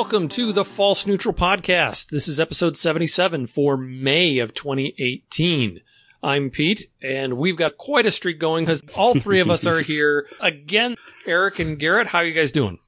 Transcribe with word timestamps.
welcome 0.00 0.28
to 0.28 0.50
the 0.50 0.64
False 0.64 1.06
Neutral 1.06 1.34
Podcast. 1.34 2.08
This 2.08 2.26
is 2.26 2.40
episode 2.40 2.74
77 2.74 3.46
for 3.48 3.76
May 3.76 4.38
of 4.38 4.54
2018. 4.54 5.82
I'm 6.22 6.48
Pete, 6.48 6.86
and 7.02 7.36
we've 7.36 7.58
got 7.58 7.76
quite 7.76 8.06
a 8.06 8.10
streak 8.10 8.38
going 8.38 8.64
because 8.64 8.82
all 8.96 9.20
three 9.20 9.40
of 9.40 9.50
us 9.50 9.66
are 9.66 9.80
here 9.82 10.26
again. 10.40 10.96
Eric 11.26 11.58
and 11.58 11.78
Garrett, 11.78 12.06
how 12.06 12.20
are 12.20 12.24
you 12.24 12.32
guys 12.32 12.50
doing? 12.50 12.78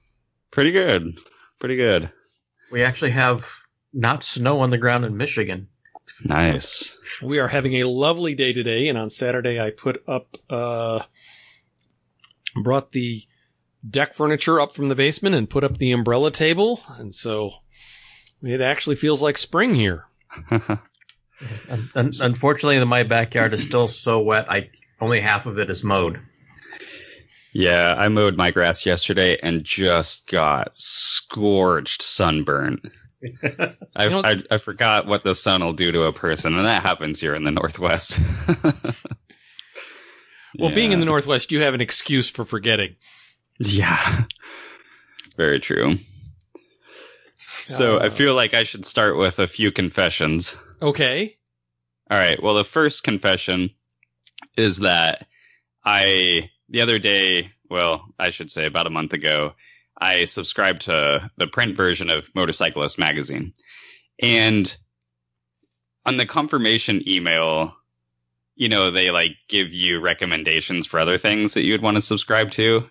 Pretty 0.50 0.72
good. 0.72 1.18
Pretty 1.60 1.76
good. 1.76 2.10
We 2.70 2.82
actually 2.82 3.10
have 3.10 3.46
not 3.92 4.22
snow 4.22 4.60
on 4.60 4.70
the 4.70 4.78
ground 4.78 5.04
in 5.04 5.18
Michigan. 5.18 5.68
Nice. 6.24 6.96
We 7.20 7.40
are 7.40 7.48
having 7.48 7.74
a 7.74 7.84
lovely 7.84 8.34
day 8.34 8.54
today, 8.54 8.88
and 8.88 8.96
on 8.96 9.10
Saturday 9.10 9.60
I 9.60 9.68
put 9.68 10.02
up, 10.08 10.38
uh, 10.48 11.00
brought 12.62 12.92
the 12.92 13.22
deck 13.88 14.14
furniture 14.14 14.60
up 14.60 14.72
from 14.72 14.88
the 14.88 14.94
basement 14.94 15.34
and 15.34 15.48
put 15.50 15.64
up 15.64 15.78
the 15.78 15.92
umbrella 15.92 16.30
table, 16.30 16.80
and 16.98 17.14
so 17.14 17.50
it 18.42 18.60
actually 18.60 18.96
feels 18.96 19.20
like 19.22 19.38
spring 19.38 19.74
here. 19.74 20.06
Un- 21.68 21.90
un- 21.96 22.12
unfortunately, 22.20 22.82
my 22.84 23.02
backyard 23.02 23.52
is 23.52 23.62
still 23.64 23.88
so 23.88 24.20
wet. 24.20 24.46
I 24.48 24.70
only 25.00 25.20
half 25.20 25.46
of 25.46 25.58
it 25.58 25.70
is 25.70 25.82
mowed. 25.82 26.20
Yeah, 27.52 27.94
I 27.98 28.08
mowed 28.08 28.36
my 28.36 28.52
grass 28.52 28.86
yesterday 28.86 29.36
and 29.42 29.64
just 29.64 30.28
got 30.28 30.70
scorched 30.74 32.00
sunburn. 32.00 32.80
I, 33.96 34.04
You 34.04 34.10
know- 34.10 34.22
I 34.24 34.42
I 34.52 34.58
forgot 34.58 35.06
what 35.06 35.24
the 35.24 35.34
sun 35.34 35.64
will 35.64 35.72
do 35.72 35.90
to 35.90 36.04
a 36.04 36.12
person, 36.12 36.54
and 36.56 36.64
that 36.64 36.82
happens 36.82 37.18
here 37.20 37.34
in 37.34 37.42
the 37.44 37.50
Northwest. 37.50 38.18
Well, 40.58 40.74
being 40.74 40.92
in 40.92 41.00
the 41.00 41.06
Northwest, 41.06 41.50
you 41.50 41.60
have 41.62 41.72
an 41.72 41.80
excuse 41.80 42.28
for 42.28 42.44
forgetting. 42.44 42.96
Yeah. 43.66 44.24
Very 45.36 45.60
true. 45.60 45.98
So 47.64 47.98
Uh, 47.98 48.06
I 48.06 48.08
feel 48.10 48.34
like 48.34 48.54
I 48.54 48.64
should 48.64 48.84
start 48.84 49.16
with 49.16 49.38
a 49.38 49.46
few 49.46 49.70
confessions. 49.70 50.56
Okay. 50.80 51.36
All 52.10 52.18
right. 52.18 52.42
Well, 52.42 52.54
the 52.54 52.64
first 52.64 53.04
confession 53.04 53.70
is 54.56 54.78
that 54.78 55.26
I, 55.84 56.50
the 56.68 56.80
other 56.80 56.98
day, 56.98 57.52
well, 57.70 58.04
I 58.18 58.30
should 58.30 58.50
say 58.50 58.66
about 58.66 58.88
a 58.88 58.90
month 58.90 59.12
ago, 59.12 59.54
I 59.96 60.24
subscribed 60.24 60.82
to 60.82 61.30
the 61.36 61.46
print 61.46 61.76
version 61.76 62.10
of 62.10 62.28
Motorcyclist 62.34 62.98
magazine. 62.98 63.54
And 64.20 64.76
on 66.04 66.16
the 66.16 66.26
confirmation 66.26 67.08
email, 67.08 67.74
you 68.56 68.68
know, 68.68 68.90
they 68.90 69.10
like 69.12 69.36
give 69.48 69.72
you 69.72 70.00
recommendations 70.00 70.86
for 70.86 70.98
other 70.98 71.16
things 71.16 71.54
that 71.54 71.62
you 71.62 71.72
would 71.72 71.82
want 71.82 71.96
to 71.96 72.00
subscribe 72.00 72.50
to. 72.52 72.88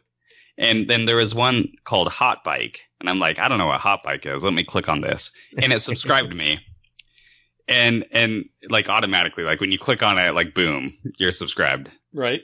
And 0.58 0.88
then 0.90 1.06
there 1.06 1.16
was 1.16 1.34
one 1.34 1.74
called 1.84 2.10
Hot 2.10 2.44
Bike. 2.44 2.82
And 3.00 3.10
I'm 3.10 3.20
like, 3.20 3.40
I 3.40 3.48
don't 3.48 3.58
know 3.58 3.68
what 3.68 3.80
Hot 3.82 4.04
Bike 4.04 4.26
is. 4.26 4.44
Let 4.44 4.54
me 4.54 4.64
click 4.64 4.88
on 4.90 5.02
this. 5.02 5.32
And 5.58 5.74
it 5.74 5.80
subscribed 5.82 6.36
me. 6.36 6.60
And, 7.68 8.06
and 8.12 8.46
like 8.70 8.90
automatically, 8.90 9.44
like 9.46 9.62
when 9.62 9.72
you 9.72 9.78
click 9.80 10.04
on 10.04 10.18
it, 10.18 10.34
like 10.34 10.54
boom, 10.54 10.98
you're 11.18 11.32
subscribed. 11.32 11.90
Right. 12.14 12.42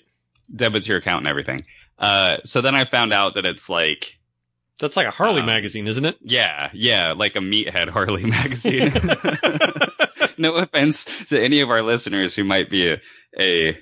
Debits 0.56 0.88
your 0.88 1.00
account 1.00 1.22
and 1.22 1.28
everything. 1.28 1.66
Uh, 2.00 2.38
so 2.46 2.62
then 2.62 2.76
I 2.76 2.86
found 2.86 3.12
out 3.12 3.36
that 3.36 3.46
it's 3.46 3.68
like, 3.68 4.18
That's 4.80 4.96
like 4.96 5.08
a 5.08 5.12
Harley 5.12 5.42
Um, 5.42 5.46
magazine, 5.48 5.88
isn't 5.88 6.06
it? 6.06 6.18
yeah, 6.22 6.70
yeah, 6.72 7.12
like 7.12 7.36
a 7.36 7.40
meathead 7.40 7.90
Harley 7.90 8.24
magazine. 8.30 8.94
no 10.38 10.56
offense 10.56 11.06
to 11.28 11.42
any 11.44 11.60
of 11.60 11.70
our 11.72 11.82
listeners 11.82 12.34
who 12.34 12.46
might 12.46 12.70
be 12.70 12.92
a, 12.92 13.02
a, 13.38 13.78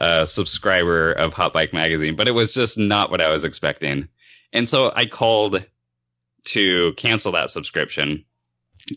uh 0.00 0.26
subscriber 0.26 1.12
of 1.12 1.32
Hot 1.34 1.52
Bike 1.52 1.72
magazine, 1.72 2.16
but 2.16 2.28
it 2.28 2.32
was 2.32 2.52
just 2.52 2.78
not 2.78 3.10
what 3.10 3.20
I 3.20 3.30
was 3.30 3.44
expecting. 3.44 4.08
And 4.52 4.68
so 4.68 4.92
I 4.94 5.06
called 5.06 5.64
to 6.44 6.92
cancel 6.94 7.32
that 7.32 7.50
subscription 7.50 8.24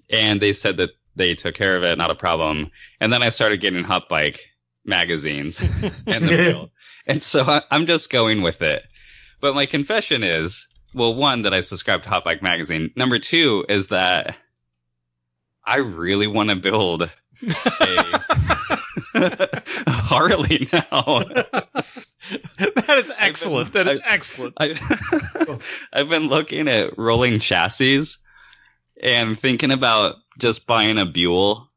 and 0.09 0.41
they 0.41 0.53
said 0.53 0.77
that 0.77 0.91
they 1.15 1.35
took 1.35 1.55
care 1.55 1.77
of 1.77 1.83
it, 1.83 1.97
not 1.97 2.11
a 2.11 2.15
problem. 2.15 2.71
And 2.99 3.11
then 3.11 3.23
I 3.23 3.29
started 3.29 3.61
getting 3.61 3.83
Hot 3.83 4.09
Bike 4.09 4.49
magazines 4.83 5.59
in 5.61 5.91
the 6.05 6.19
mail. 6.19 6.69
And 7.07 7.21
so 7.21 7.43
I, 7.43 7.61
I'm 7.71 7.85
just 7.85 8.09
going 8.09 8.41
with 8.41 8.61
it. 8.61 8.83
But 9.39 9.55
my 9.55 9.65
confession 9.65 10.23
is, 10.23 10.67
well, 10.93 11.13
one, 11.13 11.43
that 11.43 11.53
I 11.53 11.61
subscribe 11.61 12.03
to 12.03 12.09
Hot 12.09 12.23
Bike 12.23 12.41
magazine. 12.41 12.91
Number 12.95 13.19
two 13.19 13.65
is 13.69 13.89
that 13.89 14.35
I 15.63 15.77
really 15.77 16.27
want 16.27 16.49
to 16.49 16.55
build 16.55 17.03
a 17.43 18.74
Harley 19.87 20.67
now. 20.71 21.19
that 22.57 22.95
is 22.97 23.11
excellent. 23.17 23.73
That 23.73 23.87
is 23.87 23.99
I- 23.99 24.13
excellent. 24.13 24.55
I, 24.59 25.59
I've 25.93 26.09
been 26.09 26.27
looking 26.27 26.67
at 26.67 26.97
rolling 26.97 27.39
chassis 27.39 28.03
and 29.01 29.39
thinking 29.39 29.71
about 29.71 30.15
just 30.37 30.65
buying 30.65 30.97
a 30.97 31.05
Buell, 31.05 31.69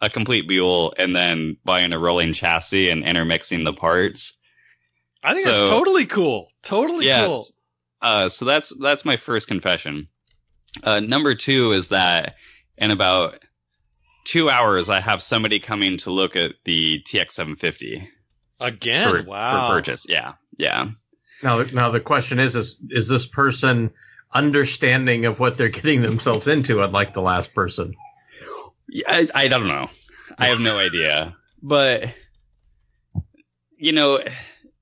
a 0.00 0.10
complete 0.10 0.48
Buell, 0.48 0.94
and 0.98 1.14
then 1.14 1.56
buying 1.64 1.92
a 1.92 1.98
rolling 1.98 2.32
chassis 2.32 2.90
and 2.90 3.04
intermixing 3.04 3.64
the 3.64 3.72
parts. 3.72 4.32
I 5.22 5.34
think 5.34 5.46
that's 5.46 5.68
totally 5.68 6.06
cool. 6.06 6.48
Totally 6.62 7.06
Yeah, 7.06 7.26
cool. 7.26 7.44
Uh, 8.00 8.28
so 8.28 8.44
that's 8.44 8.72
that's 8.80 9.04
my 9.04 9.16
first 9.16 9.46
confession. 9.46 10.08
Uh, 10.82 11.00
number 11.00 11.34
two 11.34 11.72
is 11.72 11.88
that 11.88 12.34
in 12.76 12.90
about 12.90 13.38
two 14.24 14.50
hours, 14.50 14.88
I 14.88 15.00
have 15.00 15.22
somebody 15.22 15.58
coming 15.58 15.98
to 15.98 16.10
look 16.10 16.36
at 16.36 16.52
the 16.64 17.02
TX750 17.02 18.08
Again, 18.60 19.10
for, 19.10 19.22
wow. 19.24 19.68
for 19.68 19.74
purchase. 19.74 20.06
Yeah, 20.08 20.34
yeah. 20.56 20.90
Now, 21.42 21.62
now 21.64 21.90
the 21.90 22.00
question 22.00 22.38
is: 22.38 22.54
is 22.54 22.76
is 22.90 23.08
this 23.08 23.26
person 23.26 23.90
understanding 24.32 25.26
of 25.26 25.40
what 25.40 25.56
they're 25.56 25.68
getting 25.68 26.02
themselves 26.02 26.46
into? 26.46 26.82
Unlike 26.82 27.14
the 27.14 27.22
last 27.22 27.54
person. 27.54 27.94
Yeah, 28.88 29.04
I, 29.08 29.28
I 29.34 29.48
don't 29.48 29.66
know. 29.66 29.88
I 30.38 30.46
have 30.46 30.60
no 30.60 30.78
idea. 30.78 31.36
But 31.60 32.14
you 33.76 33.90
know, 33.90 34.20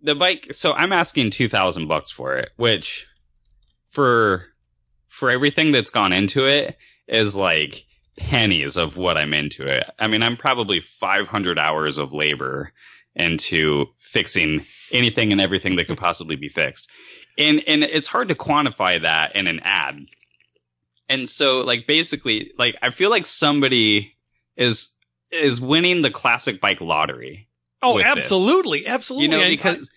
the 0.03 0.15
bike. 0.15 0.49
So 0.53 0.73
I'm 0.73 0.93
asking 0.93 1.31
two 1.31 1.49
thousand 1.49 1.89
bucks 1.89 2.11
for 2.11 2.37
it, 2.37 2.50
which 2.56 3.06
for 3.89 4.45
for 5.09 5.31
everything 5.31 5.73
that's 5.73 5.91
gone 5.91 6.12
into 6.12 6.47
it 6.47 6.77
is 7.09 7.34
like 7.34 7.87
pennies 8.20 8.76
of 8.76 8.97
what 8.97 9.16
I'm 9.16 9.32
into 9.32 9.66
it. 9.66 9.84
I 9.98 10.06
mean, 10.06 10.22
I'm 10.22 10.36
probably 10.36 10.81
500 10.81 11.58
hours 11.58 11.97
of 11.98 12.12
labor 12.12 12.72
into 13.14 13.86
fixing 13.98 14.64
anything 14.92 15.32
and 15.32 15.41
everything 15.41 15.76
that 15.76 15.86
could 15.86 15.98
possibly 16.08 16.36
be 16.36 16.48
fixed. 16.48 16.88
And 17.38 17.62
and 17.66 17.82
it's 17.82 18.06
hard 18.06 18.28
to 18.28 18.34
quantify 18.34 19.03
that 19.03 19.34
in 19.36 19.47
an 19.47 19.60
ad. 19.60 20.06
And 21.08 21.28
so 21.28 21.62
like 21.62 21.86
basically 21.86 22.53
like 22.58 22.76
I 22.82 22.91
feel 22.91 23.10
like 23.10 23.25
somebody 23.25 24.14
is 24.56 24.92
is 25.31 25.60
winning 25.60 26.02
the 26.02 26.10
classic 26.10 26.60
bike 26.60 26.81
lottery. 26.81 27.48
Oh, 27.82 27.94
with 27.94 28.04
this. 28.04 28.16
absolutely, 28.16 28.87
absolutely. 28.87 29.25
You 29.37 29.42
know, 29.42 29.48
because 29.48 29.91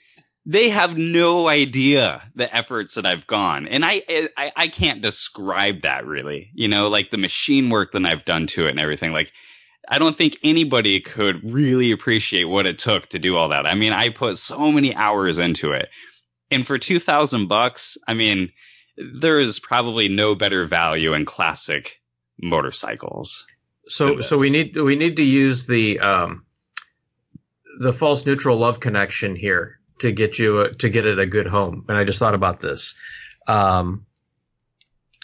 they 0.46 0.70
have 0.70 0.98
no 0.98 1.48
idea 1.48 2.22
the 2.36 2.54
efforts 2.54 2.96
that 2.96 3.06
I've 3.06 3.26
gone, 3.28 3.68
and 3.68 3.86
I, 3.86 4.04
I 4.38 4.52
I 4.56 4.68
can't 4.68 5.02
describe 5.02 5.81
that 5.81 6.06
really. 6.06 6.52
You 6.54 6.68
know, 6.68 6.90
like 6.90 7.12
the 7.12 7.18
machine 7.18 7.70
work 7.70 7.94
that 7.94 8.06
I've 8.06 8.26
done 8.26 8.48
to 8.48 8.68
it 8.68 8.72
and 8.72 8.80
everything. 8.80 9.14
Like, 9.14 9.32
I 9.88 10.00
don't 10.00 10.18
think 10.18 10.38
anybody 10.44 11.00
could 11.00 11.41
really 11.44 11.91
appreciate 11.91 12.46
what 12.46 12.66
it 12.66 12.78
took 12.78 13.08
to 13.09 13.20
do 13.20 13.38
all 13.38 13.50
that. 13.50 13.66
I 13.66 13.76
mean, 13.76 13.94
I 13.94 14.09
put 14.09 14.38
so 14.38 14.72
many 14.72 14.94
hours 14.96 15.40
into 15.40 15.72
it, 15.72 15.90
and 16.52 16.67
for 16.67 16.78
two 16.78 17.00
thousand 17.00 17.47
bucks, 17.47 17.97
I 18.08 18.14
mean, 18.14 18.52
there 18.97 19.40
is 19.40 19.59
probably 19.59 20.09
no 20.09 20.35
better 20.35 20.66
value 20.66 21.14
in 21.14 21.23
classic 21.23 22.02
motorcycles. 22.41 23.46
So, 23.88 24.20
so 24.22 24.38
we 24.38 24.50
need 24.50 24.76
we 24.76 24.97
need 24.97 25.16
to 25.17 25.23
use 25.23 25.67
the 25.67 26.00
um, 26.00 26.46
the 27.79 27.94
false 27.94 28.26
neutral 28.26 28.58
love 28.58 28.82
connection 28.82 29.38
here 29.38 29.79
to 30.03 30.11
get 30.14 30.40
you 30.40 30.59
a, 30.61 30.72
to 30.76 30.90
get 30.90 31.05
it 31.05 31.20
a 31.20 31.26
good 31.26 31.47
home. 31.47 31.85
And 31.90 31.97
I 31.97 32.03
just 32.05 32.20
thought 32.20 32.35
about 32.35 32.59
this, 32.59 32.96
um, 33.47 34.05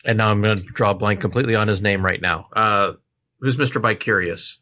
and 0.04 0.18
now 0.18 0.30
I'm 0.32 0.42
going 0.42 0.58
to 0.58 0.64
draw 0.64 0.92
a 0.92 0.96
blank 0.96 1.22
completely 1.22 1.56
on 1.56 1.68
his 1.68 1.82
name 1.82 2.04
right 2.04 2.22
now. 2.22 2.48
Uh, 2.54 2.94
who's 3.40 3.58
Mister 3.58 3.80
Bike 3.80 4.00
Curious? 4.00 4.60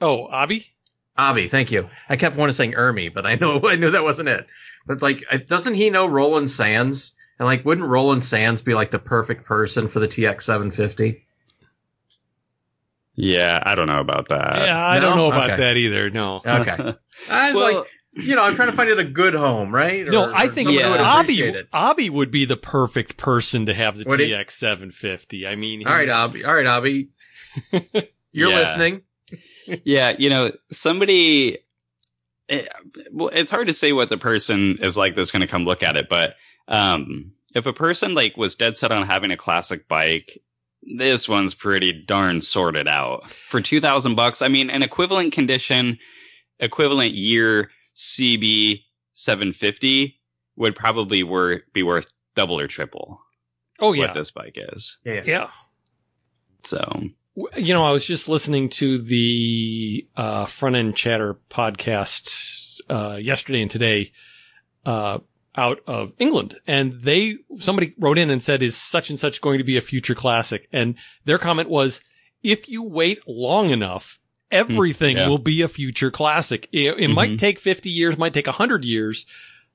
oh, 0.00 0.30
Abby. 0.30 0.66
Abby, 1.18 1.48
thank 1.48 1.72
you. 1.72 1.88
I 2.10 2.16
kept 2.16 2.36
wanting 2.36 2.50
to 2.50 2.56
say 2.56 2.70
Ermi, 2.72 3.12
but 3.14 3.24
I 3.24 3.36
know 3.36 3.60
I 3.64 3.76
knew 3.76 3.92
that 3.92 4.02
wasn't 4.04 4.28
it. 4.28 4.46
But 4.86 5.00
like, 5.00 5.24
doesn't 5.46 5.72
he 5.74 5.88
know 5.90 6.06
Roland 6.06 6.50
Sands? 6.50 7.14
And 7.38 7.46
like, 7.46 7.64
wouldn't 7.64 7.86
Roland 7.88 8.24
Sands 8.24 8.60
be 8.62 8.74
like 8.74 8.90
the 8.90 8.98
perfect 8.98 9.46
person 9.46 9.88
for 9.88 9.98
the 10.00 10.08
TX 10.08 10.42
750? 10.42 11.24
Yeah, 13.14 13.62
I 13.64 13.74
don't 13.74 13.86
know 13.86 14.00
about 14.00 14.28
that. 14.28 14.56
yeah, 14.66 14.86
I 14.86 14.96
no? 14.96 15.00
don't 15.08 15.16
know 15.16 15.26
about 15.28 15.50
Okay. 15.52 15.56
that 15.62 15.76
either. 15.78 16.10
No. 16.10 16.42
Okay, 16.46 16.94
I 17.30 17.54
Well- 17.54 17.74
like, 17.78 17.86
you 18.16 18.34
know, 18.34 18.42
I'm 18.42 18.54
trying 18.56 18.70
to 18.70 18.76
find 18.76 18.88
it 18.88 18.98
a 18.98 19.04
good 19.04 19.34
home, 19.34 19.74
right? 19.74 20.06
No, 20.06 20.24
Or- 20.30 20.34
I 20.34 20.48
think 20.48 20.68
someone 20.68 20.84
who 20.84 20.90
would 20.90 21.00
Abby, 21.00 21.40
it. 21.42 21.68
Abby 21.72 22.10
would 22.10 22.30
be 22.30 22.44
the 22.44 22.56
perfect 22.56 23.16
person 23.16 23.66
to 23.66 23.74
have 23.74 23.96
the 23.98 24.04
Would? 24.08 24.20
TX 24.20 24.50
750. 24.52 25.46
I 25.46 25.54
mean, 25.56 25.86
All 25.86 25.92
right, 25.92 26.08
Abby. 26.08 26.44
All 26.44 26.54
right, 26.54 26.66
Abby. 26.66 27.10
You're 28.32 28.50
Yeah. 28.50 28.56
listening. 28.58 29.02
yeah, 29.84 30.14
you 30.18 30.30
know, 30.30 30.52
somebody. 30.72 31.58
It, 32.48 32.68
well, 33.10 33.30
it's 33.32 33.50
hard 33.50 33.66
to 33.66 33.72
say 33.74 33.92
what 33.92 34.08
the 34.08 34.18
person 34.18 34.78
is 34.80 34.96
like 34.96 35.16
that's 35.16 35.32
going 35.32 35.40
to 35.40 35.46
come 35.48 35.64
look 35.64 35.82
at 35.82 35.96
it, 35.96 36.08
but 36.08 36.36
um, 36.68 37.32
if 37.54 37.66
a 37.66 37.72
person 37.72 38.14
like 38.14 38.36
was 38.36 38.54
dead 38.54 38.78
set 38.78 38.92
on 38.92 39.04
having 39.06 39.32
a 39.32 39.36
classic 39.36 39.88
bike, 39.88 40.40
this 40.82 41.28
one's 41.28 41.54
pretty 41.54 41.92
darn 41.92 42.40
sorted 42.40 42.86
out 42.86 43.28
for 43.30 43.60
two 43.60 43.80
thousand 43.80 44.14
bucks. 44.14 44.42
I 44.42 44.48
mean, 44.48 44.70
an 44.70 44.84
equivalent 44.84 45.32
condition, 45.32 45.98
equivalent 46.60 47.14
year 47.14 47.70
CB 47.96 48.82
seven 49.14 49.52
fifty 49.52 50.20
would 50.56 50.76
probably 50.76 51.22
wor- 51.22 51.62
be 51.72 51.82
worth 51.82 52.06
double 52.34 52.60
or 52.60 52.66
triple 52.66 53.20
Oh 53.78 53.92
yeah, 53.92 54.02
what 54.02 54.08
yeah, 54.10 54.14
this 54.14 54.30
bike 54.30 54.56
is. 54.56 54.98
Yeah. 55.04 55.22
yeah. 55.24 55.50
So 56.64 57.02
You 57.56 57.74
know, 57.74 57.84
I 57.84 57.92
was 57.92 58.06
just 58.06 58.28
listening 58.28 58.70
to 58.70 58.98
the 58.98 60.06
uh, 60.16 60.46
Front 60.46 60.76
End 60.76 60.96
Chatter 60.96 61.38
podcast 61.50 62.80
uh, 62.88 63.16
yesterday 63.16 63.62
and 63.62 63.70
today 63.70 64.12
uh, 64.84 65.18
out 65.54 65.80
of 65.86 66.12
England, 66.18 66.58
and 66.66 67.02
they 67.02 67.36
somebody 67.58 67.94
wrote 67.98 68.18
in 68.18 68.30
and 68.30 68.42
said, 68.42 68.62
"Is 68.62 68.76
such 68.76 69.10
and 69.10 69.18
such 69.18 69.40
going 69.40 69.58
to 69.58 69.64
be 69.64 69.76
a 69.76 69.82
future 69.82 70.14
classic?" 70.14 70.68
And 70.72 70.94
their 71.24 71.38
comment 71.38 71.68
was, 71.68 72.00
"If 72.42 72.68
you 72.68 72.82
wait 72.82 73.20
long 73.26 73.70
enough." 73.70 74.18
Everything 74.50 75.16
yeah. 75.16 75.28
will 75.28 75.38
be 75.38 75.62
a 75.62 75.68
future 75.68 76.10
classic. 76.10 76.68
It, 76.72 76.98
it 76.98 77.08
might 77.08 77.32
Mhm. 77.32 77.38
take 77.38 77.58
50 77.58 77.90
years, 77.90 78.16
might 78.16 78.32
take 78.34 78.46
100 78.46 78.84
years, 78.84 79.26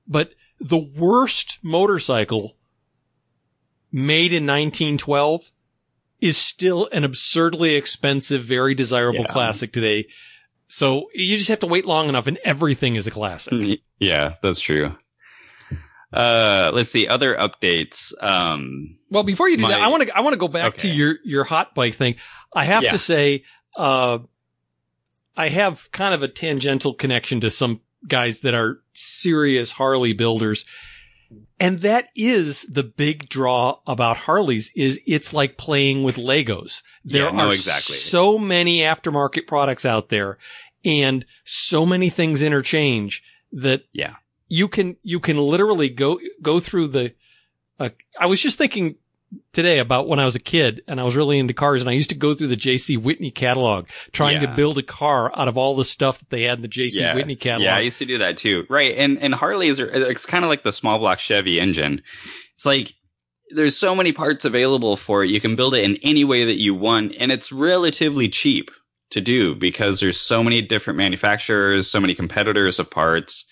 but 0.07 0.31
the 0.59 0.77
worst 0.77 1.59
motorcycle 1.61 2.55
made 3.91 4.31
in 4.33 4.45
1912 4.45 5.51
is 6.21 6.37
still 6.37 6.87
an 6.93 7.03
absurdly 7.03 7.75
expensive, 7.75 8.43
very 8.43 8.73
desirable 8.75 9.21
Yeah. 9.27 9.33
classic 9.33 9.73
today. 9.73 10.07
So 10.67 11.09
you 11.13 11.35
just 11.35 11.49
have 11.49 11.59
to 11.59 11.67
wait 11.67 11.85
long 11.85 12.07
enough 12.07 12.27
and 12.27 12.37
everything 12.45 12.95
is 12.95 13.07
a 13.07 13.11
classic. 13.11 13.81
yeah, 13.99 14.35
that's 14.41 14.59
true. 14.61 14.95
Uh, 16.13 16.71
let's 16.73 16.89
see 16.91 17.07
other 17.07 17.35
updates. 17.35 18.13
Um, 18.21 18.97
Well, 19.09 19.23
before 19.23 19.47
you 19.49 19.57
do 19.57 19.67
that, 19.67 19.81
I 19.81 19.87
want 19.87 20.03
to, 20.03 20.15
I 20.15 20.21
want 20.21 20.33
to 20.33 20.37
go 20.37 20.47
back 20.49 20.77
to 20.77 20.87
your, 20.89 21.17
your 21.23 21.43
hot 21.43 21.73
bike 21.73 21.95
thing. 21.95 22.15
I 22.53 22.65
have 22.65 22.83
Yeah. 22.83 22.91
to 22.91 22.97
say, 22.97 23.43
uh, 23.77 24.19
I 25.41 25.49
have 25.49 25.91
kind 25.91 26.13
of 26.13 26.21
a 26.21 26.27
tangential 26.27 26.93
connection 26.93 27.41
to 27.41 27.49
some 27.49 27.81
guys 28.07 28.41
that 28.41 28.53
are 28.53 28.79
serious 28.93 29.71
Harley 29.71 30.13
builders. 30.13 30.65
And 31.59 31.79
that 31.79 32.09
is 32.15 32.61
the 32.63 32.83
big 32.83 33.27
draw 33.27 33.79
about 33.87 34.17
Harleys 34.17 34.71
is 34.75 34.99
it's 35.07 35.33
like 35.33 35.57
playing 35.57 36.03
with 36.03 36.15
Legos. 36.17 36.83
There 37.03 37.23
Yeah, 37.25 37.31
no, 37.31 37.47
are 37.47 37.53
exactly. 37.53 37.95
so 37.95 38.37
many 38.37 38.79
aftermarket 38.81 39.47
products 39.47 39.83
out 39.85 40.09
there 40.09 40.37
and 40.85 41.25
so 41.43 41.85
many 41.87 42.09
things 42.11 42.41
interchange 42.43 43.23
that 43.51 43.85
Yeah. 43.93 44.15
you 44.47 44.67
can, 44.67 44.97
you 45.01 45.19
can 45.19 45.37
literally 45.37 45.89
go, 45.89 46.19
go 46.41 46.59
through 46.59 46.89
the, 46.89 47.13
uh, 47.79 47.89
I 48.19 48.27
was 48.27 48.39
just 48.41 48.59
thinking 48.59 48.95
today 49.53 49.79
about 49.79 50.07
when 50.07 50.19
I 50.19 50.25
was 50.25 50.35
a 50.35 50.39
kid 50.39 50.81
and 50.87 50.99
I 50.99 51.03
was 51.03 51.15
really 51.15 51.39
into 51.39 51.53
cars 51.53 51.81
and 51.81 51.89
I 51.89 51.93
used 51.93 52.09
to 52.09 52.17
go 52.17 52.33
through 52.33 52.47
the 52.47 52.57
JC 52.57 52.97
Whitney 52.97 53.31
catalog 53.31 53.87
trying 54.11 54.41
to 54.41 54.47
build 54.55 54.77
a 54.77 54.83
car 54.83 55.31
out 55.37 55.47
of 55.47 55.57
all 55.57 55.75
the 55.75 55.85
stuff 55.85 56.19
that 56.19 56.29
they 56.29 56.43
had 56.43 56.59
in 56.59 56.61
the 56.61 56.67
JC 56.67 56.99
yeah, 56.99 57.15
Whitney 57.15 57.35
catalog. 57.35 57.65
yeah, 57.65 57.75
I 57.75 57.79
used 57.79 57.99
to 57.99 58.05
do 58.05 58.17
that 58.19 58.37
too. 58.37 58.65
Right, 58.69 58.95
and 58.97 59.19
and 59.19 59.33
Harleys 59.33 59.79
are 59.79 59.87
it's 59.87 60.25
kind 60.25 60.43
of 60.43 60.49
like 60.49 60.63
the 60.63 60.71
small 60.71 60.99
block 60.99 61.19
Chevy 61.19 61.59
engine. 61.59 62.01
It's 62.55 62.65
like 62.65 62.93
there's 63.53 63.77
so 63.77 63.95
many 63.95 64.13
parts 64.13 64.45
available 64.45 64.95
for 64.97 65.23
it. 65.23 65.29
You 65.29 65.41
can 65.41 65.55
build 65.55 65.75
it 65.75 65.83
in 65.83 65.97
any 66.03 66.23
way 66.23 66.45
that 66.45 66.59
you 66.59 66.73
want, 66.73 67.15
and 67.19 67.31
it's 67.31 67.51
relatively 67.51 68.29
cheap 68.29 68.71
to 69.11 69.21
do 69.21 69.55
because 69.55 69.99
there's 69.99 70.19
so 70.19 70.43
many 70.43 70.61
different 70.61 70.97
manufacturers, 70.97 71.89
so 71.89 71.99
many 71.99 72.15
competitors 72.15 72.79
of 72.79 72.89
parts. 72.89 73.45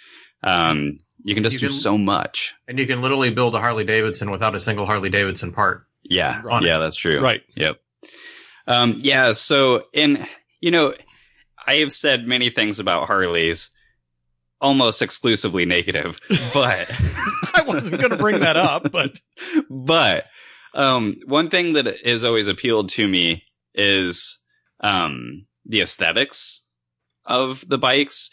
Um, 0.43 0.99
you 1.23 1.33
can 1.35 1.43
just 1.43 1.53
You 1.55 1.59
do 1.59 1.67
can- 1.69 1.77
so 1.77 1.97
much. 1.97 2.53
And 2.67 2.79
you 2.79 2.87
can 2.87 3.01
literally 3.01 3.29
build 3.31 3.55
a 3.55 3.59
Harley 3.59 3.83
Davidson 3.83 4.31
without 4.31 4.55
a 4.55 4.59
single 4.59 4.85
Harley 4.85 5.09
Davidson 5.09 5.51
part. 5.51 5.85
Yeah, 6.03 6.41
Right. 6.43 6.63
yeah, 6.63 6.77
that's 6.77 6.95
true. 6.95 7.19
Right. 7.19 7.41
Yep. 7.55 7.79
Um, 8.67 8.95
yeah. 8.99 9.33
So, 9.33 9.83
in 9.93 10.25
you 10.61 10.71
know, 10.71 10.93
I 11.65 11.75
have 11.75 11.91
said 11.91 12.27
many 12.27 12.49
things 12.49 12.79
about 12.79 13.07
Harleys, 13.07 13.69
almost 14.61 15.01
exclusively 15.01 15.65
negative, 15.65 16.17
but 16.53 16.89
I 17.53 17.63
wasn't 17.67 17.99
going 18.01 18.11
to 18.11 18.17
bring 18.17 18.39
that 18.39 18.57
up, 18.57 18.91
but 18.91 19.19
but 19.69 20.25
um, 20.73 21.17
one 21.25 21.49
thing 21.49 21.73
that 21.73 21.87
has 22.05 22.23
always 22.23 22.47
appealed 22.47 22.89
to 22.89 23.07
me 23.07 23.43
is 23.73 24.37
um, 24.79 25.45
the 25.65 25.81
aesthetics 25.81 26.61
of 27.25 27.63
the 27.67 27.77
bikes, 27.77 28.29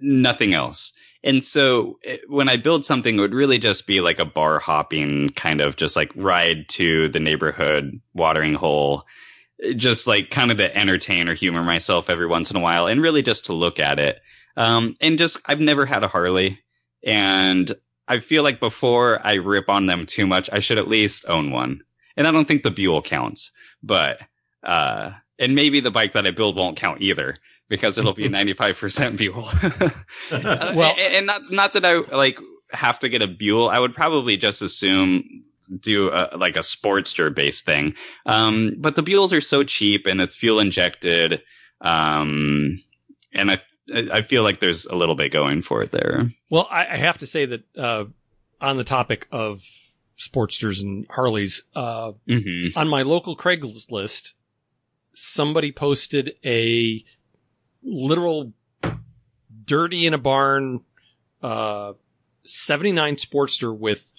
nothing 0.00 0.54
else. 0.54 0.92
And 1.26 1.44
so 1.44 1.98
eh, 2.04 2.18
when 2.28 2.48
I 2.48 2.56
build 2.56 2.86
something, 2.86 3.18
it 3.18 3.20
would 3.20 3.34
really 3.34 3.58
just 3.58 3.86
be 3.86 4.00
like 4.00 4.20
a 4.20 4.24
bar 4.24 4.60
hopping 4.60 5.28
kind 5.30 5.60
of 5.60 5.74
just 5.74 5.96
like 5.96 6.12
ride 6.14 6.68
to 6.70 7.08
the 7.08 7.18
neighborhood 7.18 8.00
watering 8.14 8.54
hole, 8.54 9.04
just 9.74 10.06
like 10.06 10.30
kind 10.30 10.52
of 10.52 10.58
to 10.58 10.74
entertain 10.74 11.28
or 11.28 11.34
humor 11.34 11.64
myself 11.64 12.08
every 12.08 12.28
once 12.28 12.52
in 12.52 12.56
a 12.56 12.60
while 12.60 12.86
and 12.86 13.02
really 13.02 13.22
just 13.22 13.46
to 13.46 13.54
look 13.54 13.80
at 13.80 13.98
it. 13.98 14.20
Um, 14.56 14.96
and 15.00 15.18
just, 15.18 15.38
I've 15.46 15.60
never 15.60 15.84
had 15.84 16.04
a 16.04 16.08
Harley 16.08 16.60
and 17.02 17.74
I 18.06 18.20
feel 18.20 18.44
like 18.44 18.60
before 18.60 19.20
I 19.26 19.34
rip 19.34 19.68
on 19.68 19.86
them 19.86 20.06
too 20.06 20.28
much, 20.28 20.48
I 20.52 20.60
should 20.60 20.78
at 20.78 20.88
least 20.88 21.24
own 21.28 21.50
one. 21.50 21.80
And 22.16 22.28
I 22.28 22.30
don't 22.30 22.46
think 22.46 22.62
the 22.62 22.70
Buell 22.70 23.02
counts, 23.02 23.50
but, 23.82 24.20
uh, 24.62 25.10
and 25.40 25.56
maybe 25.56 25.80
the 25.80 25.90
bike 25.90 26.12
that 26.12 26.26
I 26.26 26.30
build 26.30 26.56
won't 26.56 26.78
count 26.78 27.02
either 27.02 27.34
because 27.68 27.98
it'll 27.98 28.14
be 28.14 28.28
95% 28.28 29.16
Buell. 29.16 29.48
Uh, 30.30 30.72
Well- 30.76 30.94
and, 30.98 31.14
and 31.14 31.26
not, 31.26 31.50
not 31.50 31.72
that 31.74 31.84
I 31.84 31.94
like 32.16 32.38
have 32.70 32.98
to 33.00 33.08
get 33.08 33.22
a 33.22 33.26
Buell. 33.28 33.68
I 33.68 33.78
would 33.78 33.94
probably 33.94 34.36
just 34.36 34.62
assume 34.62 35.24
do 35.80 36.08
a, 36.12 36.36
like 36.36 36.56
a 36.56 36.60
Sportster 36.60 37.34
based 37.34 37.64
thing. 37.64 37.94
Um, 38.24 38.74
but 38.78 38.94
the 38.94 39.02
Buells 39.02 39.32
are 39.36 39.40
so 39.40 39.62
cheap 39.64 40.06
and 40.06 40.20
it's 40.20 40.36
fuel 40.36 40.60
injected. 40.60 41.42
Um, 41.80 42.82
and 43.32 43.50
I, 43.50 43.60
I 44.12 44.22
feel 44.22 44.42
like 44.42 44.60
there's 44.60 44.86
a 44.86 44.94
little 44.96 45.14
bit 45.14 45.30
going 45.32 45.62
for 45.62 45.82
it 45.82 45.92
there. 45.92 46.28
well, 46.50 46.66
I, 46.70 46.86
I 46.86 46.96
have 46.96 47.18
to 47.18 47.26
say 47.26 47.46
that, 47.46 47.64
uh, 47.76 48.04
on 48.60 48.76
the 48.78 48.84
topic 48.84 49.26
of 49.30 49.62
Sportsters 50.18 50.80
and 50.80 51.06
Harleys, 51.10 51.62
uh, 51.74 52.12
Mm-hmm. 52.28 52.76
on 52.78 52.88
my 52.88 53.02
local 53.02 53.36
Craigslist, 53.36 54.32
somebody 55.14 55.72
posted 55.72 56.34
a 56.44 57.04
literal 57.86 58.52
dirty 59.64 60.06
in 60.06 60.14
a 60.14 60.18
barn, 60.18 60.80
uh, 61.42 61.92
79 62.44 63.16
Sportster 63.16 63.76
with 63.76 64.12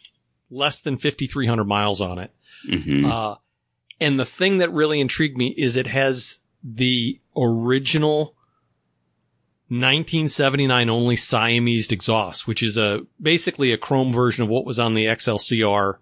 less 0.50 0.82
than 0.82 0.98
5,300 0.98 1.66
miles 1.66 2.02
on 2.02 2.20
it. 2.20 2.32
Mm-hmm. 2.68 3.06
Uh, 3.06 3.36
and 4.00 4.20
the 4.20 4.26
thing 4.26 4.60
that 4.60 4.72
really 4.72 5.00
intrigued 5.00 5.38
me 5.38 5.54
is 5.58 5.76
it 5.76 5.88
has 5.88 6.40
the 6.64 7.20
original 7.36 8.36
1979 9.70 10.90
only 10.90 11.16
Siamese 11.16 11.92
exhaust, 11.92 12.48
which 12.48 12.64
is 12.64 12.78
a 12.78 13.02
basically 13.22 13.74
a 13.74 13.78
chrome 13.78 14.14
version 14.14 14.44
of 14.44 14.50
what 14.50 14.66
was 14.66 14.80
on 14.80 14.94
the 14.94 15.06
XLCR 15.06 15.96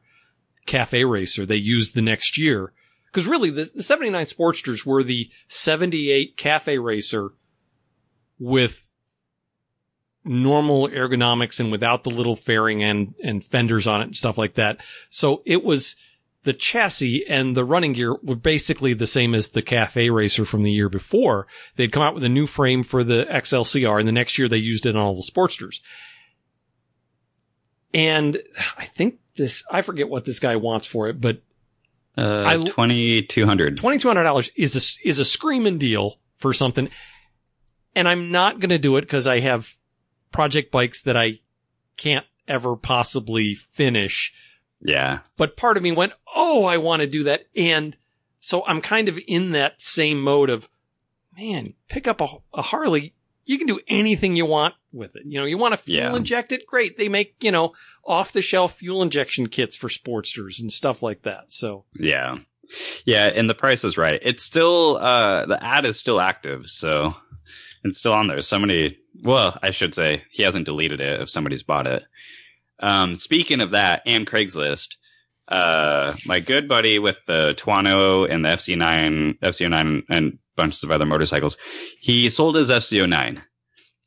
Cafe 0.66 1.04
Racer 1.04 1.46
they 1.46 1.56
used 1.56 1.96
the 1.96 2.02
next 2.02 2.38
year. 2.38 2.74
Because 3.08 3.28
really, 3.28 3.50
the, 3.50 3.72
the 3.74 3.84
79 3.84 4.26
Sportsters 4.26 4.86
were 4.86 5.04
the 5.04 5.30
78 5.48 6.36
Cafe 6.38 6.78
Racer 6.78 7.32
with 8.40 8.82
normal 10.24 10.88
ergonomics 10.90 11.60
and 11.60 11.72
without 11.72 12.04
the 12.04 12.10
little 12.10 12.36
fairing 12.36 12.84
and, 12.84 13.14
and 13.24 13.44
fenders 13.44 13.86
on 13.86 14.02
it 14.02 14.06
and 14.06 14.16
stuff 14.16 14.38
like 14.38 14.56
that. 14.56 14.80
So 15.10 15.44
it 15.46 15.64
was 15.64 15.96
the 16.44 16.54
chassis 16.54 17.26
and 17.28 17.56
the 17.56 17.64
running 17.64 17.94
gear 17.94 18.16
were 18.24 18.36
basically 18.36 18.94
the 18.94 19.06
same 19.08 19.36
as 19.36 19.50
the 19.50 19.62
Cafe 19.62 20.10
Racer 20.10 20.46
from 20.46 20.64
the 20.64 20.72
year 20.72 20.90
before. 20.90 21.48
They'd 21.76 21.92
come 21.92 22.02
out 22.04 22.14
with 22.16 22.24
a 22.24 22.30
new 22.30 22.48
frame 22.48 22.82
for 22.84 23.04
the 23.04 23.26
XLCR 23.30 24.00
and 24.00 24.08
the 24.08 24.12
next 24.12 24.38
year 24.38 24.48
they 24.48 24.58
used 24.58 24.86
it 24.86 24.96
on 24.96 25.02
all 25.02 25.16
the 25.16 25.22
Sportsters. 25.32 25.80
And 27.94 28.40
I 28.78 28.86
think 28.86 29.20
this, 29.38 29.64
I 29.72 29.82
forget 29.82 30.10
what 30.10 30.26
this 30.26 30.40
guy 30.40 30.56
wants 30.56 30.86
for 30.88 31.08
it, 31.08 31.22
but 31.22 31.42
Uh, 32.18 32.44
I- 32.46 32.56
2200. 32.64 33.78
$2,200 33.78 34.50
is 34.56 34.76
a, 34.76 35.08
is 35.08 35.20
a 35.20 35.26
screaming 35.26 35.78
deal 35.78 36.20
for 36.36 36.54
something. 36.54 36.90
And 37.96 38.08
I'm 38.08 38.32
not 38.32 38.60
going 38.60 38.70
to 38.70 38.78
do 38.78 38.98
it 38.98 39.02
because 39.02 39.26
I 39.28 39.40
have 39.40 39.78
project 40.32 40.72
bikes 40.72 41.02
that 41.04 41.16
I 41.16 41.40
can't 41.98 42.26
ever 42.48 42.76
possibly 42.76 43.56
finish. 43.56 44.34
Yeah. 44.82 45.20
But 45.38 45.58
part 45.58 45.78
of 45.78 45.84
me 45.84 45.92
went, 45.92 46.14
Oh, 46.36 46.66
I 46.66 46.78
want 46.78 47.02
to 47.02 47.08
do 47.08 47.24
that. 47.24 47.46
And 47.56 47.96
so 48.40 48.64
I'm 48.66 48.82
kind 48.82 49.08
of 49.10 49.18
in 49.28 49.54
that 49.54 49.82
same 49.82 50.22
mode 50.22 50.50
of, 50.50 50.70
man, 51.38 51.74
pick 51.88 52.08
up 52.08 52.22
a, 52.22 52.28
a 52.54 52.62
Harley. 52.62 53.16
You 53.46 53.58
can 53.58 53.68
do 53.68 53.80
anything 53.88 54.36
you 54.36 54.46
want 54.46 54.74
with 54.92 55.16
it. 55.16 55.24
You 55.26 55.40
know, 55.40 55.46
you 55.46 55.58
want 55.58 55.72
to 55.74 55.78
fuel 55.78 55.98
Yeah. 56.12 56.16
inject 56.16 56.52
it? 56.52 56.68
Great. 56.68 56.98
They 56.98 57.10
make, 57.10 57.36
you 57.44 57.52
know, 57.52 57.74
off 58.04 58.32
the 58.34 58.42
shelf 58.42 58.74
fuel 58.78 59.02
injection 59.02 59.48
kits 59.48 59.76
for 59.76 59.88
Sportsters 59.88 60.60
and 60.60 60.72
stuff 60.72 61.02
like 61.02 61.22
that. 61.24 61.54
So 61.54 61.86
Yeah. 61.98 62.38
Yeah. 63.06 63.28
And 63.28 63.50
the 63.50 63.56
price 63.56 63.84
is 63.84 63.98
right. 63.98 64.20
It's 64.22 64.44
still, 64.44 64.98
uh, 64.98 65.46
the 65.46 65.64
ad 65.64 65.86
is 65.86 66.00
still 66.00 66.20
active. 66.20 66.68
So 66.70 67.16
it's 67.86 68.00
still 68.00 68.14
on 68.14 68.28
there. 68.28 68.42
Somebody, 68.42 68.98
well, 69.22 69.58
I 69.62 69.72
should 69.72 69.94
say 69.94 70.24
he 70.32 70.44
hasn't 70.44 70.66
deleted 70.66 71.02
it 71.02 71.22
if 71.22 71.30
somebody's 71.30 71.64
bought 71.64 71.88
it. 71.88 72.04
Um, 72.80 73.16
speaking 73.16 73.62
of 73.62 73.72
that, 73.72 74.02
and 74.06 74.28
Craigslist, 74.28 74.96
uh, 75.48 76.14
my 76.26 76.40
good 76.40 76.68
buddy 76.68 77.00
with 77.00 77.18
the 77.28 77.54
Tuono 77.58 78.30
and 78.30 78.44
the 78.44 78.50
FZ9, 78.50 79.40
FZ09, 79.40 80.04
and 80.10 80.40
bunches 80.56 80.84
of 80.84 80.92
other 80.92 81.06
motorcycles, 81.06 81.58
he 82.00 82.30
sold 82.30 82.56
his 82.56 82.72
FZ09, 82.72 83.42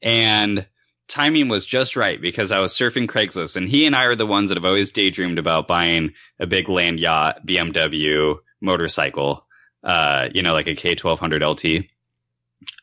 and 0.03 0.67
timing 1.07 1.49
was 1.49 1.65
just 1.65 1.97
right 1.97 2.21
because 2.21 2.51
I 2.51 2.59
was 2.59 2.73
surfing 2.77 3.07
Craigslist, 3.07 3.57
and 3.57 3.69
he 3.69 3.87
and 3.87 3.95
I 3.95 4.07
are 4.07 4.17
the 4.17 4.27
ones 4.27 4.51
that 4.51 4.59
have 4.59 4.65
always 4.65 4.91
daydreamed 4.91 5.39
about 5.39 5.69
buying 5.69 6.13
a 6.41 6.47
big 6.47 6.69
land 6.69 6.99
yacht 6.99 7.47
BMW 7.47 8.39
motorcycle, 8.61 9.47
uh, 9.85 10.29
you 10.35 10.43
know, 10.43 10.53
like 10.53 10.67
a 10.67 10.75
K1200 10.75 11.43
LT. 11.43 11.91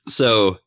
So 0.08 0.60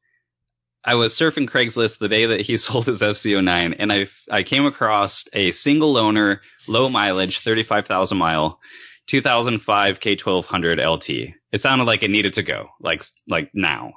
I 0.88 0.95
was 0.95 1.12
surfing 1.12 1.47
Craigslist 1.49 1.99
the 1.99 2.09
day 2.09 2.25
that 2.26 2.40
he 2.40 2.57
sold 2.66 2.87
his 2.87 3.02
FZ09, 3.02 3.76
and 3.78 3.92
I 3.92 4.07
I 4.30 4.42
came 4.42 4.64
across 4.64 5.25
a 5.33 5.52
single 5.52 5.97
owner, 5.99 6.40
low 6.66 6.88
mileage, 6.88 7.40
35,000 7.40 8.16
mile, 8.16 8.59
2005 9.07 10.00
K1200 10.00 10.78
LT. 10.95 11.35
It 11.52 11.61
sounded 11.61 11.85
like 11.85 12.02
it 12.02 12.11
needed 12.11 12.33
to 12.35 12.42
go, 12.42 12.68
like 12.80 13.02
like 13.28 13.50
now, 13.54 13.92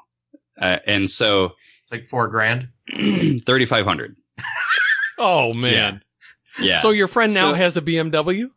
uh, 0.60 0.79
and 0.86 1.10
so 1.10 1.53
like 1.91 2.07
four 2.10 2.27
grand. 2.27 2.67
3,500. 2.91 4.15
Oh 5.24 5.53
man. 5.53 6.01
Yeah. 6.60 6.81
So 6.81 6.89
your 6.89 7.07
friend 7.07 7.33
now 7.36 7.51
So- 7.51 7.55
has 7.55 7.77
a 7.77 7.81
BMW? 7.81 8.50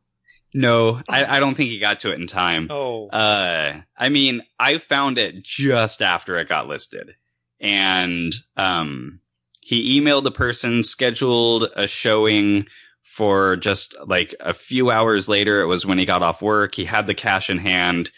no, 0.54 1.02
I, 1.10 1.36
I 1.36 1.40
don't 1.40 1.54
think 1.54 1.68
he 1.70 1.78
got 1.78 2.00
to 2.00 2.12
it 2.12 2.18
in 2.20 2.26
time. 2.26 2.68
Oh. 2.70 3.08
Uh, 3.08 3.80
I 3.98 4.08
mean, 4.08 4.42
I 4.58 4.78
found 4.78 5.18
it 5.18 5.42
just 5.42 6.00
after 6.00 6.38
it 6.38 6.48
got 6.48 6.66
listed, 6.68 7.16
and 7.60 8.34
um, 8.56 9.20
he 9.60 10.00
emailed 10.00 10.24
the 10.24 10.30
person, 10.30 10.82
scheduled 10.82 11.70
a 11.74 11.86
showing 11.86 12.66
for 13.02 13.56
just 13.56 13.94
like 14.06 14.34
a 14.40 14.52
few 14.52 14.90
hours 14.90 15.28
later. 15.28 15.62
It 15.62 15.66
was 15.66 15.86
when 15.86 15.98
he 15.98 16.04
got 16.04 16.22
off 16.22 16.42
work. 16.42 16.74
He 16.74 16.84
had 16.84 17.06
the 17.06 17.14
cash 17.14 17.48
in 17.48 17.58
hand, 17.58 18.10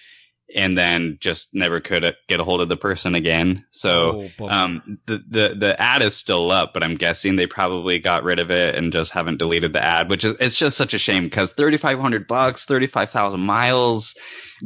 and 0.55 0.77
then 0.77 1.19
just 1.21 1.49
never 1.53 1.81
could 1.81 2.17
get 2.29 2.41
a 2.41 2.45
hold 2.45 2.61
of 2.61 2.69
the 2.69 2.77
person 2.77 3.15
again. 3.15 3.65
So. 3.71 4.29
Oh. 4.41 4.49
Um, 4.49 4.99
the, 5.07 5.23
the, 5.29 5.55
the 5.57 5.81
ad 5.81 6.03
is 6.03 6.17
still 6.17 6.51
up, 6.51 6.73
but 6.73 6.83
I'm 6.83 6.97
guessing 6.97 7.37
they 7.37 7.47
probably 7.47 7.99
got 7.99 8.25
rid 8.25 8.39
of 8.39 8.51
it 8.51 8.75
and 8.75 8.93
just 8.93 9.13
haven't 9.13 9.39
deleted 9.39 9.73
the 9.73 9.85
ad, 9.85 10.09
which 10.09 10.25
is, 10.25 10.35
it's 10.41 10.57
just 10.57 10.77
such 10.77 10.95
a 10.95 10.99
shame 10.99 11.25
because 11.25 11.53
3,500 11.53 12.27
bucks, 12.27 12.65
35,000 12.65 13.41
miles, 13.41 14.17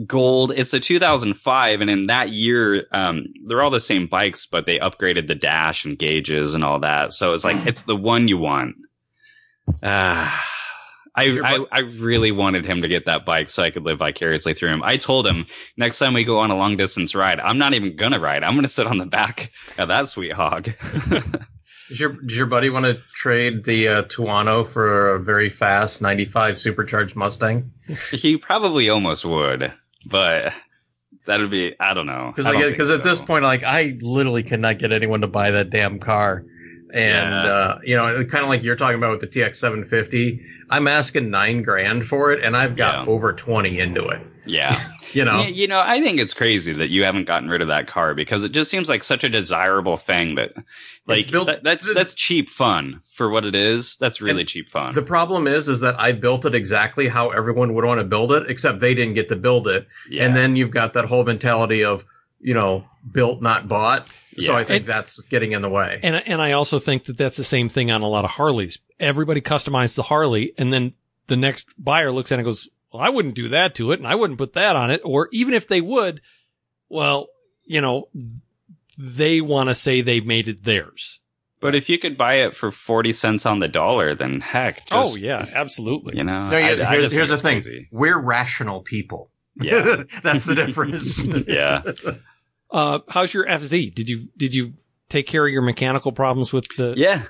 gold. 0.07 0.53
It's 0.55 0.75
a 0.75 0.81
2005. 0.81 1.81
And 1.81 1.91
in 1.91 2.07
that 2.07 2.31
year, 2.31 2.87
um, 2.93 3.27
they're 3.47 3.63
all 3.63 3.71
the 3.71 3.81
same 3.81 4.07
bikes, 4.07 4.47
but 4.47 4.67
they 4.67 4.79
upgraded 4.79 5.27
the 5.27 5.35
dash 5.35 5.85
and 5.85 5.99
gauges 5.99 6.55
and 6.55 6.65
all 6.65 6.81
that. 6.81 7.13
So 7.13 7.35
it's 7.35 7.45
like, 7.45 7.67
it's 7.67 7.83
the 7.83 7.97
one 7.97 8.29
you 8.29 8.39
want. 8.39 8.77
Ah. 9.83 10.47
I, 11.17 11.41
I, 11.43 11.67
I 11.73 11.81
really 11.81 12.31
wanted 12.31 12.65
him 12.65 12.83
to 12.83 12.89
get 12.89 13.07
that 13.07 13.27
bike 13.27 13.51
so 13.51 13.63
I 13.63 13.71
could 13.71 13.85
live 13.85 13.99
vicariously 13.99 14.55
through 14.55 14.71
him. 14.71 14.83
I 14.83 14.97
told 14.97 15.27
him 15.27 15.47
next 15.77 15.99
time 15.99 16.15
we 16.15 16.25
go 16.25 16.39
on 16.39 16.51
a 16.51 16.57
long 16.57 16.77
distance 16.77 17.15
ride, 17.15 17.41
I'm 17.41 17.59
not 17.59 17.75
even 17.75 17.97
gonna 17.97 18.21
ride. 18.21 18.45
I'm 18.45 18.55
gonna 18.55 18.69
sit 18.69 18.87
on 18.87 18.99
the 18.99 19.07
back 19.07 19.51
of 19.77 19.89
that 19.89 20.09
sweet 20.09 20.33
hog. 20.33 20.71
Does 21.91 21.99
your 21.99 22.13
does 22.13 22.37
your 22.37 22.47
buddy 22.47 22.71
want 22.71 22.85
to 22.85 23.01
trade 23.13 23.65
the 23.65 23.89
uh, 23.89 24.03
Tuono 24.05 24.65
for 24.65 25.17
a 25.17 25.19
very 25.19 25.51
fast 25.51 26.01
'95 26.01 26.57
supercharged 26.57 27.17
Mustang? 27.17 27.69
he 28.13 28.37
probably 28.37 28.89
almost 28.89 29.25
would, 29.25 29.73
but 30.07 30.53
that 31.27 31.41
would 31.41 31.51
be 31.51 31.75
I 31.79 31.95
don't 31.95 32.07
know. 32.07 32.33
Because 32.35 32.71
because 32.71 32.91
at 32.91 33.03
this 33.03 33.21
point, 33.21 33.45
like 33.45 33.63
I 33.63 33.97
literally 34.01 34.43
cannot 34.43 34.79
get 34.79 34.93
anyone 34.93 35.21
to 35.21 35.29
buy 35.29 35.51
that 35.53 35.71
damn 35.71 35.99
car. 35.99 36.45
And 36.93 37.33
Yeah. 37.35 37.45
uh, 37.45 37.79
you 37.85 37.97
know, 37.97 38.25
kind 38.25 38.43
of 38.45 38.49
like 38.49 38.63
you're 38.63 38.77
talking 38.77 38.99
about 38.99 39.11
with 39.13 39.21
the 39.21 39.41
TX 39.41 39.57
750, 39.57 40.41
I'm 40.71 40.87
asking 40.89 41.31
nine 41.31 41.63
grand 41.63 42.07
for 42.07 42.33
it, 42.33 42.45
and 42.45 42.57
I've 42.57 42.77
got 42.77 43.07
Yeah. 43.07 43.13
over 43.13 43.33
20 43.33 43.79
into 43.79 44.07
it. 44.09 44.21
yeah. 44.47 44.79
You 45.13 45.25
know, 45.25 45.43
You 45.45 45.67
know, 45.67 45.81
I 45.85 46.01
think 46.01 46.21
it's 46.21 46.33
crazy 46.35 46.73
that 46.73 46.89
you 46.91 47.03
haven't 47.03 47.25
gotten 47.25 47.49
rid 47.49 47.63
of 47.63 47.67
that 47.69 47.89
car 47.89 48.15
because 48.15 48.45
it 48.45 48.53
just 48.53 48.71
seems 48.71 48.89
like 48.89 49.03
such 49.03 49.25
a 49.25 49.29
desirable 49.29 49.97
thing 49.97 50.37
that, 50.37 50.53
like, 51.09 51.29
built- 51.33 51.49
that- 51.49 51.65
that's 51.65 51.93
that's 51.93 52.15
cheap 52.15 52.49
fun 52.49 53.01
for 53.17 53.29
what 53.29 53.45
it 53.45 53.57
is. 53.57 53.97
That's 53.97 54.21
really 54.21 54.45
cheap 54.45 54.71
fun. 54.71 54.95
the 54.95 55.03
problem 55.03 55.49
is, 55.49 55.69
is 55.69 55.81
that 55.81 55.99
I 55.99 56.13
built 56.13 56.45
it 56.45 56.55
exactly 56.55 57.09
how 57.09 57.31
everyone 57.31 57.75
would 57.75 57.85
want 57.85 57.99
to 57.99 58.05
build 58.07 58.31
it, 58.33 58.45
except 58.49 58.79
they 58.79 58.95
didn't 58.95 59.15
get 59.15 59.29
to 59.31 59.37
build 59.37 59.67
it. 59.67 59.89
yeah. 60.09 60.25
And 60.27 60.37
then 60.37 60.55
you've 60.55 60.71
got 60.71 60.93
that 60.93 61.07
whole 61.07 61.25
mentality 61.25 61.83
of, 61.85 62.05
you 62.41 62.55
know, 62.55 62.85
built 63.13 63.43
not 63.43 63.69
bought. 63.69 64.09
So 64.39 64.55
I 64.55 64.65
think 64.65 64.81
And- 64.83 64.87
that's 64.87 65.21
getting 65.23 65.53
in 65.53 65.61
the 65.63 65.69
way. 65.69 66.01
And 66.03 66.17
and 66.27 66.41
I 66.41 66.53
also 66.53 66.79
think 66.79 67.05
that 67.05 67.17
that's 67.19 67.37
the 67.37 67.45
same 67.45 67.69
thing 67.69 67.91
on 67.91 68.03
a 68.03 68.09
lot 68.09 68.25
of 68.25 68.31
Harleys. 68.31 68.79
Everybody 68.99 69.41
customizes 69.41 69.97
the 69.97 70.03
Harley, 70.05 70.53
and 70.59 70.73
then 70.73 70.95
the 71.27 71.37
next 71.37 71.67
buyer 71.79 72.11
looks 72.13 72.33
at 72.33 72.37
it 72.37 72.41
and 72.41 72.47
goes, 72.47 72.69
"Well, 72.93 73.03
I 73.03 73.09
wouldn't 73.11 73.35
do 73.35 73.49
that 73.51 73.75
to 73.77 73.93
it, 73.93 73.99
and 73.99 74.07
I 74.09 74.15
wouldn't 74.15 74.39
put 74.39 74.55
that 74.55 74.77
on 74.77 74.91
it." 74.91 75.01
Or 75.05 75.29
even 75.33 75.53
if 75.55 75.69
they 75.69 75.81
would, 75.81 76.21
well, 76.89 77.29
you 77.65 77.81
know, 77.81 78.09
they 78.99 79.41
want 79.41 79.69
to 79.69 79.75
say 79.75 80.01
they 80.01 80.21
made 80.21 80.49
it 80.49 80.65
theirs. 80.65 81.21
but 81.61 81.75
if 81.75 81.89
you 81.91 81.99
could 81.99 82.17
buy 82.17 82.35
it 82.37 82.57
for 82.57 82.71
forty 82.71 83.13
cents 83.13 83.45
on 83.47 83.59
the 83.59 83.69
dollar, 83.69 84.15
then 84.15 84.41
heck. 84.41 84.83
Oh, 84.91 85.03
just, 85.05 85.15
oh 85.15 85.19
yeah, 85.19 85.45
absolutely. 85.53 86.17
You 86.17 86.25
know, 86.25 86.47
No, 86.49 86.57
yeah, 86.57 86.67
I- 86.67 86.71
I 86.89 86.93
here's, 86.93 87.05
just 87.05 87.15
here's 87.17 87.29
the 87.29 87.37
think 87.37 87.65
thing: 87.65 87.73
crazy. 87.73 87.89
we're 87.91 88.19
rational 88.19 88.81
people. 88.81 89.31
Yeah. 89.61 90.05
that's 90.23 90.47
the 90.47 90.55
difference. 90.55 91.27
Yeah. 91.49 91.83
Uh, 92.73 93.01
how's 93.09 93.33
your 93.35 93.47
FZ? 93.47 93.95
Did 93.95 94.09
you 94.09 94.29
did 94.37 94.55
you 94.55 94.75
take 95.09 95.27
care 95.27 95.45
of 95.47 95.53
your 95.53 95.63
mechanical 95.63 96.13
problems 96.13 96.53
with 96.53 96.67
the? 96.77 96.95
Yeah. 96.97 97.23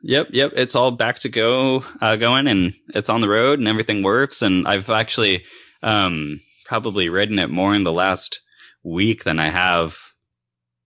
Yep, 0.00 0.28
yep. 0.30 0.52
It's 0.54 0.76
all 0.76 0.92
back 0.92 1.18
to 1.20 1.28
go, 1.28 1.84
uh, 2.00 2.14
going, 2.16 2.46
and 2.46 2.72
it's 2.94 3.08
on 3.08 3.20
the 3.20 3.28
road, 3.28 3.58
and 3.58 3.66
everything 3.66 4.04
works. 4.04 4.42
And 4.42 4.66
I've 4.68 4.88
actually 4.90 5.44
um, 5.82 6.40
probably 6.66 7.08
ridden 7.08 7.38
it 7.40 7.50
more 7.50 7.74
in 7.74 7.82
the 7.82 7.92
last 7.92 8.40
week 8.84 9.24
than 9.24 9.40
I 9.40 9.48
have, 9.50 9.98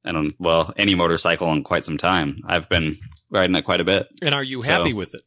I 0.03 0.13
don't, 0.13 0.35
well, 0.39 0.73
any 0.79 0.95
motorcycle 0.95 1.53
in 1.53 1.63
quite 1.63 1.85
some 1.85 1.99
time. 1.99 2.41
I've 2.47 2.71
been 2.71 2.97
riding 3.31 3.55
it 3.55 3.67
quite 3.67 3.83
a 3.83 3.85
bit. 3.85 4.09
And 4.23 4.35
are 4.35 4.43
you 4.43 4.63
So- 4.63 4.71
happy 4.71 4.95
with 4.95 5.15
it? 5.15 5.23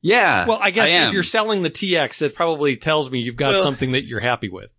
Yeah. 0.00 0.46
Well, 0.46 0.58
I 0.60 0.72
guess 0.72 0.88
if 1.06 1.12
you're 1.12 1.22
selling 1.22 1.62
the 1.62 1.70
TX, 1.70 2.22
it 2.22 2.34
probably 2.34 2.76
tells 2.76 3.08
me 3.08 3.20
you've 3.20 3.36
got 3.36 3.52
Well- 3.54 3.62
something 3.62 3.92
that 3.92 4.04
you're 4.04 4.18
happy 4.18 4.48
with. 4.48 4.72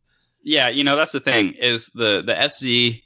yeah, 0.44 0.68
you 0.68 0.84
know 0.84 0.98
that's 0.98 1.14
the 1.14 1.22
thing 1.22 1.54
is 1.58 1.86
the 1.96 2.22
the 2.26 2.34
FZ. 2.34 3.02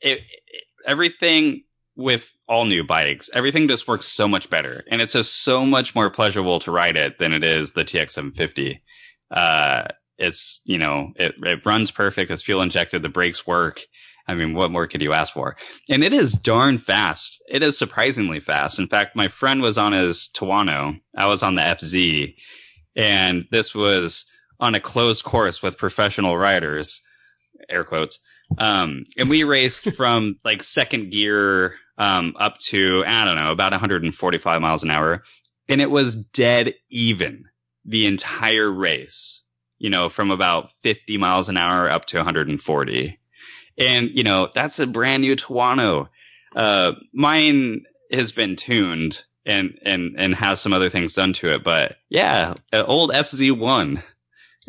It, 0.00 0.18
it- 0.18 0.64
everything 0.86 1.64
with 1.96 2.30
all 2.48 2.64
new 2.64 2.84
bikes, 2.84 3.28
everything 3.34 3.68
just 3.68 3.88
works 3.88 4.06
so 4.06 4.28
much 4.28 4.48
better, 4.48 4.84
and 4.90 5.02
it's 5.02 5.12
just 5.12 5.42
so 5.42 5.66
much 5.66 5.94
more 5.94 6.08
pleasurable 6.10 6.60
to 6.60 6.70
ride 6.70 6.96
it 6.96 7.18
than 7.18 7.32
it 7.32 7.44
is 7.44 7.72
the 7.72 7.84
TX750. 7.84 8.80
Uh, 9.30 9.88
it's 10.16 10.60
you 10.64 10.78
know 10.78 11.12
it 11.16 11.34
it 11.42 11.66
runs 11.66 11.90
perfect. 11.90 12.30
It's 12.30 12.42
fuel 12.42 12.62
injected. 12.62 13.02
The 13.02 13.08
brakes 13.08 13.46
work. 13.46 13.80
I 14.26 14.34
mean, 14.34 14.54
what 14.54 14.70
more 14.70 14.86
could 14.86 15.02
you 15.02 15.12
ask 15.14 15.32
for? 15.32 15.56
And 15.88 16.04
it 16.04 16.12
is 16.12 16.32
darn 16.34 16.76
fast. 16.78 17.42
It 17.48 17.62
is 17.62 17.78
surprisingly 17.78 18.40
fast. 18.40 18.78
In 18.78 18.86
fact, 18.86 19.16
my 19.16 19.28
friend 19.28 19.62
was 19.62 19.78
on 19.78 19.92
his 19.92 20.28
Tuono. 20.34 21.00
I 21.16 21.26
was 21.26 21.42
on 21.42 21.54
the 21.54 21.62
FZ, 21.62 22.34
and 22.94 23.46
this 23.50 23.74
was 23.74 24.26
on 24.60 24.74
a 24.74 24.80
closed 24.80 25.24
course 25.24 25.62
with 25.62 25.78
professional 25.78 26.36
riders, 26.36 27.00
air 27.68 27.84
quotes. 27.84 28.20
Um, 28.56 29.04
and 29.16 29.28
we 29.28 29.44
raced 29.44 29.90
from 29.92 30.38
like 30.44 30.62
second 30.62 31.10
gear 31.10 31.74
um, 31.98 32.34
up 32.38 32.58
to 32.58 33.04
I 33.06 33.24
don't 33.24 33.36
know 33.36 33.52
about 33.52 33.72
145 33.72 34.60
miles 34.60 34.82
an 34.84 34.90
hour, 34.90 35.22
and 35.68 35.80
it 35.82 35.90
was 35.90 36.14
dead 36.14 36.74
even 36.88 37.44
the 37.84 38.06
entire 38.06 38.70
race. 38.70 39.42
You 39.78 39.90
know, 39.90 40.08
from 40.08 40.32
about 40.32 40.72
50 40.72 41.18
miles 41.18 41.48
an 41.48 41.56
hour 41.56 41.88
up 41.88 42.06
to 42.06 42.16
140, 42.16 43.18
and 43.76 44.10
you 44.10 44.24
know 44.24 44.48
that's 44.52 44.78
a 44.78 44.86
brand 44.86 45.22
new 45.22 45.36
Tuono. 45.36 46.08
Uh, 46.56 46.92
mine 47.12 47.84
has 48.10 48.32
been 48.32 48.56
tuned 48.56 49.24
and 49.46 49.78
and 49.84 50.14
and 50.18 50.34
has 50.34 50.60
some 50.60 50.72
other 50.72 50.90
things 50.90 51.14
done 51.14 51.32
to 51.34 51.54
it, 51.54 51.62
but 51.62 51.96
yeah, 52.08 52.54
old 52.72 53.10
FZ1 53.10 54.02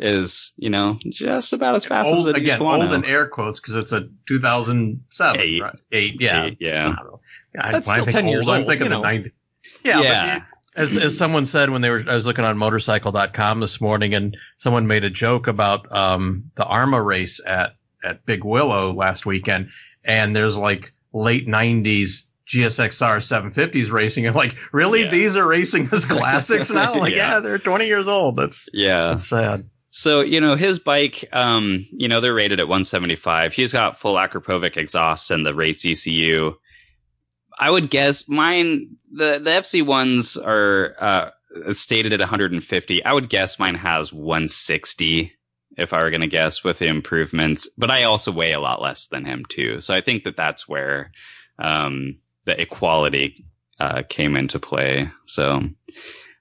is 0.00 0.52
you 0.56 0.70
know 0.70 0.98
just 1.08 1.52
about 1.52 1.74
as 1.76 1.84
fast 1.86 2.08
as 2.08 2.14
old, 2.14 2.28
a 2.28 2.32
new 2.32 2.38
again, 2.38 2.58
Tuono. 2.60 2.82
old 2.84 2.92
in 2.92 3.04
air 3.04 3.26
quotes 3.28 3.60
because 3.60 3.76
it's 3.76 3.92
a 3.92 4.08
2007, 4.26 5.40
Eight. 5.40 5.62
right? 5.62 5.78
Eight, 5.92 6.16
yeah, 6.20 6.44
Eight, 6.46 6.56
yeah. 6.60 6.76
I 6.78 6.80
don't 6.80 6.96
know. 6.96 7.20
I- 7.58 7.72
That's 7.72 7.86
still 7.90 8.04
think 8.04 8.16
10 8.16 8.28
years 8.28 8.48
old 8.48 8.56
I'm 8.58 8.66
thinking 8.66 8.84
you 8.86 8.88
the 8.90 8.96
know. 8.96 9.02
90. 9.02 9.32
Yeah, 9.84 10.00
Yeah. 10.00 10.38
but 10.38 10.82
as 10.82 10.96
as 10.96 11.18
someone 11.18 11.46
said 11.46 11.68
when 11.70 11.82
they 11.82 11.90
were, 11.90 12.02
I 12.08 12.14
was 12.14 12.26
looking 12.26 12.44
on 12.44 12.56
motorcycle.com 12.56 13.60
this 13.60 13.80
morning, 13.80 14.14
and 14.14 14.36
someone 14.58 14.86
made 14.86 15.04
a 15.04 15.10
joke 15.10 15.46
about 15.48 15.90
um 15.92 16.50
the 16.54 16.64
AHRMA 16.64 17.04
race 17.04 17.40
at 17.44 17.74
at 18.02 18.24
Big 18.24 18.44
Willow 18.44 18.92
last 18.92 19.26
weekend, 19.26 19.70
and 20.04 20.34
there's 20.34 20.56
like 20.56 20.92
late 21.12 21.46
90s. 21.46 22.24
GSXR 22.48 23.18
750s 23.20 23.92
racing. 23.92 24.24
You're 24.24 24.32
like, 24.32 24.56
really? 24.72 25.02
Yeah. 25.02 25.10
These 25.10 25.36
are 25.36 25.46
racing 25.46 25.88
as 25.92 26.04
classics 26.16 26.68
now? 26.72 26.96
Like, 26.98 27.14
Yeah. 27.14 27.34
yeah. 27.34 27.40
they're 27.40 27.58
20 27.58 27.86
years 27.86 28.08
old. 28.08 28.36
That's 28.36 28.68
yeah. 28.72 29.10
that's 29.10 29.28
sad. 29.28 29.70
So, 29.90 30.20
you 30.20 30.40
know, 30.40 30.54
his 30.54 30.78
bike, 30.78 31.28
um, 31.32 31.84
you 31.90 32.08
know, 32.08 32.20
they're 32.20 32.34
rated 32.34 32.60
at 32.60 32.68
175. 32.68 33.52
He's 33.52 33.72
got 33.72 33.98
full 33.98 34.14
Akrapovic 34.14 34.76
exhausts 34.76 35.30
and 35.30 35.44
the 35.44 35.54
race 35.54 35.84
ECU. 35.84 36.54
I 37.58 37.70
would 37.70 37.90
guess 37.90 38.28
mine, 38.28 38.96
the, 39.12 39.40
the 39.42 39.50
FC 39.50 39.84
ones 39.84 40.36
are, 40.36 40.94
uh, 40.98 41.30
stated 41.72 42.12
at 42.12 42.20
150. 42.20 43.04
I 43.04 43.12
would 43.12 43.28
guess 43.28 43.58
mine 43.58 43.74
has 43.74 44.12
160 44.12 45.32
if 45.76 45.92
I 45.92 46.02
were 46.02 46.10
going 46.10 46.20
to 46.20 46.26
guess 46.28 46.62
with 46.62 46.78
the 46.78 46.86
improvements. 46.86 47.68
But 47.76 47.90
I 47.90 48.04
also 48.04 48.30
weigh 48.30 48.52
a 48.52 48.60
lot 48.60 48.80
less 48.80 49.08
than 49.08 49.24
him 49.24 49.44
too, 49.44 49.80
so 49.80 49.92
I 49.92 50.00
think 50.00 50.24
that 50.24 50.36
that's 50.36 50.68
where 50.68 51.10
um, 51.58 52.18
the 52.44 52.60
equality 52.60 53.44
uh, 53.80 54.02
came 54.08 54.36
into 54.36 54.60
play. 54.60 55.10
So. 55.26 55.68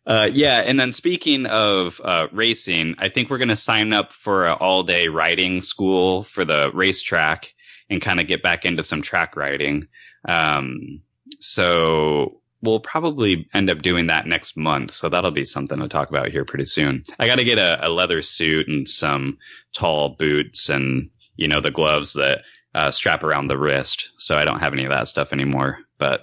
Uh, 0.09 0.27
yeah, 0.33 0.57
and 0.65 0.79
then 0.79 0.91
speaking 0.91 1.45
of 1.45 2.01
uh, 2.03 2.27
racing, 2.31 2.95
I 2.97 3.09
think 3.09 3.29
we're 3.29 3.37
going 3.37 3.49
to 3.49 3.55
sign 3.55 3.93
up 3.93 4.11
for 4.11 4.47
an 4.47 4.53
all-day 4.53 5.07
riding 5.07 5.61
school 5.61 6.23
for 6.23 6.43
the 6.43 6.71
racetrack 6.73 7.53
and 7.91 8.01
kind 8.01 8.19
of 8.19 8.25
get 8.25 8.41
back 8.41 8.65
into 8.65 8.81
some 8.81 9.03
track 9.03 9.35
riding. 9.35 9.87
Um, 10.27 11.01
so 11.39 12.41
we'll 12.63 12.79
probably 12.79 13.47
end 13.53 13.69
up 13.69 13.83
doing 13.83 14.07
that 14.07 14.25
next 14.25 14.57
month. 14.57 14.93
So 14.93 15.09
that'll 15.09 15.29
be 15.29 15.45
something 15.45 15.79
to 15.79 15.87
talk 15.87 16.09
about 16.09 16.29
here 16.29 16.43
pretty 16.43 16.65
soon. 16.65 17.03
I 17.19 17.27
got 17.27 17.35
to 17.35 17.43
get 17.43 17.59
a, 17.59 17.87
a, 17.87 17.89
leather 17.89 18.23
suit 18.23 18.67
and 18.67 18.89
some 18.89 19.37
tall 19.73 20.09
boots 20.09 20.69
and, 20.69 21.11
you 21.35 21.47
know, 21.47 21.61
the 21.61 21.69
gloves 21.69 22.13
that 22.13 22.41
uh, 22.73 22.89
strap 22.89 23.23
around 23.23 23.47
the 23.47 23.59
wrist. 23.59 24.09
So 24.17 24.35
I 24.35 24.43
don't 24.43 24.59
have 24.59 24.73
any 24.73 24.85
of 24.85 24.91
that 24.91 25.07
stuff 25.07 25.33
anymore, 25.33 25.77
but 25.99 26.21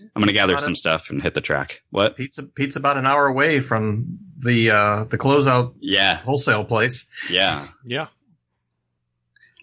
I'm 0.00 0.20
going 0.20 0.26
to 0.28 0.32
gather 0.32 0.58
some 0.58 0.76
stuff 0.76 1.10
and 1.10 1.22
hit 1.22 1.34
the 1.34 1.40
track. 1.40 1.82
What? 1.90 2.16
Pizza, 2.16 2.42
pizza 2.42 2.78
about 2.78 2.96
an 2.96 3.06
hour 3.06 3.26
away 3.26 3.60
from 3.60 4.18
the, 4.38 4.70
uh, 4.70 5.04
the 5.04 5.18
closeout 5.18 5.74
yeah. 5.80 6.16
wholesale 6.16 6.64
place. 6.64 7.06
Yeah. 7.30 7.64
Yeah. 7.86 8.06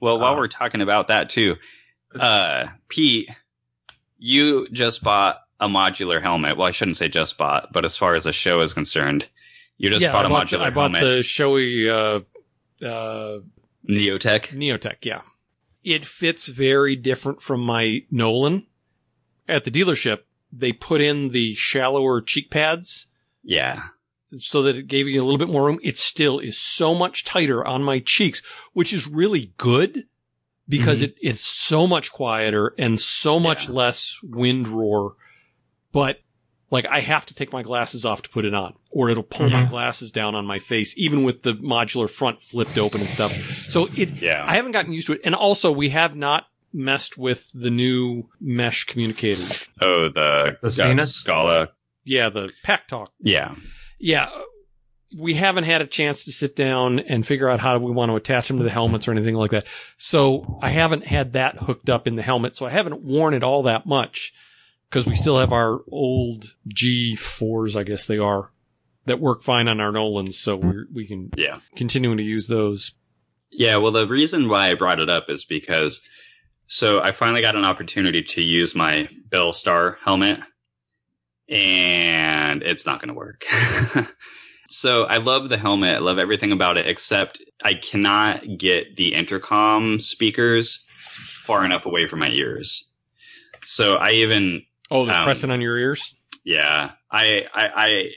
Well, 0.01 0.19
while 0.19 0.33
uh, 0.33 0.37
we're 0.37 0.47
talking 0.47 0.81
about 0.81 1.09
that 1.09 1.29
too, 1.29 1.57
uh, 2.19 2.67
Pete, 2.89 3.29
you 4.17 4.67
just 4.69 5.03
bought 5.03 5.37
a 5.59 5.67
modular 5.67 6.21
helmet. 6.21 6.57
Well, 6.57 6.67
I 6.67 6.71
shouldn't 6.71 6.97
say 6.97 7.07
just 7.07 7.37
bought, 7.37 7.71
but 7.71 7.85
as 7.85 7.95
far 7.97 8.15
as 8.15 8.23
the 8.23 8.33
show 8.33 8.61
is 8.61 8.73
concerned, 8.73 9.27
you 9.77 9.89
just 9.89 10.01
yeah, 10.01 10.11
bought 10.11 10.25
I 10.25 10.27
a 10.27 10.29
bought 10.29 10.47
modular 10.47 10.59
the, 10.59 10.63
I 10.63 10.69
bought 10.71 10.91
helmet. 10.91 11.01
the 11.01 11.19
Shoei 11.21 12.23
uh, 12.81 12.85
uh, 12.85 13.39
Neotec. 13.87 14.47
Neotec. 14.49 14.97
Yeah, 15.03 15.21
it 15.83 16.05
fits 16.05 16.47
very 16.47 16.95
different 16.95 17.41
from 17.41 17.61
my 17.61 17.99
Nolan. 18.09 18.65
At 19.51 19.63
the 19.65 19.71
dealership, 19.71 20.19
they 20.51 20.71
put 20.73 21.01
in 21.01 21.29
the 21.29 21.53
shallower 21.55 22.21
cheek 22.21 22.49
pads. 22.49 23.07
Yeah. 23.43 23.83
So 24.37 24.61
that 24.63 24.77
it 24.77 24.87
gave 24.87 25.07
you 25.07 25.21
a 25.21 25.25
little 25.25 25.37
bit 25.37 25.49
more 25.49 25.65
room. 25.65 25.79
It 25.83 25.97
still 25.97 26.39
is 26.39 26.57
so 26.57 26.95
much 26.95 27.25
tighter 27.25 27.65
on 27.65 27.83
my 27.83 27.99
cheeks, 27.99 28.41
which 28.73 28.93
is 28.93 29.05
really 29.07 29.51
good 29.57 30.05
because 30.69 30.99
Mm-hmm. 31.01 31.05
it, 31.05 31.15
it's 31.21 31.41
so 31.41 31.85
much 31.85 32.11
quieter 32.11 32.73
and 32.77 32.99
so 33.01 33.39
much 33.39 33.67
Yeah. 33.67 33.73
less 33.75 34.17
wind 34.23 34.67
roar. 34.69 35.15
But 35.91 36.19
like 36.69 36.85
I 36.85 37.01
have 37.01 37.25
to 37.25 37.33
take 37.33 37.51
my 37.51 37.63
glasses 37.63 38.05
off 38.05 38.21
to 38.21 38.29
put 38.29 38.45
it 38.45 38.53
on 38.53 38.75
or 38.91 39.09
it'll 39.09 39.23
pull 39.23 39.49
my 39.49 39.65
Mhm. 39.65 39.69
glasses 39.69 40.11
down 40.13 40.35
on 40.35 40.45
my 40.45 40.59
face, 40.59 40.93
even 40.97 41.23
with 41.23 41.41
the 41.41 41.55
modular 41.55 42.09
front 42.09 42.41
flipped 42.41 42.77
open 42.77 43.01
and 43.01 43.09
stuff. 43.09 43.33
So 43.69 43.89
it, 43.97 44.21
Yeah. 44.21 44.45
I 44.47 44.53
haven't 44.55 44.71
gotten 44.71 44.93
used 44.93 45.07
to 45.07 45.13
it. 45.13 45.21
And 45.25 45.35
also 45.35 45.71
we 45.73 45.89
have 45.89 46.15
not 46.15 46.45
messed 46.73 47.17
with 47.17 47.49
the 47.53 47.69
new 47.69 48.29
mesh 48.39 48.85
communicators. 48.85 49.67
oh, 49.81 50.09
the, 50.09 50.57
The 50.61 50.67
Zenus? 50.69 51.13
Scala. 51.13 51.69
Yeah, 52.05 52.29
the 52.29 52.51
pack 52.63 52.87
talk. 52.87 53.11
Yeah. 53.19 53.55
Yeah. 53.99 54.29
We 55.17 55.33
haven't 55.33 55.65
had 55.65 55.81
a 55.81 55.87
chance 55.87 56.23
to 56.25 56.31
sit 56.31 56.55
down 56.55 56.99
and 56.99 57.27
figure 57.27 57.49
out 57.49 57.59
how 57.59 57.77
do 57.77 57.83
we 57.83 57.91
want 57.91 58.09
to 58.11 58.15
attach 58.15 58.47
them 58.47 58.57
to 58.57 58.63
the 58.63 58.69
helmets 58.69 59.07
or 59.07 59.11
anything 59.11 59.35
like 59.35 59.51
that. 59.51 59.67
So 59.97 60.57
I 60.61 60.69
haven't 60.69 61.05
had 61.05 61.33
that 61.33 61.57
hooked 61.57 61.89
up 61.89 62.07
in 62.07 62.15
the 62.15 62.21
helmet. 62.21 62.55
So 62.55 62.65
I 62.65 62.69
haven't 62.69 63.01
worn 63.03 63.33
it 63.33 63.43
all 63.43 63.63
that 63.63 63.85
much 63.85 64.33
because 64.89 65.05
we 65.05 65.15
still 65.15 65.37
have 65.37 65.51
our 65.51 65.81
old 65.91 66.55
G4s, 66.73 67.75
I 67.75 67.83
guess 67.83 68.05
they 68.05 68.17
are, 68.17 68.51
that 69.05 69.19
work 69.19 69.41
fine 69.43 69.67
on 69.67 69.79
our 69.81 69.91
Nolans. 69.91 70.39
So 70.39 70.57
hmm. 70.57 70.67
we're, 70.69 70.85
we 70.93 71.07
can 71.07 71.29
Yeah. 71.35 71.59
continuing 71.75 72.17
to 72.17 72.23
use 72.23 72.47
those. 72.47 72.93
Yeah, 73.51 73.77
well, 73.77 73.91
the 73.91 74.07
reason 74.07 74.47
why 74.47 74.69
I 74.69 74.75
brought 74.75 74.99
it 74.99 75.09
up 75.09 75.29
is 75.29 75.43
because 75.43 76.01
so 76.71 77.01
I 77.01 77.11
finally 77.11 77.41
got 77.41 77.57
an 77.57 77.65
opportunity 77.65 78.23
to 78.23 78.41
use 78.41 78.73
my 78.73 79.09
Bell 79.29 79.51
Star 79.51 79.97
helmet, 80.05 80.39
and 81.49 82.63
it's 82.63 82.85
not 82.85 83.01
going 83.01 83.09
to 83.09 83.13
work. 83.13 83.43
so 84.69 85.03
I 85.03 85.17
love 85.17 85.49
the 85.49 85.57
helmet, 85.57 85.95
I 85.95 85.99
love 85.99 86.17
everything 86.17 86.53
about 86.53 86.77
it, 86.77 86.87
except 86.87 87.41
I 87.61 87.73
cannot 87.73 88.43
get 88.57 88.95
the 88.95 89.13
intercom 89.13 89.99
speakers 89.99 90.85
far 91.43 91.65
enough 91.65 91.85
away 91.85 92.07
from 92.07 92.19
my 92.19 92.29
ears. 92.29 92.89
So 93.65 93.95
I 93.95 94.11
even 94.11 94.61
Oh, 94.89 95.05
they're 95.05 95.13
Um, 95.15 95.23
pressing 95.25 95.51
on 95.51 95.59
your 95.59 95.77
ears? 95.77 96.15
yeah, 96.45 96.91
I, 97.11 97.47
I, 97.53 97.67
I, 97.75 98.11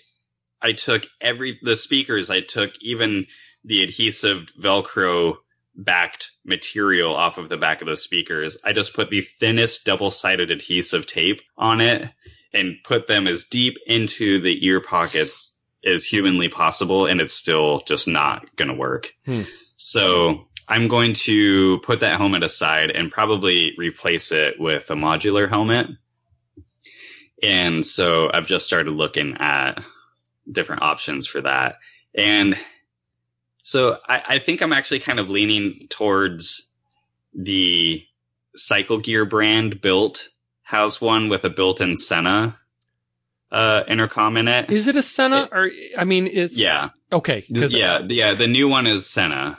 I 0.62 0.72
took 0.74 1.08
every 1.20 1.58
the 1.60 1.74
speakers. 1.74 2.30
I 2.30 2.40
took 2.40 2.70
even 2.80 3.26
the 3.64 3.82
adhesive 3.82 4.46
Velcro 4.62 5.38
backed 5.76 6.30
material 6.44 7.14
off 7.14 7.38
of 7.38 7.48
the 7.48 7.56
back 7.56 7.80
of 7.80 7.88
the 7.88 7.96
speakers. 7.96 8.56
I 8.64 8.72
just 8.72 8.94
put 8.94 9.10
the 9.10 9.22
thinnest 9.22 9.84
double 9.84 10.10
sided 10.10 10.50
adhesive 10.50 11.06
tape 11.06 11.42
on 11.56 11.80
it 11.80 12.08
and 12.52 12.76
put 12.84 13.08
them 13.08 13.26
as 13.26 13.44
deep 13.44 13.76
into 13.86 14.40
the 14.40 14.64
ear 14.66 14.80
pockets 14.80 15.56
as 15.84 16.04
humanly 16.04 16.48
possible, 16.48 17.06
and 17.06 17.20
it's 17.20 17.34
still 17.34 17.82
just 17.86 18.06
not 18.06 18.54
going 18.56 18.68
to 18.68 18.74
work. 18.74 19.12
Hmm. 19.26 19.42
So 19.76 20.46
I'm 20.68 20.88
going 20.88 21.14
to 21.14 21.78
put 21.80 22.00
that 22.00 22.16
helmet 22.16 22.42
aside 22.42 22.90
and 22.90 23.10
probably 23.10 23.74
replace 23.76 24.32
it 24.32 24.58
with 24.58 24.90
a 24.90 24.94
modular 24.94 25.48
helmet. 25.48 25.88
And 27.42 27.84
so 27.84 28.30
I've 28.32 28.46
just 28.46 28.64
started 28.64 28.92
looking 28.92 29.36
at 29.38 29.82
different 30.50 30.82
options 30.82 31.26
for 31.26 31.42
that. 31.42 31.76
And 32.14 32.56
so 33.64 33.98
I, 34.08 34.22
I 34.28 34.38
think 34.38 34.62
I'm 34.62 34.72
actually 34.72 35.00
kind 35.00 35.18
of 35.18 35.28
leaning 35.28 35.88
towards 35.90 36.70
the 37.34 38.04
Cycle 38.54 38.98
Gear 38.98 39.24
brand 39.24 39.80
built 39.80 40.28
has 40.62 41.00
one 41.00 41.28
with 41.28 41.44
a 41.44 41.50
built-in 41.50 41.96
Sena 41.96 42.56
uh, 43.50 43.82
intercom 43.88 44.36
in 44.36 44.46
it. 44.48 44.70
Is 44.70 44.86
it 44.86 44.96
a 44.96 45.02
Sena 45.02 45.48
or, 45.50 45.70
I 45.98 46.04
mean, 46.04 46.26
it's, 46.26 46.56
yeah, 46.56 46.90
okay. 47.12 47.44
Yeah, 47.48 48.00
yeah. 48.08 48.34
The 48.34 48.46
new 48.46 48.68
one 48.68 48.86
is 48.86 49.06
Sena. 49.08 49.58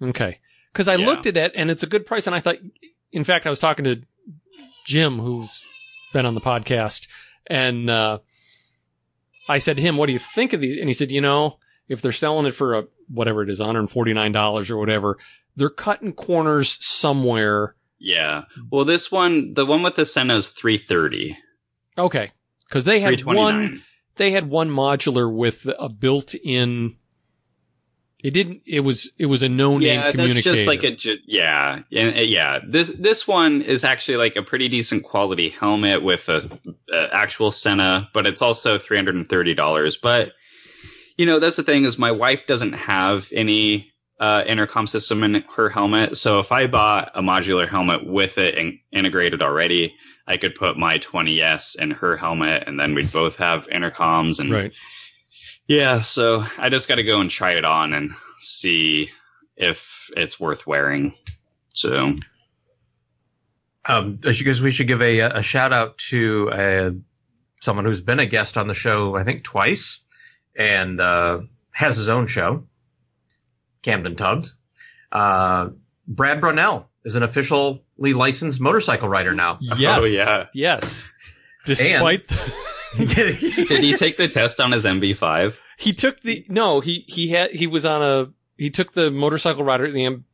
Okay. 0.00 0.38
Cause 0.74 0.88
I 0.88 0.94
Yeah. 0.94 1.06
looked 1.06 1.26
at 1.26 1.36
it 1.36 1.52
and 1.54 1.70
it's 1.70 1.82
a 1.82 1.86
good 1.86 2.06
price. 2.06 2.26
And 2.26 2.34
I 2.36 2.40
thought, 2.40 2.56
in 3.12 3.24
fact, 3.24 3.46
I 3.46 3.50
was 3.50 3.58
talking 3.58 3.84
to 3.84 4.02
Jim, 4.86 5.18
who's 5.18 5.60
been 6.12 6.26
on 6.26 6.34
the 6.34 6.40
podcast 6.40 7.08
and, 7.48 7.90
uh, 7.90 8.18
I 9.48 9.58
said 9.58 9.76
to 9.76 9.82
him, 9.82 9.96
what 9.96 10.06
do 10.06 10.12
you 10.12 10.18
think 10.20 10.52
of 10.52 10.60
these? 10.60 10.76
And 10.78 10.88
he 10.88 10.94
said, 10.94 11.10
you 11.10 11.20
know, 11.20 11.58
if 11.92 12.00
they're 12.00 12.10
selling 12.10 12.46
it 12.46 12.52
for 12.52 12.74
a, 12.74 12.84
whatever 13.12 13.42
it 13.42 13.50
is, 13.50 13.60
$149 13.60 14.70
or 14.70 14.76
whatever, 14.78 15.18
they're 15.56 15.70
cutting 15.70 16.14
corners 16.14 16.78
somewhere. 16.84 17.76
Yeah. 17.98 18.44
Well, 18.70 18.86
this 18.86 19.12
one, 19.12 19.52
the 19.54 19.66
one 19.66 19.82
with 19.82 19.96
the 19.96 20.06
Sena 20.06 20.36
is 20.36 20.48
330. 20.48 21.36
Okay. 21.98 22.32
Cause 22.70 22.84
they 22.84 23.00
had 23.00 23.22
one, 23.24 23.82
they 24.16 24.30
had 24.30 24.48
one 24.48 24.70
modular 24.70 25.30
with 25.30 25.68
a 25.78 25.90
built-in. 25.90 26.96
It 28.24 28.30
didn't. 28.30 28.62
It 28.64 28.80
was. 28.80 29.10
It 29.18 29.26
was 29.26 29.42
a 29.42 29.48
no-name 29.48 29.98
yeah, 29.98 30.12
that's 30.12 30.42
just 30.42 30.68
like 30.68 30.84
a 30.84 30.96
yeah, 31.26 31.80
uh, 31.92 31.98
yeah. 31.98 32.60
This 32.64 32.90
this 32.90 33.26
one 33.26 33.62
is 33.62 33.82
actually 33.82 34.16
like 34.16 34.36
a 34.36 34.44
pretty 34.44 34.68
decent 34.68 35.02
quality 35.02 35.48
helmet 35.48 36.04
with 36.04 36.28
a, 36.28 36.48
a 36.92 37.12
actual 37.12 37.50
Sena, 37.50 38.08
but 38.14 38.28
it's 38.28 38.40
also 38.40 38.78
three 38.78 38.96
hundred 38.96 39.16
and 39.16 39.28
thirty 39.28 39.54
dollars. 39.54 39.96
But 39.96 40.34
you 41.16 41.26
know, 41.26 41.38
that's 41.38 41.56
the 41.56 41.62
thing 41.62 41.84
is 41.84 41.98
my 41.98 42.10
wife 42.12 42.46
doesn't 42.46 42.72
have 42.74 43.28
any 43.32 43.90
uh, 44.20 44.44
intercom 44.46 44.86
system 44.86 45.24
in 45.24 45.42
her 45.56 45.68
helmet, 45.68 46.16
so 46.16 46.38
if 46.40 46.52
I 46.52 46.66
bought 46.66 47.10
a 47.14 47.22
modular 47.22 47.68
helmet 47.68 48.06
with 48.06 48.38
it 48.38 48.56
in- 48.56 48.78
integrated 48.92 49.42
already, 49.42 49.94
I 50.26 50.36
could 50.36 50.54
put 50.54 50.76
my 50.78 50.98
20s 50.98 51.74
in 51.76 51.90
her 51.90 52.16
helmet, 52.16 52.64
and 52.66 52.78
then 52.78 52.94
we'd 52.94 53.10
both 53.12 53.36
have 53.38 53.66
intercoms 53.68 54.38
and 54.38 54.52
right. 54.52 54.72
yeah, 55.66 56.00
so 56.00 56.44
I 56.56 56.68
just 56.68 56.86
got 56.88 56.96
to 56.96 57.02
go 57.02 57.20
and 57.20 57.28
try 57.30 57.52
it 57.52 57.64
on 57.64 57.92
and 57.92 58.12
see 58.38 59.10
if 59.56 60.08
it's 60.16 60.38
worth 60.38 60.66
wearing. 60.66 61.12
So, 61.72 62.14
Um, 63.84 64.20
I 64.24 64.30
should- 64.32 64.44
guess 64.44 64.60
we 64.60 64.70
should 64.70 64.86
give 64.88 65.02
a, 65.02 65.18
a 65.20 65.42
shout 65.42 65.72
out 65.72 65.98
to 66.10 66.50
uh, 66.50 66.90
someone 67.60 67.84
who's 67.84 68.00
been 68.00 68.20
a 68.20 68.26
guest 68.26 68.56
on 68.56 68.68
the 68.68 68.74
show, 68.74 69.16
I 69.16 69.24
think 69.24 69.42
twice, 69.42 70.00
and 70.56 71.00
uh, 71.00 71.40
has 71.72 71.96
his 71.96 72.08
own 72.08 72.26
show, 72.26 72.64
Camden 73.82 74.16
Tubbs. 74.16 74.54
Uh, 75.10 75.70
Brad 76.06 76.40
Brownell 76.40 76.88
is 77.04 77.14
an 77.16 77.22
officially 77.22 77.82
licensed 77.98 78.60
motorcycle 78.60 79.08
rider 79.08 79.34
now. 79.34 79.58
Yes. 79.60 79.98
Oh, 80.00 80.04
yeah. 80.04 80.46
Yes. 80.54 81.08
Despite 81.64 82.26
did 82.96 83.34
he 83.36 83.94
take 83.94 84.16
the 84.16 84.28
test 84.28 84.60
on 84.60 84.72
his 84.72 84.84
MB5? 84.84 85.54
he 85.78 85.92
took 85.92 86.20
the 86.20 86.44
no 86.48 86.80
he 86.80 87.04
he 87.08 87.28
had 87.28 87.50
he 87.52 87.66
was 87.66 87.84
on 87.84 88.02
a 88.02 88.30
he 88.56 88.68
took 88.70 88.92
the 88.92 89.10
motorcycle 89.10 89.64
rider 89.64 89.90
the 89.90 90.06
um, 90.06 90.24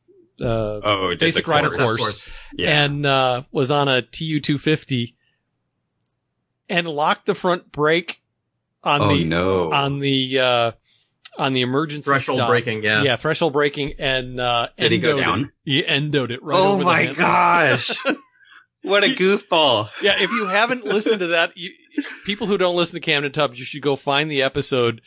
uh 0.41 0.45
Oh, 0.83 1.15
Basic 1.19 1.45
the 1.45 1.51
rider 1.51 1.71
course. 1.71 1.99
course. 1.99 2.29
Yeah. 2.57 2.85
and 2.85 3.05
uh 3.07 3.43
was 3.53 3.71
on 3.71 3.89
a 3.89 4.03
TU 4.03 4.41
two 4.41 4.59
fifty 4.59 5.17
and 6.69 6.89
locked 6.89 7.27
the 7.27 7.35
front 7.35 7.71
brake 7.73 8.23
on 8.89 9.03
oh 9.03 9.09
the 9.09 9.25
no! 9.25 9.73
on 9.73 9.99
the 9.99 10.39
uh, 10.41 10.73
on 11.39 11.53
the 11.53 11.61
emergency 11.61 12.05
Threshold 12.05 12.39
stop. 12.39 12.49
braking, 12.49 12.83
yeah. 12.83 13.03
yeah, 13.03 13.17
threshold 13.17 13.53
braking, 13.53 13.95
and 13.99 14.41
uh, 14.41 14.69
Did 14.77 14.93
he 14.93 14.99
go 14.99 15.17
endoed 15.17 15.21
it. 15.21 15.25
down? 15.25 15.53
He 15.65 15.83
endoed 15.83 16.31
it 16.31 16.43
right 16.43 16.59
oh 16.59 16.73
over 16.73 16.85
my 16.85 17.03
hand. 17.03 17.17
gosh! 17.17 17.97
what 18.83 19.05
a 19.05 19.09
goofball! 19.09 19.91
Yeah, 20.03 20.17
if 20.19 20.31
you 20.31 20.47
haven't 20.47 20.85
listened 20.85 21.21
to 21.21 21.29
that, 21.29 21.57
you, 21.57 21.73
people 22.25 22.47
who 22.47 22.59
don't 22.59 22.77
listen 22.77 22.95
to 22.95 23.01
Camden 23.01 23.33
Tubbs, 23.33 23.59
you 23.59 23.65
should 23.65 23.83
go 23.83 23.95
find 23.95 24.31
the 24.31 24.43
episode 24.43 25.01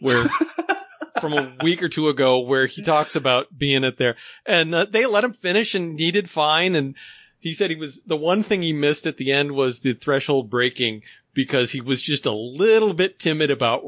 where 0.00 0.26
from 1.20 1.32
a 1.32 1.54
week 1.62 1.82
or 1.82 1.88
two 1.88 2.08
ago 2.08 2.40
where 2.40 2.66
he 2.66 2.82
talks 2.82 3.14
about 3.14 3.56
being 3.56 3.84
it 3.84 3.96
there, 3.96 4.16
and 4.44 4.74
uh, 4.74 4.84
they 4.84 5.06
let 5.06 5.24
him 5.24 5.32
finish, 5.32 5.74
and 5.74 5.98
he 5.98 6.10
did 6.10 6.28
fine. 6.28 6.74
And 6.74 6.94
he 7.38 7.54
said 7.54 7.70
he 7.70 7.76
was 7.76 8.00
the 8.04 8.16
one 8.16 8.42
thing 8.42 8.62
he 8.62 8.72
missed 8.72 9.06
at 9.06 9.16
the 9.16 9.32
end 9.32 9.52
was 9.52 9.80
the 9.80 9.94
threshold 9.94 10.50
braking 10.50 11.02
because 11.34 11.72
he 11.72 11.80
was 11.80 12.02
just 12.02 12.26
a 12.26 12.32
little 12.32 12.94
bit 12.94 13.18
timid 13.18 13.50
about 13.50 13.82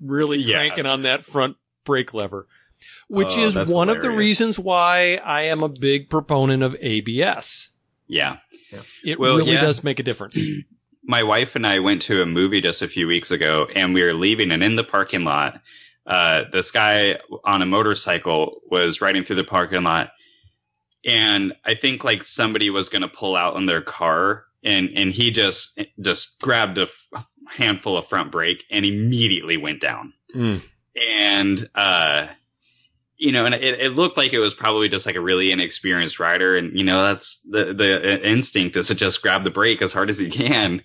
really 0.00 0.38
Yeah. 0.38 0.58
cranking 0.58 0.86
on 0.86 1.02
that 1.02 1.24
front 1.24 1.56
brake 1.84 2.14
lever. 2.14 2.46
Which 3.08 3.36
Oh, 3.36 3.40
is 3.40 3.68
one 3.68 3.88
of 3.88 4.02
the 4.02 4.10
reasons 4.10 4.58
why 4.58 5.20
I 5.24 5.42
am 5.42 5.62
a 5.62 5.68
big 5.68 6.08
proponent 6.10 6.62
of 6.62 6.76
ABS. 6.80 7.70
Yeah. 8.06 8.38
It 9.04 9.18
Well, 9.18 9.36
really 9.36 9.52
yeah. 9.52 9.60
does 9.60 9.84
make 9.84 9.98
a 9.98 10.02
difference. 10.02 10.36
my 11.04 11.22
wife 11.22 11.54
and 11.56 11.66
I 11.66 11.78
went 11.80 12.02
to 12.02 12.22
a 12.22 12.26
movie 12.26 12.60
just 12.60 12.82
a 12.82 12.88
few 12.88 13.06
weeks 13.06 13.30
ago, 13.30 13.68
and 13.74 13.94
we 13.94 14.02
were 14.02 14.14
leaving, 14.14 14.50
and 14.52 14.62
in 14.62 14.74
the 14.76 14.84
parking 14.84 15.24
lot, 15.24 15.60
uh, 16.06 16.44
this 16.52 16.70
guy 16.70 17.18
on 17.44 17.62
a 17.62 17.66
motorcycle 17.66 18.60
was 18.70 19.00
riding 19.00 19.22
through 19.22 19.36
the 19.36 19.44
parking 19.44 19.82
lot, 19.84 20.10
and 21.04 21.52
I 21.64 21.74
think 21.74 22.04
like 22.04 22.24
somebody 22.24 22.70
was 22.70 22.88
going 22.88 23.02
to 23.02 23.08
pull 23.08 23.36
out 23.36 23.54
on 23.54 23.66
their 23.66 23.82
car, 23.82 24.44
and 24.64 24.90
and 24.96 25.12
he 25.12 25.30
just 25.30 25.78
just 26.00 26.40
grabbed 26.40 26.78
a 26.78 26.82
f- 26.82 27.26
handful 27.48 27.96
of 27.96 28.06
front 28.06 28.32
brake 28.32 28.64
and 28.70 28.84
immediately 28.84 29.56
went 29.56 29.80
down, 29.80 30.12
Mm. 30.34 30.62
and 31.00 31.68
uh. 31.74 32.28
You 33.16 33.30
know, 33.30 33.46
and 33.46 33.54
it, 33.54 33.80
it 33.80 33.90
looked 33.94 34.16
like 34.16 34.32
it 34.32 34.40
was 34.40 34.54
probably 34.54 34.88
just 34.88 35.06
like 35.06 35.14
a 35.14 35.20
really 35.20 35.52
inexperienced 35.52 36.18
rider, 36.18 36.56
and 36.56 36.76
you 36.76 36.84
know 36.84 37.04
that's 37.04 37.40
the 37.48 37.72
the 37.72 38.28
instinct 38.28 38.74
is 38.76 38.88
to 38.88 38.96
just 38.96 39.22
grab 39.22 39.44
the 39.44 39.52
brake 39.52 39.80
as 39.82 39.92
hard 39.92 40.10
as 40.10 40.20
you 40.20 40.28
can, 40.28 40.82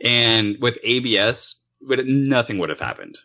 and 0.00 0.56
with 0.60 0.78
ABS, 0.84 1.56
but 1.82 2.06
nothing 2.06 2.58
would 2.58 2.70
have 2.70 2.78
happened. 2.78 3.18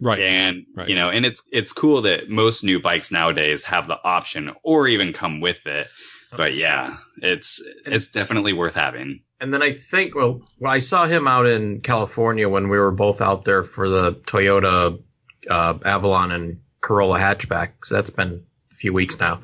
Right. 0.00 0.20
And 0.20 0.64
Right. 0.76 0.88
you 0.88 0.94
know, 0.94 1.10
and 1.10 1.26
it's 1.26 1.42
it's 1.50 1.72
cool 1.72 2.02
that 2.02 2.30
most 2.30 2.62
new 2.62 2.78
bikes 2.80 3.10
nowadays 3.10 3.64
have 3.64 3.88
the 3.88 4.00
option 4.02 4.52
or 4.62 4.86
even 4.86 5.12
come 5.12 5.40
with 5.40 5.66
it. 5.66 5.88
But 6.34 6.54
yeah, 6.54 6.96
it's 7.18 7.62
it's 7.84 8.06
definitely 8.06 8.52
worth 8.52 8.74
having. 8.74 9.20
And 9.40 9.52
then 9.52 9.62
I 9.62 9.72
think, 9.72 10.14
well, 10.14 10.42
well, 10.58 10.72
I 10.72 10.78
saw 10.78 11.04
him 11.06 11.26
out 11.26 11.46
in 11.46 11.80
California 11.80 12.48
when 12.48 12.68
we 12.68 12.78
were 12.78 12.92
both 12.92 13.20
out 13.20 13.44
there 13.44 13.64
for 13.64 13.88
the 13.88 14.14
Toyota 14.14 15.02
uh, 15.50 15.78
Avalon 15.84 16.30
and 16.30 16.60
Corolla 16.80 17.18
hatchback. 17.18 17.84
So 17.84 17.96
that's 17.96 18.10
been 18.10 18.44
a 18.70 18.74
few 18.76 18.92
weeks 18.92 19.18
now. 19.18 19.42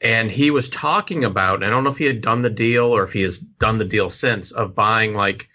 And 0.00 0.30
he 0.30 0.50
was 0.50 0.70
talking 0.70 1.24
about, 1.24 1.62
I 1.62 1.68
don't 1.68 1.84
know 1.84 1.90
if 1.90 1.98
he 1.98 2.06
had 2.06 2.22
done 2.22 2.40
the 2.40 2.50
deal 2.50 2.86
or 2.86 3.04
if 3.04 3.12
he 3.12 3.20
has 3.22 3.38
done 3.38 3.76
the 3.76 3.84
deal 3.84 4.08
since, 4.08 4.50
of 4.50 4.74
buying 4.74 5.14
like 5.14 5.48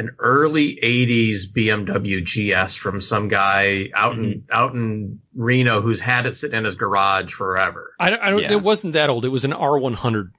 an 0.00 0.16
early 0.18 0.76
80s 0.82 1.52
BMW 1.54 2.24
GS 2.24 2.74
from 2.74 3.00
some 3.02 3.28
guy 3.28 3.90
out 3.94 4.14
in 4.18 4.44
out 4.50 4.74
in 4.74 5.20
Reno 5.36 5.82
who's 5.82 6.00
had 6.00 6.24
it 6.24 6.34
sitting 6.34 6.56
in 6.58 6.64
his 6.64 6.74
garage 6.74 7.32
forever. 7.34 7.92
I, 8.00 8.16
I 8.16 8.30
don't, 8.30 8.40
Yeah. 8.40 8.52
it 8.52 8.62
wasn't 8.62 8.94
that 8.94 9.10
old. 9.10 9.26
It 9.26 9.28
was 9.28 9.44
an 9.44 9.52
R100. 9.52 10.30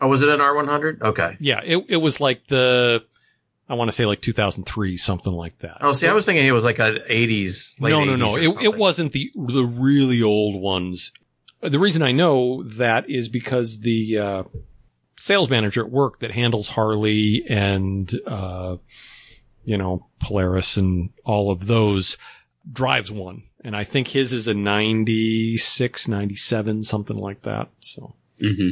Oh, 0.00 0.08
was 0.08 0.22
it 0.22 0.30
an 0.30 0.40
R100? 0.40 1.02
Okay. 1.02 1.36
Yeah. 1.40 1.60
It, 1.62 1.84
it 1.90 1.96
was 1.98 2.20
like 2.20 2.46
the, 2.48 3.04
I 3.68 3.74
want 3.74 3.88
to 3.88 3.92
say 3.94 4.06
like 4.06 4.22
2003, 4.22 4.96
something 4.96 5.32
like 5.32 5.58
that. 5.58 5.78
Oh, 5.82 5.92
see, 5.92 6.08
I 6.08 6.14
was 6.14 6.24
thinking 6.24 6.46
it 6.46 6.52
was 6.52 6.64
like 6.64 6.78
an 6.78 6.96
80s. 7.08 7.78
Late 7.80 7.90
no, 7.90 8.04
no, 8.04 8.14
80s 8.14 8.18
no. 8.18 8.36
It, 8.36 8.64
it 8.64 8.76
wasn't 8.76 9.12
the, 9.12 9.30
the 9.34 9.64
really 9.64 10.22
old 10.22 10.60
ones. 10.60 11.12
The 11.60 11.78
reason 11.78 12.02
I 12.02 12.12
know 12.12 12.62
that 12.62 13.10
is 13.10 13.28
because 13.28 13.80
the, 13.80 14.18
uh, 14.18 14.42
sales 15.18 15.48
manager 15.50 15.84
at 15.84 15.90
work 15.90 16.18
that 16.18 16.30
handles 16.32 16.68
Harley 16.68 17.44
and, 17.48 18.12
uh, 18.26 18.76
you 19.64 19.76
know, 19.78 20.06
Polaris 20.20 20.76
and 20.76 21.10
all 21.24 21.50
of 21.50 21.66
those 21.66 22.16
drives 22.70 23.10
one. 23.10 23.44
And 23.64 23.74
I 23.76 23.84
think 23.84 24.08
his 24.08 24.32
is 24.32 24.46
a 24.46 24.54
96, 24.54 26.06
97, 26.08 26.82
something 26.84 27.16
like 27.16 27.42
that. 27.42 27.68
So. 27.80 28.14
hmm 28.40 28.70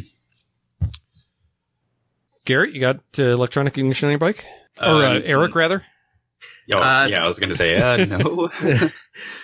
Garrett, 2.45 2.75
you 2.75 2.81
got 2.81 3.01
uh, 3.19 3.25
electronic 3.25 3.77
ignition 3.79 4.07
on 4.09 4.13
your 4.13 4.19
bike? 4.19 4.45
Or 4.79 5.03
uh, 5.03 5.21
Eric, 5.25 5.55
rather? 5.55 5.83
Oh, 6.73 6.79
Uh, 6.79 7.07
yeah, 7.11 7.25
I 7.25 7.27
was 7.27 7.39
gonna 7.39 7.55
say 7.55 7.77
uh, 7.77 8.05
no. 8.07 8.51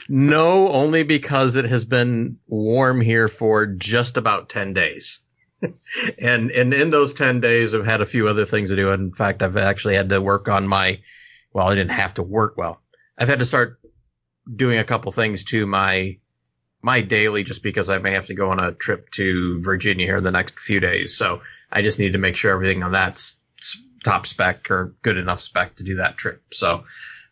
no, 0.08 0.68
only 0.72 1.02
because 1.02 1.56
it 1.56 1.64
has 1.64 1.84
been 1.84 2.38
warm 2.46 3.00
here 3.00 3.28
for 3.28 3.66
just 3.66 4.16
about 4.16 4.48
10 4.50 4.74
days. 4.74 5.20
and 6.18 6.50
and 6.50 6.72
in 6.72 6.90
those 6.90 7.14
10 7.14 7.40
days 7.40 7.74
I've 7.74 7.84
had 7.84 8.00
a 8.00 8.06
few 8.06 8.28
other 8.28 8.46
things 8.46 8.70
to 8.70 8.76
do. 8.76 8.90
In 8.90 9.12
fact, 9.12 9.42
I've 9.42 9.56
actually 9.56 9.96
had 9.96 10.08
to 10.10 10.20
work 10.20 10.48
on 10.48 10.66
my 10.66 11.00
well, 11.52 11.68
I 11.68 11.74
didn't 11.74 11.92
have 11.92 12.14
to 12.14 12.22
work 12.22 12.56
well. 12.56 12.80
I've 13.18 13.28
had 13.28 13.40
to 13.40 13.44
start 13.44 13.80
doing 14.52 14.78
a 14.78 14.84
couple 14.84 15.12
things 15.12 15.44
to 15.44 15.66
my 15.66 16.18
my 16.82 17.02
daily 17.02 17.42
just 17.42 17.62
because 17.62 17.90
I 17.90 17.98
may 17.98 18.12
have 18.12 18.26
to 18.26 18.34
go 18.34 18.50
on 18.50 18.58
a 18.58 18.72
trip 18.72 19.10
to 19.12 19.60
Virginia 19.60 20.06
here 20.06 20.16
in 20.16 20.24
the 20.24 20.30
next 20.30 20.58
few 20.58 20.80
days. 20.80 21.16
So 21.16 21.42
I 21.70 21.82
just 21.82 21.98
need 21.98 22.14
to 22.14 22.18
make 22.18 22.36
sure 22.36 22.52
everything 22.52 22.82
on 22.82 22.92
that's 22.92 23.38
top 24.02 24.24
spec 24.24 24.70
or 24.70 24.94
good 25.02 25.18
enough 25.18 25.40
spec 25.40 25.76
to 25.76 25.84
do 25.84 25.96
that 25.96 26.16
trip. 26.16 26.42
So 26.52 26.84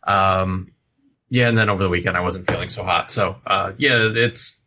um 0.05 0.71
yeah, 1.29 1.47
and 1.47 1.57
then 1.57 1.69
over 1.69 1.83
the 1.83 1.89
weekend 1.89 2.17
I 2.17 2.21
wasn't 2.21 2.47
feeling 2.47 2.69
so 2.69 2.83
hot. 2.83 3.11
So 3.11 3.37
uh, 3.45 3.73
yeah, 3.77 4.09
it's 4.13 4.58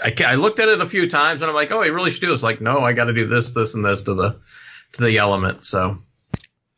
I, 0.00 0.14
I 0.26 0.34
looked 0.36 0.60
at 0.60 0.68
it 0.68 0.80
a 0.80 0.86
few 0.86 1.08
times 1.08 1.42
and 1.42 1.48
I'm 1.48 1.54
like, 1.54 1.72
oh, 1.72 1.82
I 1.82 1.86
really 1.86 2.10
should 2.10 2.20
do 2.20 2.30
this. 2.30 2.42
Like, 2.42 2.60
no, 2.60 2.80
I 2.80 2.92
got 2.92 3.04
to 3.04 3.12
do 3.12 3.26
this, 3.26 3.50
this, 3.50 3.74
and 3.74 3.84
this 3.84 4.02
to 4.02 4.14
the 4.14 4.38
to 4.92 5.02
the 5.04 5.18
element. 5.18 5.64
So 5.66 5.98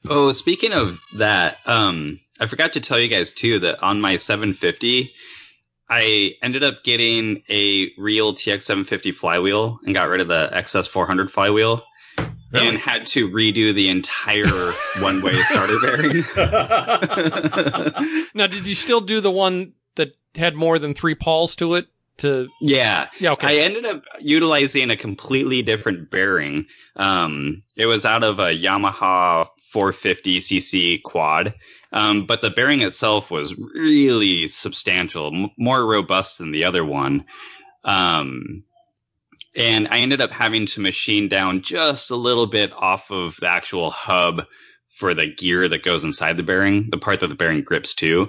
Oh, 0.08 0.32
speaking 0.32 0.72
of 0.72 0.98
that, 1.18 1.58
um, 1.66 2.18
I 2.40 2.46
forgot 2.46 2.72
to 2.74 2.80
tell 2.80 2.98
you 2.98 3.08
guys 3.08 3.32
too 3.32 3.58
that 3.60 3.82
on 3.82 4.00
my 4.00 4.16
750, 4.16 5.10
I 5.90 6.32
ended 6.42 6.62
up 6.62 6.82
getting 6.84 7.42
a 7.50 7.90
real 7.98 8.32
TX 8.32 8.62
750 8.62 9.12
flywheel 9.12 9.78
and 9.84 9.94
got 9.94 10.08
rid 10.08 10.22
of 10.22 10.28
the 10.28 10.48
XS 10.54 10.88
400 10.88 11.30
flywheel 11.30 11.82
Really? 12.52 12.66
and 12.68 12.78
had 12.78 13.06
to 13.08 13.28
redo 13.28 13.74
the 13.74 13.90
entire 13.90 14.46
one 15.00 15.20
way 15.22 15.32
starter 15.34 15.78
bearing. 15.80 16.24
Now, 18.34 18.46
did 18.46 18.66
you 18.66 18.74
still 18.74 19.00
do 19.00 19.20
the 19.20 19.30
one 19.30 19.72
that 19.96 20.14
had 20.34 20.54
more 20.54 20.78
than 20.78 20.94
three 20.94 21.14
pawls 21.14 21.56
to 21.56 21.74
it? 21.74 21.86
To 22.18 22.48
yeah. 22.60 23.08
yeah, 23.18 23.34
I 23.40 23.58
ended 23.58 23.86
up 23.86 24.02
utilizing 24.20 24.90
a 24.90 24.96
completely 24.96 25.62
different 25.62 26.10
bearing. 26.10 26.66
Um, 26.94 27.62
it 27.76 27.86
was 27.86 28.04
out 28.04 28.24
of 28.24 28.38
a 28.38 28.54
Yamaha 28.54 29.48
450cc 29.74 31.02
quad, 31.02 31.54
um, 31.92 32.26
but 32.26 32.42
the 32.42 32.50
bearing 32.50 32.82
itself 32.82 33.30
was 33.30 33.56
really 33.56 34.48
substantial, 34.48 35.28
m- 35.34 35.50
more 35.56 35.84
robust 35.86 36.38
than 36.38 36.52
the 36.52 36.64
other 36.64 36.84
one. 36.84 37.24
Um, 37.84 38.64
and 39.56 39.88
I 39.88 39.98
ended 39.98 40.20
up 40.20 40.30
having 40.30 40.66
to 40.66 40.80
machine 40.80 41.28
down 41.28 41.62
just 41.62 42.10
a 42.10 42.16
little 42.16 42.46
bit 42.46 42.72
off 42.72 43.10
of 43.10 43.36
the 43.40 43.48
actual 43.48 43.90
hub 43.90 44.42
for 44.88 45.14
the 45.14 45.26
gear 45.26 45.68
that 45.68 45.82
goes 45.82 46.04
inside 46.04 46.36
the 46.36 46.42
bearing, 46.42 46.88
the 46.90 46.98
part 46.98 47.20
that 47.20 47.28
the 47.28 47.34
bearing 47.34 47.62
grips 47.62 47.94
to 47.94 48.28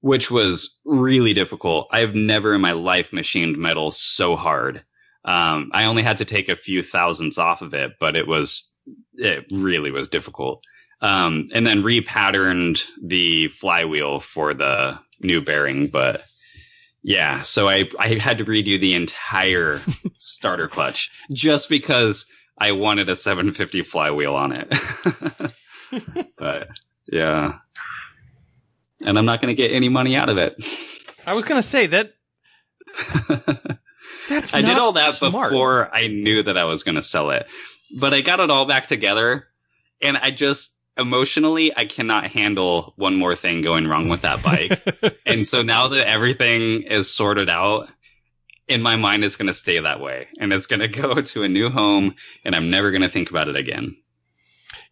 which 0.00 0.30
was 0.30 0.78
really 0.84 1.34
difficult. 1.34 1.88
I've 1.90 2.14
never 2.14 2.54
in 2.54 2.60
my 2.60 2.72
life 2.72 3.12
machined 3.12 3.58
metal 3.58 3.90
so 3.90 4.36
hard. 4.36 4.84
Um, 5.24 5.70
I 5.74 5.84
only 5.84 6.02
had 6.02 6.18
to 6.18 6.24
take 6.24 6.48
a 6.48 6.56
few 6.56 6.82
thousandths 6.82 7.38
off 7.38 7.62
of 7.62 7.74
it, 7.74 7.92
but 7.98 8.16
it 8.16 8.26
was, 8.26 8.72
it 9.14 9.46
really 9.50 9.90
was 9.90 10.08
difficult. 10.08 10.62
Um, 11.00 11.50
and 11.52 11.66
then 11.66 11.82
repatterned 11.82 12.82
the 13.02 13.48
flywheel 13.48 14.20
for 14.20 14.54
the 14.54 14.98
new 15.20 15.40
bearing, 15.40 15.88
but 15.88 16.24
yeah, 17.02 17.42
so 17.42 17.68
I, 17.68 17.88
I 17.98 18.14
had 18.14 18.38
to 18.38 18.44
redo 18.44 18.80
the 18.80 18.94
entire 18.94 19.80
starter 20.18 20.68
clutch 20.68 21.10
just 21.32 21.68
because 21.68 22.26
I 22.58 22.72
wanted 22.72 23.08
a 23.08 23.16
750 23.16 23.82
flywheel 23.82 24.34
on 24.34 24.52
it. 24.52 24.74
but 26.38 26.68
yeah. 27.06 27.58
And 29.00 29.18
I'm 29.18 29.24
not 29.24 29.40
going 29.40 29.54
to 29.54 29.60
get 29.60 29.72
any 29.72 29.88
money 29.88 30.16
out 30.16 30.28
of 30.28 30.38
it. 30.38 30.56
I 31.26 31.34
was 31.34 31.44
gonna 31.44 31.62
say 31.62 31.86
that 31.88 32.14
that's 34.28 34.54
I 34.54 34.62
did 34.62 34.78
all 34.78 34.92
that 34.92 35.14
smart. 35.14 35.50
before 35.50 35.94
I 35.94 36.06
knew 36.06 36.42
that 36.42 36.56
I 36.56 36.64
was 36.64 36.82
going 36.82 36.94
to 36.94 37.02
sell 37.02 37.30
it. 37.30 37.46
But 37.96 38.14
I 38.14 38.20
got 38.22 38.40
it 38.40 38.50
all 38.50 38.64
back 38.66 38.86
together 38.86 39.46
and 40.00 40.16
I 40.16 40.30
just 40.30 40.70
emotionally 40.96 41.76
I 41.76 41.84
cannot 41.84 42.26
handle 42.28 42.92
one 42.96 43.14
more 43.14 43.36
thing 43.36 43.62
going 43.62 43.86
wrong 43.86 44.08
with 44.08 44.22
that 44.22 44.42
bike. 44.42 45.20
and 45.26 45.46
so 45.46 45.62
now 45.62 45.88
that 45.88 46.08
everything 46.08 46.82
is 46.82 47.12
sorted 47.12 47.48
out, 47.48 47.88
in 48.66 48.82
my 48.82 48.96
mind 48.96 49.24
it's 49.24 49.36
going 49.36 49.46
to 49.46 49.54
stay 49.54 49.78
that 49.78 50.00
way 50.00 50.28
and 50.40 50.52
it's 50.52 50.66
going 50.66 50.80
to 50.80 50.88
go 50.88 51.20
to 51.20 51.42
a 51.42 51.48
new 51.48 51.70
home 51.70 52.14
and 52.44 52.54
I'm 52.54 52.70
never 52.70 52.90
going 52.90 53.02
to 53.02 53.08
think 53.08 53.30
about 53.30 53.48
it 53.48 53.56
again. 53.56 53.96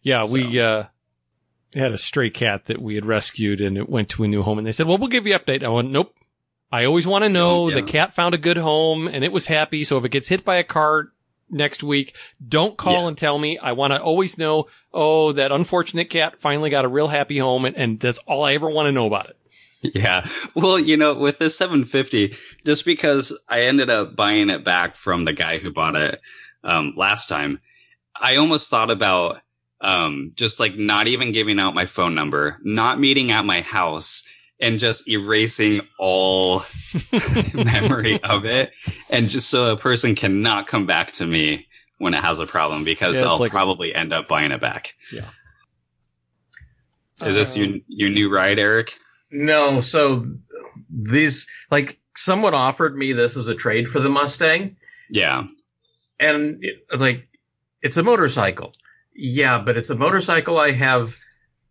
yeah, 0.01 0.25
we 0.25 0.59
uh, 0.59 0.85
had 1.73 1.91
a 1.91 1.97
stray 1.97 2.29
cat 2.29 2.65
that 2.65 2.81
we 2.81 2.95
had 2.95 3.05
rescued 3.05 3.59
and 3.61 3.77
it 3.77 3.89
went 3.89 4.09
to 4.09 4.23
a 4.23 4.27
new 4.27 4.41
home 4.43 4.57
and 4.57 4.65
they 4.65 4.71
said, 4.71 4.87
well, 4.87 4.97
we'll 4.97 5.07
give 5.09 5.27
you 5.27 5.33
an 5.33 5.39
update. 5.39 5.63
I 5.63 5.69
went, 5.69 5.91
nope. 5.91 6.13
I 6.71 6.83
always 6.85 7.07
want 7.07 7.23
to 7.23 7.29
know 7.29 7.69
Yeah. 7.69 7.75
the 7.75 7.83
cat 7.83 8.13
found 8.13 8.35
a 8.35 8.37
good 8.37 8.57
home 8.57 9.07
and 9.07 9.23
it 9.23 9.31
was 9.31 9.47
happy. 9.47 9.83
So 9.83 9.97
if 9.97 10.03
it 10.05 10.09
gets 10.09 10.27
hit 10.27 10.43
by 10.43 10.55
a 10.57 10.63
car 10.63 11.11
next 11.49 11.81
week, 11.83 12.13
don't 12.45 12.77
call 12.77 13.03
Yeah. 13.03 13.07
and 13.09 13.17
tell 13.17 13.37
me. 13.39 13.57
I 13.57 13.71
want 13.73 13.91
to 13.93 14.01
always 14.01 14.37
know, 14.37 14.67
oh, 14.93 15.31
that 15.33 15.51
unfortunate 15.51 16.09
cat 16.09 16.39
finally 16.39 16.69
got 16.69 16.83
a 16.85 16.89
real 16.89 17.07
happy 17.07 17.37
home 17.37 17.63
and, 17.65 17.75
and 17.77 17.99
that's 17.99 18.19
all 18.19 18.43
I 18.43 18.53
ever 18.53 18.69
want 18.69 18.87
to 18.87 18.91
know 18.91 19.05
about 19.05 19.29
it. 19.29 19.37
Yeah. 19.95 20.27
Well, 20.55 20.79
you 20.79 20.97
know, 20.97 21.13
with 21.13 21.37
the 21.37 21.49
750, 21.49 22.35
just 22.65 22.83
because 22.83 23.37
I 23.47 23.61
ended 23.61 23.89
up 23.91 24.15
buying 24.15 24.49
it 24.49 24.63
back 24.65 24.95
from 24.95 25.23
the 25.23 25.33
guy 25.33 25.59
who 25.59 25.71
bought 25.71 25.95
it 25.95 26.19
um, 26.63 26.93
last 26.97 27.27
time, 27.29 27.59
I 28.19 28.37
almost 28.37 28.69
thought 28.71 28.89
about 28.89 29.39
um, 29.81 30.31
just 30.35 30.59
like 30.59 30.75
not 30.77 31.07
even 31.07 31.31
giving 31.31 31.59
out 31.59 31.75
my 31.75 31.85
phone 31.85 32.15
number, 32.15 32.57
not 32.63 32.99
meeting 32.99 33.31
at 33.31 33.45
my 33.45 33.61
house, 33.61 34.23
and 34.59 34.79
just 34.79 35.07
erasing 35.07 35.81
all 35.99 36.63
memory 37.53 38.21
of 38.23 38.45
it, 38.45 38.71
and 39.09 39.29
just 39.29 39.49
so 39.49 39.71
a 39.71 39.77
person 39.77 40.15
cannot 40.15 40.67
come 40.67 40.85
back 40.85 41.11
to 41.13 41.25
me 41.25 41.67
when 41.99 42.13
it 42.13 42.23
has 42.23 42.39
a 42.39 42.45
problem 42.47 42.83
because 42.83 43.19
Yeah, 43.19 43.27
I'll 43.27 43.39
like- 43.39 43.51
probably 43.51 43.93
end 43.93 44.13
up 44.13 44.27
buying 44.27 44.51
it 44.51 44.61
back. 44.61 44.95
Yeah. 45.11 45.29
Is 47.25 47.35
this 47.35 47.55
Um, 47.55 47.61
your 47.63 47.77
your 47.87 48.09
new 48.09 48.29
ride, 48.33 48.59
Eric? 48.59 48.93
No, 49.31 49.79
so 49.81 50.25
these 50.89 51.47
like 51.71 51.99
someone 52.15 52.53
offered 52.53 52.95
me 52.95 53.13
this 53.13 53.35
as 53.37 53.47
a 53.47 53.55
trade 53.55 53.87
for 53.87 53.99
the 53.99 54.09
Mustang, 54.09 54.75
Yeah. 55.09 55.47
and 56.19 56.63
it- 56.63 56.85
like 56.99 57.27
it's 57.81 57.97
a 57.97 58.03
motorcycle. 58.03 58.73
Yeah, 59.17 59.57
but 59.59 59.75
it's 59.77 59.89
a 59.89 59.95
motorcycle 59.95 60.57
I 60.59 60.71
have 60.71 61.15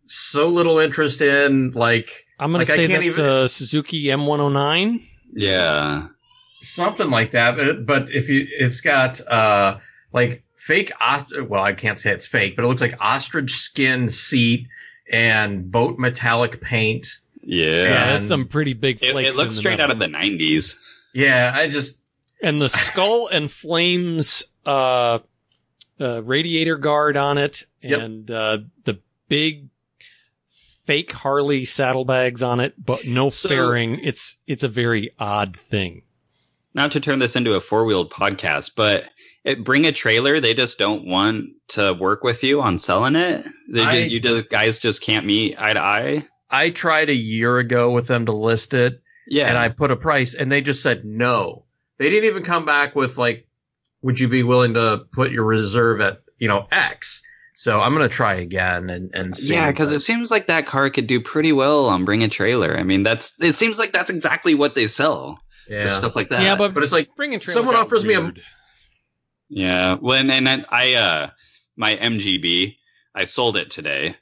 so 0.07 0.49
little 0.49 0.79
interest 0.79 1.21
in. 1.21 1.71
Like 1.71 2.25
I'm 2.39 2.51
going 2.51 2.59
Like, 2.59 2.67
to 2.67 2.73
I 2.73 2.75
say 2.75 2.87
can't 2.87 3.03
that's 3.03 3.17
even- 3.17 3.25
a 3.29 3.49
Suzuki 3.49 4.03
M109. 4.05 5.01
Yeah. 5.33 6.07
something 6.61 7.09
like 7.09 7.31
that. 7.31 7.55
But- 7.57 7.85
But 7.85 8.11
if 8.11 8.29
you, 8.29 8.45
it's 8.49 8.81
got 8.81 9.19
uh 9.27 9.77
like 10.13 10.43
fake 10.55 10.91
ostrich. 10.99 11.47
Well, 11.47 11.63
I 11.63 11.73
can't 11.73 11.99
say 11.99 12.11
it's 12.11 12.27
fake, 12.27 12.55
but 12.55 12.65
it 12.65 12.67
looks 12.67 12.81
like 12.81 12.95
ostrich 12.99 13.51
skin 13.51 14.09
seat 14.09 14.67
and 15.11 15.71
boat 15.71 15.97
metallic 15.99 16.59
paint. 16.61 17.07
Yeah. 17.41 17.65
Yeah, 17.83 18.05
that's 18.13 18.27
some 18.27 18.45
pretty 18.47 18.73
big 18.73 19.01
It, 19.01 19.11
flakes. 19.11 19.29
it 19.29 19.35
looks 19.37 19.51
in 19.51 19.55
the 19.55 19.59
straight 19.61 19.79
out 19.79 19.91
of 19.91 19.99
the 19.99 20.07
90s. 20.07 20.75
Yeah, 21.13 21.51
I 21.55 21.69
just 21.69 22.01
and 22.43 22.61
the 22.61 22.69
skull 22.85 23.27
and 23.31 23.49
flames 23.49 24.43
uh, 24.65 25.19
uh 25.99 26.21
radiator 26.23 26.77
guard 26.77 27.17
on 27.17 27.37
it 27.37 27.63
Yep. 27.81 27.99
and 28.01 28.31
uh 28.31 28.57
the 28.85 28.99
big 29.27 29.69
fake 30.85 31.11
Harley 31.11 31.65
saddlebags 31.65 32.41
on 32.41 32.59
it 32.59 32.73
but 32.83 33.05
no 33.05 33.29
So- 33.29 33.49
fairing 33.49 33.99
it's 34.03 34.35
it's 34.47 34.63
a 34.63 34.67
very 34.69 35.11
odd 35.19 35.57
thing 35.69 36.03
Not 36.73 36.91
to 36.93 36.99
turn 36.99 37.19
this 37.19 37.35
into 37.35 37.55
a 37.55 37.61
four 37.61 37.85
wheeled 37.85 38.11
podcast, 38.11 38.71
but 38.75 39.05
it, 39.43 39.63
bring 39.63 39.85
a 39.85 39.91
trailer. 39.93 40.39
They 40.41 40.53
just 40.53 40.77
don't 40.77 41.05
want 41.07 41.45
to 41.69 41.93
work 41.93 42.23
with 42.23 42.43
you 42.43 42.61
on 42.61 42.77
selling 42.77 43.15
it. 43.15 43.45
They 43.71 43.81
I- 43.81 43.99
just, 44.01 44.11
you 44.11 44.19
just, 44.19 44.49
guys 44.49 44.77
just 44.77 45.01
can't 45.01 45.25
meet 45.25 45.55
eye 45.57 45.73
to 45.73 45.79
eye. 45.79 46.27
I 46.51 46.69
tried 46.69 47.09
a 47.09 47.15
year 47.15 47.57
ago 47.57 47.91
with 47.91 48.07
them 48.07 48.25
to 48.27 48.33
list 48.33 48.73
it, 48.73 49.01
Yeah. 49.27 49.47
and 49.47 49.57
I 49.57 49.69
put 49.69 49.89
a 49.91 49.95
price, 49.95 50.33
and 50.35 50.51
they 50.51 50.61
just 50.61 50.83
said 50.83 51.03
no. 51.05 51.65
They 51.97 52.09
didn't 52.09 52.25
even 52.29 52.43
come 52.43 52.65
back 52.65 52.93
with 52.95 53.17
like, 53.17 53.46
"Would 54.07 54.19
you 54.21 54.27
be 54.29 54.41
willing 54.43 54.73
to 54.75 55.03
put 55.11 55.31
your 55.31 55.43
reserve 55.43 55.99
at 56.01 56.21
you 56.39 56.47
know 56.47 56.65
X?" 56.71 57.21
So 57.55 57.81
I'm 57.81 57.91
gonna 57.93 58.07
try 58.07 58.35
again 58.35 58.89
and 58.89 59.11
and 59.13 59.35
see. 59.35 59.53
yeah, 59.53 59.69
because 59.69 59.91
it 59.91 59.99
seems 59.99 60.31
like 60.31 60.47
that 60.47 60.65
car 60.65 60.89
could 60.89 61.07
do 61.07 61.19
pretty 61.19 61.51
well 61.51 61.87
on 61.87 62.05
bring 62.05 62.23
a 62.23 62.27
trailer. 62.29 62.77
I 62.77 62.83
mean, 62.83 63.03
that's 63.03 63.33
it 63.41 63.53
seems 63.55 63.77
like 63.77 63.91
that's 63.91 64.09
exactly 64.09 64.55
what 64.55 64.75
they 64.75 64.87
sell. 64.87 65.39
yeah, 65.69 65.87
Stuff 65.89 66.15
like 66.15 66.29
that. 66.29 66.41
yeah 66.41 66.55
but, 66.55 66.73
but 66.73 66.83
it's 66.83 66.91
like 66.93 67.07
Bring 67.17 67.31
bringing 67.31 67.39
trailer 67.41 67.57
someone 67.59 67.75
got 67.75 67.85
offers 67.87 68.05
me 68.05 68.13
a- 68.13 68.31
Yeah. 69.49 69.95
When 69.95 70.29
and 70.29 70.45
then 70.47 70.65
I 70.69 70.93
uh 70.93 71.29
my 71.75 71.95
MGB, 71.97 72.75
I 73.15 73.25
sold 73.25 73.57
it 73.57 73.71
today. 73.71 74.15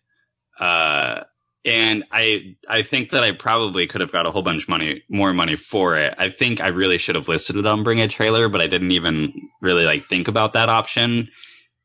Uh 0.60 1.22
and 1.66 2.04
I 2.12 2.56
I 2.70 2.84
think 2.84 3.10
that 3.10 3.24
I 3.24 3.32
probably 3.32 3.88
could 3.88 4.02
have 4.02 4.12
got 4.12 4.26
a 4.26 4.32
whole 4.32 4.44
bunch 4.44 4.68
money 4.68 5.04
more 5.10 5.34
money 5.34 5.56
for 5.56 5.96
it. 5.96 6.14
I 6.18 6.30
think 6.30 6.62
I 6.62 6.68
really 6.68 6.98
should 6.98 7.16
have 7.16 7.28
listed 7.28 7.56
it 7.56 7.66
on 7.66 7.84
Bring 7.84 8.00
a 8.00 8.08
Trailer, 8.08 8.50
but 8.50 8.62
I 8.62 8.68
didn't 8.68 8.92
even 8.92 9.34
really 9.62 9.86
like 9.86 10.08
think 10.08 10.28
about 10.28 10.54
that 10.54 10.70
option. 10.70 11.30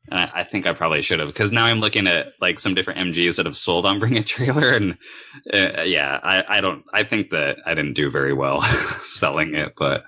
And 0.09 0.19
I, 0.19 0.41
I 0.41 0.43
think 0.43 0.67
I 0.67 0.73
probably 0.73 1.01
should 1.01 1.19
have 1.19 1.29
because 1.29 1.51
now 1.51 1.65
I'm 1.65 1.79
looking 1.79 2.07
at 2.07 2.33
like 2.39 2.59
some 2.59 2.75
different 2.75 2.99
MGs 2.99 3.37
that 3.37 3.45
have 3.45 3.57
sold 3.57 3.85
on 3.85 3.99
Bring 3.99 4.17
a 4.17 4.23
Trailer, 4.23 4.69
and 4.69 4.97
uh, 5.53 5.81
yeah, 5.81 6.19
I 6.23 6.57
I 6.57 6.61
don't 6.61 6.83
I 6.93 7.03
think 7.03 7.31
that 7.31 7.57
I 7.65 7.73
didn't 7.73 7.93
do 7.93 8.09
very 8.11 8.33
well 8.33 8.61
selling 9.01 9.55
it, 9.55 9.73
but 9.77 10.05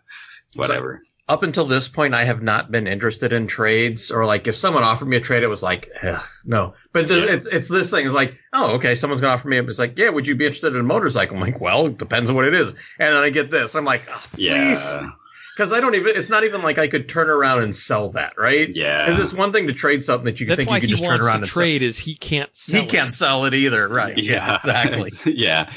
whatever. 0.56 1.02
Up 1.30 1.42
until 1.44 1.66
this 1.66 1.88
point, 1.88 2.14
I 2.14 2.26
have 2.26 2.42
not 2.42 2.70
been 2.70 2.86
interested 2.86 3.32
in 3.32 3.48
trades 3.48 4.12
or 4.12 4.26
like 4.26 4.48
if 4.48 4.56
someone 4.56 4.84
offered 4.84 5.08
me 5.08 5.16
a 5.18 5.22
trade, 5.22 5.44
it 5.44 5.48
was 5.48 5.64
like, 5.64 5.90
Ugh, 6.04 6.22
no. 6.46 6.74
But 6.92 7.10
Yeah. 7.10 7.24
it's 7.30 7.46
it's 7.46 7.68
this 7.70 7.90
thing. 7.90 8.06
It's 8.06 8.14
like, 8.16 8.38
oh, 8.52 8.74
okay, 8.76 8.94
someone's 8.96 9.22
gonna 9.22 9.34
offer 9.34 9.48
me. 9.48 9.58
It's 9.60 9.80
like, 9.80 9.98
yeah, 9.98 10.10
would 10.10 10.28
you 10.28 10.36
be 10.36 10.46
interested 10.46 10.76
in 10.76 10.82
a 10.82 10.84
motorcycle? 10.84 11.38
I'm 11.38 11.42
like, 11.42 11.62
well, 11.62 11.88
it 11.88 11.98
depends 11.98 12.30
on 12.30 12.36
what 12.36 12.46
it 12.46 12.54
is. 12.54 12.72
And 12.72 13.16
then 13.16 13.16
I 13.24 13.30
get 13.30 13.50
this. 13.52 13.74
I'm 13.76 13.86
like, 13.86 14.04
oh, 14.14 14.24
please, 14.34 14.42
yeah, 14.48 15.10
because 15.56 15.72
I 15.72 15.80
don't 15.80 15.96
even. 15.96 16.16
It's 16.16 16.30
not 16.30 16.44
even 16.44 16.62
like 16.62 16.78
I 16.78 16.88
could 16.90 17.08
turn 17.08 17.30
around 17.30 17.64
and 17.64 17.74
sell 17.76 18.10
that, 18.12 18.34
right? 18.38 18.68
yeah. 18.76 19.06
Because 19.06 19.20
it's 19.20 19.34
one 19.34 19.54
thing 19.54 19.68
to 19.68 19.74
trade 19.74 20.04
something 20.04 20.26
that 20.26 20.40
you 20.42 20.48
that's 20.48 20.58
think 20.58 20.72
you 20.72 20.80
could 20.82 20.90
just 20.90 21.06
turn 21.06 21.22
around 21.22 21.38
to 21.38 21.44
and 21.44 21.48
trade 21.52 21.84
is 21.84 21.98
he 21.98 22.16
can't 22.16 22.54
sell. 22.56 22.74
sell 22.74 22.82
He 22.82 22.88
it. 22.88 22.92
can't 22.92 23.14
sell 23.14 23.46
it 23.46 23.54
either, 23.54 23.88
right? 23.88 24.18
Yeah, 24.18 24.56
exactly. 24.58 25.12
yeah, 25.34 25.72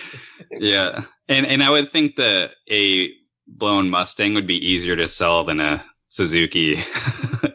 yeah. 0.51 1.05
And 1.29 1.47
and 1.47 1.63
I 1.63 1.71
would 1.71 1.93
think 1.93 2.17
that 2.17 2.51
a 2.71 3.11
blown 3.47 3.91
Mustang 3.91 4.35
would 4.35 4.47
be 4.47 4.65
easier 4.65 4.97
to 4.97 5.09
sell 5.09 5.45
than 5.45 5.61
a 5.61 5.85
Suzuki 6.09 6.77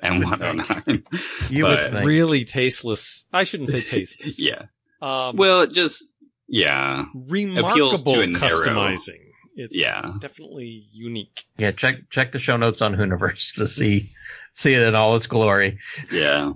M109. 0.02 1.04
You 1.50 1.64
But- 1.64 1.70
would 1.80 1.92
think. 1.92 2.06
really 2.06 2.46
tasteless 2.46 3.26
i 3.34 3.44
shouldn't 3.44 3.70
say 3.72 3.82
tasteless 3.82 4.40
yeah. 4.40 4.64
um 5.02 5.36
Well, 5.38 5.68
just 5.68 6.04
yeah, 6.48 7.06
remarkable 7.14 7.98
to 8.16 8.22
a 8.22 8.28
narrow- 8.28 8.50
customizing 8.50 9.20
it's 9.56 9.76
Yeah. 9.76 10.14
definitely 10.20 10.86
unique 10.94 11.46
Yeah, 11.58 11.72
check 11.72 12.10
check 12.10 12.32
the 12.32 12.40
show 12.40 12.58
notes 12.58 12.82
on 12.82 12.94
Hooniverse 12.96 13.56
to 13.56 13.68
see 13.68 14.12
see 14.54 14.74
it 14.74 14.82
in 14.82 14.96
all 14.96 15.16
its 15.16 15.28
glory. 15.28 15.80
yeah. 16.12 16.52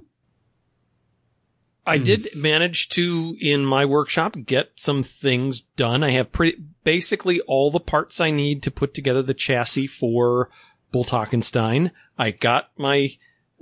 I 1.88 1.98
Hmm. 1.98 2.04
did 2.04 2.30
manage 2.36 2.90
to, 2.90 3.36
in 3.40 3.66
my 3.66 3.86
workshop, 3.86 4.36
get 4.46 4.72
some 4.76 5.04
things 5.04 5.62
done. 5.62 6.04
I 6.04 6.12
have 6.12 6.32
pretty, 6.32 6.58
basically 6.84 7.40
all 7.42 7.70
the 7.72 7.80
parts 7.80 8.20
I 8.20 8.32
need 8.32 8.64
to 8.64 8.72
put 8.72 8.94
together 8.94 9.22
the 9.22 9.34
chassis 9.36 9.88
for 9.88 10.50
Bull 10.92 11.06
Hockenstein. 11.06 11.92
I 12.18 12.32
got 12.32 12.72
my, 12.78 13.12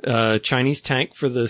uh, 0.05 0.39
Chinese 0.39 0.81
tank 0.81 1.15
for 1.15 1.27
the 1.29 1.47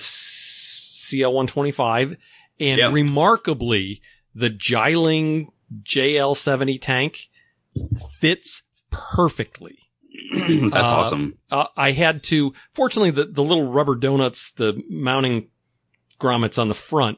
CL125 1.03 2.17
and 2.59 2.77
Yep. 2.79 2.93
remarkably, 2.93 4.01
the 4.33 4.49
Jialing 4.49 5.47
JL70 5.83 6.77
tank 6.79 7.29
fits 8.19 8.63
perfectly. 8.89 9.77
That's 10.35 10.91
Uh, 10.91 10.95
awesome. 10.95 11.37
Uh, 11.51 11.65
I 11.75 11.91
had 11.91 12.23
to, 12.23 12.53
fortunately, 12.73 13.11
the, 13.11 13.25
the 13.25 13.43
little 13.43 13.71
rubber 13.71 13.95
donuts, 13.95 14.51
the 14.51 14.81
mounting 14.89 15.47
grommets 16.19 16.57
on 16.59 16.67
the 16.67 16.73
front 16.75 17.17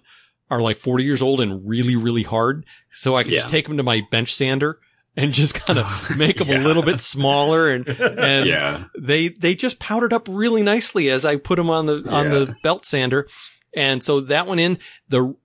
are 0.49 0.61
like 0.61 0.77
40 0.77 1.03
years 1.03 1.21
old 1.21 1.41
and 1.41 1.67
really, 1.67 1.95
really 1.95 2.23
hard. 2.23 2.65
So 2.91 3.15
I 3.15 3.23
could 3.23 3.33
just 3.33 3.49
take 3.49 3.67
them 3.67 3.77
to 3.77 3.83
my 3.83 4.01
bench 4.11 4.35
sander 4.35 4.79
and 5.17 5.33
just 5.33 5.55
kind 5.55 5.79
of 5.79 6.09
make 6.17 6.37
them 6.37 6.49
Yeah. 6.49 6.59
a 6.59 6.63
little 6.63 6.83
bit 6.83 7.01
smaller 7.01 7.69
and, 7.71 7.87
and 7.87 8.47
yeah, 8.47 8.83
they, 8.99 9.29
they 9.29 9.55
just 9.55 9.79
powdered 9.79 10.13
up 10.13 10.27
really 10.29 10.61
nicely 10.61 11.09
as 11.09 11.25
I 11.25 11.37
put 11.37 11.55
them 11.55 11.69
on 11.69 11.85
the, 11.87 12.03
on 12.09 12.29
the 12.29 12.55
belt 12.63 12.85
sander. 12.85 13.27
And 13.75 14.03
so 14.03 14.21
that 14.21 14.45
went 14.45 14.61
in 14.61 14.77
the, 15.09 15.35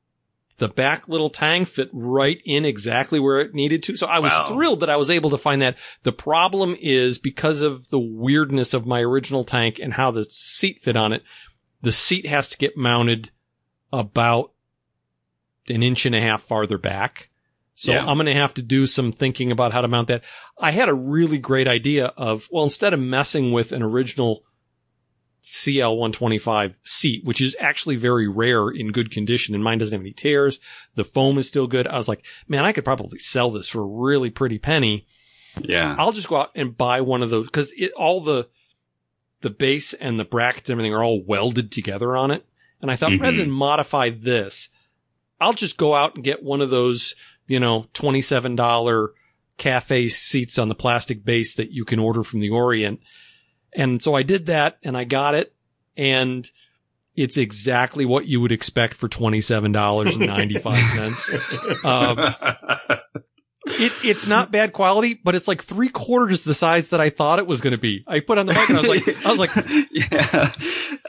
the 0.59 0.69
back 0.69 1.09
little 1.09 1.31
tang 1.31 1.65
fit 1.65 1.89
right 1.93 2.39
in 2.45 2.67
exactly 2.67 3.19
where 3.19 3.39
it 3.39 3.55
needed 3.55 3.83
to. 3.85 3.97
So 3.97 4.07
I 4.07 4.19
was 4.19 4.33
Wow. 4.33 4.49
thrilled 4.49 4.81
that 4.81 4.91
I 4.91 4.97
was 4.97 5.11
able 5.11 5.31
to 5.31 5.39
find 5.39 5.63
that. 5.63 5.79
The 6.03 6.13
problem 6.13 6.77
is 6.79 7.19
because 7.19 7.63
of 7.63 7.89
the 7.89 7.99
weirdness 7.99 8.75
of 8.75 8.87
my 8.87 9.01
original 9.01 9.45
tank 9.45 9.79
and 9.83 9.95
how 9.95 10.11
the 10.11 10.27
seat 10.29 10.81
fit 10.83 10.97
on 10.97 11.15
it, 11.15 11.23
the 11.81 11.93
seat 11.93 12.27
has 12.27 12.49
to 12.51 12.59
get 12.59 12.77
mounted 12.77 13.31
about 13.93 14.53
an 15.69 15.83
inch 15.83 16.07
and 16.07 16.15
a 16.15 16.21
half 16.21 16.43
farther 16.43 16.79
back. 16.79 17.31
So 17.75 17.93
Yeah. 17.93 18.01
I'm 18.05 18.17
going 18.17 18.27
to 18.27 18.35
have 18.35 18.55
to 18.55 18.63
do 18.63 18.87
some 18.87 19.13
thinking 19.13 19.51
about 19.51 19.73
how 19.73 19.81
to 19.81 19.89
mount 19.89 20.09
that. 20.09 20.25
I 20.59 20.71
had 20.71 20.89
a 20.89 20.95
really 20.95 21.39
great 21.39 21.67
idea 21.69 22.07
of, 22.17 22.49
well, 22.51 22.65
instead 22.65 22.93
of 22.93 23.01
messing 23.01 23.53
with 23.53 23.73
an 23.73 23.83
original 23.83 24.45
CL 25.43 25.97
125 25.97 26.77
seat, 26.85 27.25
which 27.25 27.41
is 27.41 27.57
actually 27.59 27.97
very 27.97 28.29
rare 28.29 28.69
in 28.69 28.93
good 28.93 29.11
condition 29.11 29.55
and 29.55 29.65
mine 29.65 29.79
doesn't 29.79 29.95
have 29.95 30.03
any 30.03 30.13
tears. 30.13 30.61
The 30.97 31.05
foam 31.05 31.39
is 31.39 31.49
still 31.49 31.67
good. 31.67 31.87
I 31.87 31.97
was 31.97 32.09
like, 32.09 32.25
man, 32.47 32.65
I 32.65 32.73
could 32.73 32.85
probably 32.85 33.19
sell 33.19 33.51
this 33.51 33.69
for 33.69 33.81
a 33.81 33.87
really 33.87 34.29
pretty 34.31 34.59
penny. 34.59 35.07
yeah, 35.63 35.97
I'll 35.99 36.13
just 36.13 36.29
go 36.29 36.37
out 36.37 36.51
and 36.55 36.77
buy 36.77 37.01
one 37.01 37.23
of 37.23 37.31
those 37.31 37.47
because 37.47 37.75
all 37.97 38.21
the 38.21 38.49
the 39.41 39.51
base 39.51 39.95
and 39.95 40.21
the 40.21 40.25
brackets 40.25 40.69
and 40.69 40.75
everything 40.75 40.95
are 40.95 41.03
all 41.03 41.25
welded 41.25 41.73
together 41.73 42.17
on 42.17 42.31
it. 42.31 42.45
And 42.81 42.91
I 42.91 42.97
thought 42.97 43.13
Mhm. 43.13 43.21
rather 43.21 43.37
than 43.39 43.51
modify 43.51 44.11
this, 44.11 44.69
I'll 45.41 45.53
just 45.53 45.77
go 45.77 45.95
out 45.95 46.15
and 46.15 46.25
get 46.25 46.43
one 46.43 46.61
of 46.61 46.71
those, 46.71 47.15
you 47.47 47.61
know, 47.61 47.87
$27 47.95 49.15
cafe 49.59 50.09
seats 50.09 50.59
on 50.59 50.69
the 50.69 50.75
plastic 50.75 51.25
base 51.25 51.55
that 51.55 51.73
you 51.73 51.85
can 51.85 51.99
order 51.99 52.23
from 52.23 52.41
the 52.41 52.51
Orient. 52.51 53.01
And 53.75 54.03
so 54.03 54.15
I 54.15 54.23
did 54.23 54.47
that 54.47 54.79
and 54.83 54.97
I 54.97 55.05
got 55.05 55.35
it 55.35 55.55
and 55.97 56.51
it's 57.17 57.37
exactly 57.37 58.05
what 58.07 58.27
you 58.27 58.41
would 58.41 58.53
expect 58.53 58.95
for 58.95 59.09
$27.95. 59.09 61.85
um, 61.85 62.35
it, 63.67 63.93
it's 64.03 64.27
not 64.27 64.51
bad 64.51 64.73
quality, 64.73 65.15
but 65.23 65.35
it's 65.35 65.47
like 65.47 65.63
three 65.63 65.89
quarters 65.91 66.45
the 66.45 66.55
size 66.55 66.89
that 66.89 67.01
I 67.01 67.11
thought 67.11 67.39
it 67.39 67.47
was 67.47 67.61
going 67.61 67.73
to 67.73 67.79
be. 67.79 68.05
I 68.07 68.21
put 68.21 68.39
on 68.39 68.47
the 68.47 68.55
mic 68.55 68.69
and 68.69 68.79
I 68.79 68.81
was 68.81 68.89
like, 68.89 69.27
I 69.27 69.31
was 69.31 69.39
like, 69.39 69.51
yeah, 69.91 70.53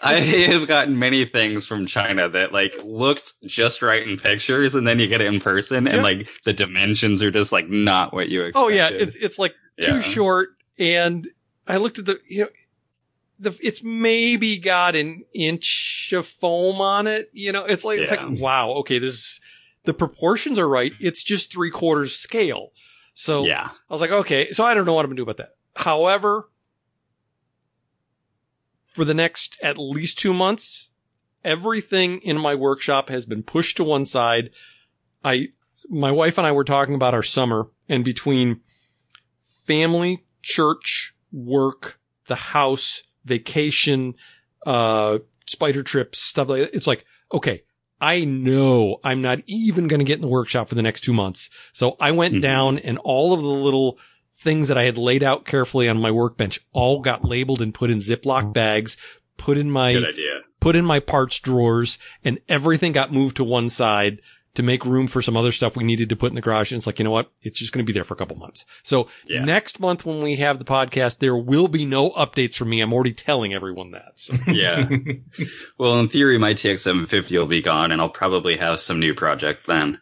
I 0.01 0.19
have 0.19 0.67
gotten 0.67 0.99
many 0.99 1.25
things 1.25 1.65
from 1.65 1.85
China 1.85 2.27
that 2.29 2.51
like 2.51 2.77
looked 2.83 3.33
just 3.45 3.81
right 3.81 4.05
in 4.05 4.17
pictures, 4.17 4.75
and 4.75 4.85
then 4.87 4.99
you 4.99 5.07
get 5.07 5.21
it 5.21 5.27
in 5.27 5.39
person, 5.39 5.87
and 5.87 5.97
Yeah. 5.97 6.03
like 6.03 6.27
the 6.45 6.53
dimensions 6.53 7.21
are 7.23 7.31
just 7.31 7.51
like 7.51 7.69
not 7.69 8.13
what 8.13 8.29
you 8.29 8.41
expected. 8.43 8.63
oh 8.65 8.67
yeah, 8.67 8.89
it's, 8.89 9.15
it's 9.15 9.39
like 9.39 9.53
too 9.81 9.95
Yeah. 9.95 10.01
short. 10.01 10.49
And 10.79 11.27
I 11.67 11.77
looked 11.77 11.99
at 11.99 12.05
the, 12.05 12.19
you 12.27 12.41
know, 12.43 12.49
the, 13.39 13.57
it's 13.61 13.81
maybe 13.83 14.57
got 14.57 14.95
an 14.95 15.23
inch 15.33 16.13
of 16.15 16.27
foam 16.27 16.81
on 16.81 17.07
it. 17.07 17.29
You 17.33 17.51
know, 17.51 17.65
it's 17.65 17.83
like, 17.85 17.99
it's 17.99 18.11
like, 18.11 18.39
wow, 18.39 18.71
okay, 18.79 18.99
this 18.99 19.13
is, 19.13 19.41
the 19.83 19.93
proportions 19.93 20.59
are 20.59 20.69
right. 20.69 20.93
It's 20.99 21.23
just 21.23 21.51
three 21.51 21.71
quarters 21.71 22.15
scale. 22.15 22.71
So 23.13 23.45
yeah, 23.45 23.69
I 23.89 23.93
was 23.93 24.01
like, 24.01 24.11
okay, 24.11 24.51
so 24.51 24.63
I 24.63 24.73
don't 24.73 24.85
know 24.85 24.93
what 24.93 25.05
I'm 25.05 25.11
gonna 25.11 25.17
do 25.17 25.23
about 25.23 25.37
that. 25.37 25.55
However, 25.75 26.49
for 28.87 29.05
the 29.05 29.13
next 29.13 29.57
at 29.63 29.77
least 29.77 30.19
two 30.19 30.33
months, 30.33 30.89
everything 31.43 32.19
in 32.19 32.37
my 32.37 32.55
workshop 32.55 33.09
has 33.09 33.25
been 33.25 33.43
pushed 33.43 33.77
to 33.77 33.83
one 33.83 34.05
side. 34.05 34.51
I, 35.23 35.49
my 35.89 36.11
wife 36.11 36.37
and 36.37 36.47
I 36.47 36.51
were 36.51 36.63
talking 36.63 36.95
about 36.95 37.13
our 37.13 37.23
summer 37.23 37.67
and 37.89 38.03
between 38.03 38.61
family, 39.65 40.25
church, 40.41 41.13
work, 41.31 41.99
the 42.27 42.35
house, 42.35 43.03
vacation, 43.25 44.15
uh, 44.65 45.19
Spyder 45.47 45.85
trips, 45.85 46.19
stuff 46.19 46.49
like 46.49 46.61
that. 46.61 46.75
It's 46.75 46.87
like, 46.87 47.05
okay, 47.33 47.63
I 48.01 48.23
know 48.25 48.97
I'm 49.03 49.21
not 49.21 49.39
even 49.45 49.87
going 49.87 49.99
to 49.99 50.05
get 50.05 50.15
in 50.15 50.21
the 50.21 50.27
workshop 50.27 50.67
for 50.69 50.75
the 50.75 50.81
next 50.81 51.01
two 51.01 51.13
months. 51.13 51.49
So 51.71 51.95
I 51.99 52.11
went 52.11 52.35
Mhm. 52.35 52.41
down 52.41 52.77
and 52.79 52.97
all 53.03 53.31
of 53.33 53.41
the 53.41 53.47
little 53.47 53.99
things 54.39 54.67
that 54.69 54.77
I 54.77 54.83
had 54.83 54.97
laid 54.97 55.21
out 55.21 55.45
carefully 55.45 55.87
on 55.87 56.01
my 56.01 56.09
workbench 56.09 56.59
all 56.73 56.99
got 56.99 57.23
labeled 57.23 57.61
and 57.61 57.73
put 57.73 57.91
in 57.91 57.99
Ziploc 57.99 58.53
bags, 58.53 58.97
put 59.37 59.55
in 59.57 59.69
my, 59.69 59.93
good 59.93 60.09
idea. 60.09 60.39
put 60.59 60.75
in 60.75 60.83
my 60.83 60.99
parts 60.99 61.39
drawers 61.39 61.99
and 62.23 62.39
everything 62.49 62.91
got 62.91 63.13
moved 63.13 63.37
to 63.37 63.43
one 63.43 63.69
side 63.69 64.19
to 64.55 64.63
make 64.63 64.85
room 64.85 65.07
for 65.07 65.21
some 65.21 65.37
other 65.37 65.51
stuff 65.51 65.77
we 65.77 65.83
needed 65.83 66.09
to 66.09 66.15
put 66.15 66.29
in 66.31 66.35
the 66.35 66.41
garage. 66.41 66.71
And 66.71 66.77
it's 66.77 66.85
like, 66.87 66.99
you 66.99 67.05
know 67.05 67.11
what? 67.11 67.31
It's 67.41 67.57
just 67.59 67.71
going 67.71 67.85
to 67.85 67.89
be 67.89 67.93
there 67.93 68.03
for 68.03 68.13
a 68.13 68.17
couple 68.17 68.35
months. 68.37 68.65
So 68.83 69.07
Yeah. 69.25 69.45
next 69.45 69.79
month 69.79 70.05
when 70.05 70.21
we 70.21 70.35
have 70.37 70.59
the 70.59 70.65
podcast, 70.65 71.19
there 71.19 71.37
will 71.37 71.67
be 71.69 71.85
no 71.85 72.11
updates 72.11 72.55
from 72.55 72.69
me. 72.69 72.81
I'm 72.81 72.91
already 72.93 73.13
telling 73.13 73.53
everyone 73.53 73.91
that. 73.91 74.19
So. 74.19 74.33
Yeah. 74.51 74.89
well, 75.77 75.99
in 75.99 76.09
theory, 76.09 76.37
my 76.37 76.53
TX750 76.53 77.31
will 77.39 77.47
be 77.47 77.61
gone, 77.61 77.91
and 77.91 78.01
I'll 78.01 78.09
probably 78.09 78.57
have 78.57 78.79
some 78.81 78.99
new 78.99 79.13
project 79.13 79.65
then. 79.67 79.99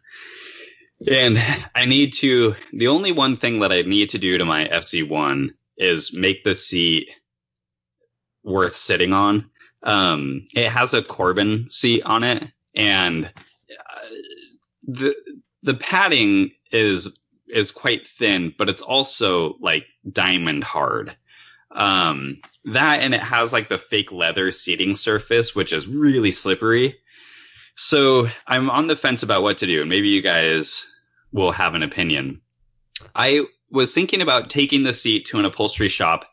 And 1.07 1.39
I 1.75 1.85
need 1.85 2.13
to. 2.15 2.55
The 2.73 2.87
only 2.87 3.11
one 3.13 3.37
thing 3.37 3.59
that 3.59 3.71
I 3.71 3.83
need 3.83 4.09
to 4.09 4.17
do 4.17 4.37
to 4.37 4.43
my 4.45 4.65
FZ1 4.65 5.49
is 5.77 6.11
make 6.13 6.43
the 6.43 6.55
seat 6.55 7.07
worth 8.43 8.75
sitting 8.75 9.13
on. 9.13 9.49
Um, 9.83 10.45
it 10.55 10.69
has 10.69 10.93
a 10.93 11.01
Corbin 11.01 11.69
seat 11.69 12.03
on 12.03 12.23
it, 12.23 12.43
and 12.75 13.31
the 14.93 15.15
the 15.63 15.73
padding 15.73 16.51
is 16.71 17.19
is 17.47 17.71
quite 17.71 18.07
thin, 18.07 18.53
but 18.57 18.69
it's 18.69 18.81
also 18.81 19.55
like 19.59 19.85
diamond 20.09 20.63
hard. 20.63 21.15
Um, 21.71 22.41
that 22.65 23.01
and 23.01 23.13
it 23.13 23.21
has 23.21 23.53
like 23.53 23.69
the 23.69 23.77
fake 23.77 24.11
leather 24.11 24.51
seating 24.51 24.95
surface, 24.95 25.55
which 25.55 25.73
is 25.73 25.87
really 25.87 26.31
slippery. 26.31 26.97
So 27.75 28.27
I'm 28.47 28.69
on 28.69 28.87
the 28.87 28.95
fence 28.95 29.23
about 29.23 29.43
what 29.43 29.59
to 29.59 29.67
do, 29.67 29.81
and 29.81 29.89
maybe 29.89 30.09
you 30.09 30.21
guys 30.21 30.85
will 31.31 31.51
have 31.51 31.75
an 31.75 31.83
opinion. 31.83 32.41
I 33.15 33.45
was 33.71 33.93
thinking 33.93 34.21
about 34.21 34.49
taking 34.49 34.83
the 34.83 34.93
seat 34.93 35.25
to 35.25 35.39
an 35.39 35.45
upholstery 35.45 35.87
shop, 35.87 36.25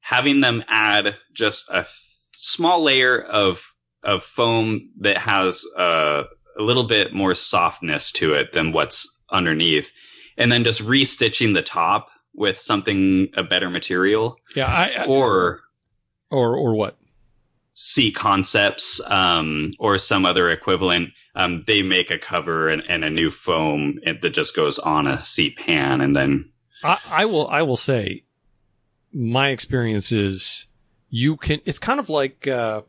having 0.00 0.40
them 0.40 0.64
add 0.66 1.16
just 1.32 1.68
a 1.70 1.80
f- 1.80 2.02
small 2.32 2.82
layer 2.82 3.20
of 3.20 3.62
of 4.02 4.24
foam 4.24 4.90
that 5.00 5.18
has 5.18 5.64
uh, 5.76 6.24
a 6.60 6.62
little 6.62 6.84
bit 6.84 7.12
more 7.12 7.34
softness 7.34 8.12
to 8.12 8.34
it 8.34 8.52
than 8.52 8.72
what's 8.72 9.22
underneath, 9.30 9.90
and 10.36 10.52
then 10.52 10.64
just 10.64 10.82
restitching 10.82 11.54
the 11.54 11.62
top 11.62 12.08
with 12.34 12.58
something 12.58 13.28
a 13.36 13.42
better 13.42 13.70
material 13.70 14.36
Yeah. 14.54 14.66
I, 14.66 15.02
I 15.02 15.04
or 15.06 15.62
or, 16.30 16.56
or 16.56 16.74
what? 16.74 16.96
Seat 17.74 18.14
Concepts 18.14 19.00
um, 19.06 19.72
or 19.78 19.98
some 19.98 20.26
other 20.26 20.50
equivalent. 20.50 21.10
Um, 21.34 21.64
they 21.66 21.82
make 21.82 22.10
a 22.10 22.18
cover 22.18 22.68
and, 22.68 22.82
and 22.88 23.04
a 23.04 23.10
new 23.10 23.30
foam 23.30 23.98
that 24.04 24.30
just 24.30 24.54
goes 24.54 24.78
on 24.78 25.06
a 25.06 25.18
C 25.18 25.50
pan, 25.50 26.00
and 26.00 26.14
then 26.14 26.50
I, 26.82 26.98
I 27.08 27.24
will, 27.24 27.48
I 27.48 27.62
will 27.62 27.76
say 27.76 28.24
my 29.12 29.48
experience 29.48 30.12
is 30.12 30.66
you 31.08 31.36
can, 31.36 31.60
it's 31.64 31.78
kind 31.78 32.00
of 32.00 32.08
like, 32.08 32.46
uh, 32.46 32.82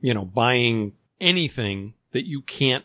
you 0.00 0.14
know, 0.14 0.24
buying 0.24 0.92
anything 1.20 1.94
that 2.12 2.26
you 2.26 2.42
can't 2.42 2.84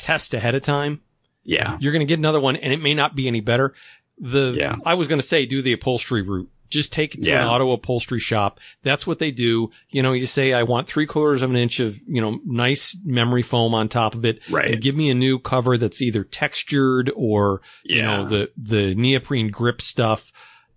test 0.00 0.34
ahead 0.34 0.54
of 0.54 0.62
time. 0.62 1.00
yeah, 1.44 1.76
You're 1.80 1.92
going 1.92 2.00
to 2.00 2.06
get 2.06 2.18
another 2.18 2.40
one 2.40 2.56
and 2.56 2.72
it 2.72 2.80
may 2.80 2.94
not 2.94 3.14
be 3.14 3.28
any 3.28 3.40
better. 3.40 3.74
The, 4.18 4.54
Yeah. 4.56 4.76
I 4.84 4.94
was 4.94 5.08
going 5.08 5.20
to 5.20 5.26
say 5.26 5.46
do 5.46 5.62
the 5.62 5.72
upholstery 5.72 6.22
route. 6.22 6.50
Just 6.68 6.92
take 6.92 7.14
it 7.16 7.22
to 7.22 7.28
Yeah. 7.30 7.42
an 7.42 7.48
auto 7.48 7.72
upholstery 7.72 8.20
shop. 8.20 8.60
That's 8.84 9.04
what 9.06 9.18
they 9.18 9.30
do. 9.32 9.70
You 9.88 10.02
know, 10.02 10.12
you 10.12 10.26
say, 10.26 10.52
I 10.52 10.62
want 10.62 10.86
three 10.86 11.06
quarters 11.06 11.42
of 11.42 11.50
an 11.50 11.56
inch 11.56 11.80
of, 11.80 11.98
you 12.06 12.20
know, 12.20 12.38
nice 12.44 12.96
memory 13.04 13.42
foam 13.42 13.74
on 13.74 13.88
top 13.88 14.14
of 14.14 14.24
it. 14.24 14.48
right, 14.50 14.72
And 14.74 14.82
give 14.82 14.94
me 14.94 15.10
a 15.10 15.14
new 15.14 15.38
cover 15.40 15.76
that's 15.76 16.00
either 16.00 16.22
textured 16.22 17.10
or, 17.16 17.60
yeah, 17.84 17.96
you 17.96 18.02
know, 18.02 18.26
the, 18.26 18.50
the 18.56 18.94
neoprene 18.94 19.48
grip 19.50 19.80
stuff 19.82 20.32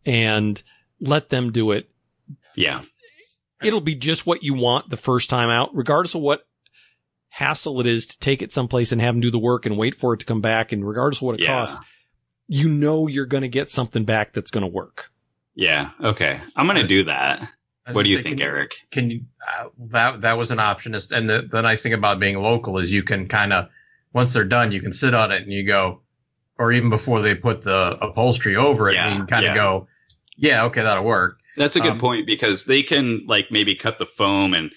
and 0.05 0.63
let 0.99 1.29
them 1.29 1.51
do 1.51 1.71
it. 1.71 1.89
yeah, 2.55 2.81
It'll 3.61 3.81
be 3.81 3.95
just 3.95 4.25
what 4.25 4.43
you 4.43 4.53
want 4.55 4.89
the 4.89 4.97
first 4.97 5.29
time 5.29 5.49
out, 5.49 5.69
regardless 5.75 6.15
of 6.15 6.21
what 6.21 6.45
hassle 7.37 7.79
it 7.79 7.87
is 7.87 8.05
to 8.07 8.19
take 8.19 8.41
it 8.41 8.53
someplace 8.53 8.91
and 8.91 9.01
have 9.01 9.15
them 9.15 9.21
do 9.21 9.31
the 9.31 9.39
work 9.39 9.65
and 9.65 9.75
wait 9.77 9.95
for 9.95 10.13
it 10.13 10.19
to 10.19 10.25
come 10.25 10.39
back. 10.41 10.71
And 10.71 10.85
regardless 10.87 11.17
of 11.17 11.23
what 11.23 11.35
it 11.35 11.41
Yeah. 11.41 11.47
costs, 11.47 11.79
you 12.47 12.69
know, 12.69 13.07
you're 13.07 13.25
going 13.25 13.41
to 13.41 13.47
get 13.47 13.71
something 13.71 14.03
back 14.03 14.33
that's 14.33 14.51
going 14.51 14.61
to 14.61 14.67
work. 14.67 15.09
yeah. 15.55 15.91
Okay, 16.03 16.39
I'm 16.55 16.65
gonna 16.67 16.87
do 16.87 17.03
that. 17.05 17.47
What 17.91 18.03
do 18.03 18.09
you 18.09 18.17
say, 18.17 18.23
think, 18.23 18.37
can 18.39 18.47
Eric? 18.47 18.75
Can 18.91 19.11
you? 19.11 19.21
Uh, 19.47 19.65
that 19.91 20.21
that 20.21 20.37
was 20.37 20.51
an 20.51 20.59
option. 20.59 20.95
Is- 20.95 21.11
And 21.11 21.29
the 21.29 21.47
the 21.49 21.61
nice 21.61 21.81
thing 21.83 21.93
about 21.93 22.19
being 22.19 22.41
local 22.41 22.77
is 22.79 22.91
you 22.91 23.03
can 23.03 23.27
kind 23.27 23.51
of 23.53 23.67
once 24.13 24.33
they're 24.33 24.45
done, 24.45 24.71
you 24.71 24.81
can 24.81 24.93
sit 24.93 25.13
on 25.13 25.31
it 25.31 25.41
and 25.43 25.51
you 25.51 25.63
go, 25.65 26.01
or 26.57 26.71
even 26.71 26.89
before 26.89 27.21
they 27.21 27.35
put 27.35 27.61
the 27.61 27.97
upholstery 28.01 28.55
over 28.55 28.89
it, 28.89 28.93
Yeah, 28.95 29.09
you 29.11 29.17
can 29.17 29.25
kind 29.27 29.45
of 29.45 29.49
yeah. 29.51 29.55
go, 29.55 29.87
yeah, 30.37 30.63
okay, 30.65 30.81
that'll 30.83 31.03
work. 31.03 31.39
That's 31.57 31.75
a 31.75 31.79
good 31.81 31.93
Um, 31.93 31.99
point 31.99 32.25
because 32.25 32.65
they 32.65 32.81
can 32.83 33.25
like 33.27 33.51
maybe 33.51 33.75
cut 33.75 33.99
the 33.99 34.05
foam 34.07 34.53
and 34.55 34.71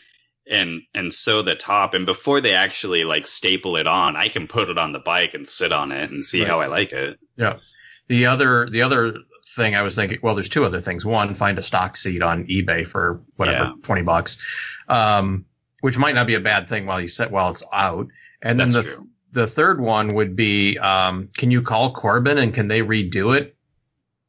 and 0.51 0.82
and 0.94 1.12
sew 1.12 1.42
the 1.42 1.55
top, 1.57 1.94
and 1.94 2.07
before 2.07 2.40
they 2.40 2.55
actually 2.55 3.05
like 3.05 3.26
staple 3.26 3.76
it 3.76 3.86
on, 3.86 4.16
I 4.16 4.28
can 4.28 4.47
put 4.47 4.68
it 4.70 4.78
on 4.78 4.92
the 4.92 4.99
bike 5.01 5.34
and 5.34 5.49
sit 5.49 5.72
on 5.72 5.92
it 5.92 6.11
and 6.11 6.24
see 6.24 6.40
Right. 6.40 6.49
how 6.49 6.61
I 6.61 6.66
like 6.66 6.92
it. 6.92 7.18
Yeah 7.36 7.55
the 8.09 8.26
other 8.26 8.68
the 8.70 8.82
other 8.82 9.16
thing 9.57 9.74
I 9.74 9.82
was 9.82 9.97
thinking, 9.97 10.18
well, 10.22 10.36
there's 10.36 10.49
two 10.49 10.64
other 10.64 10.80
things. 10.80 11.05
One, 11.05 11.34
find 11.34 11.59
a 11.59 11.62
stock 11.62 11.97
seat 11.97 12.22
on 12.22 12.44
eBay 12.47 12.86
for 12.86 13.20
whatever 13.34 13.64
Yeah. 13.64 13.72
twenty 13.82 14.03
bucks, 14.03 14.38
um, 14.88 15.44
which 15.80 15.99
might 15.99 16.14
not 16.14 16.26
be 16.28 16.34
a 16.34 16.40
bad 16.40 16.68
thing 16.68 16.86
while 16.86 17.01
you 17.01 17.09
sit 17.09 17.32
while 17.32 17.51
it's 17.51 17.64
out. 17.72 18.07
And 18.42 18.61
That's 18.61 18.74
then 18.74 18.84
the 18.84 18.88
true. 18.88 19.09
the 19.32 19.47
third 19.49 19.80
one 19.80 20.14
would 20.14 20.36
be, 20.36 20.78
um, 20.78 21.28
can 21.36 21.51
you 21.51 21.62
call 21.62 21.92
Corbin 21.94 22.38
and 22.38 22.55
can 22.55 22.68
they 22.68 22.80
redo 22.80 23.36
it 23.36 23.57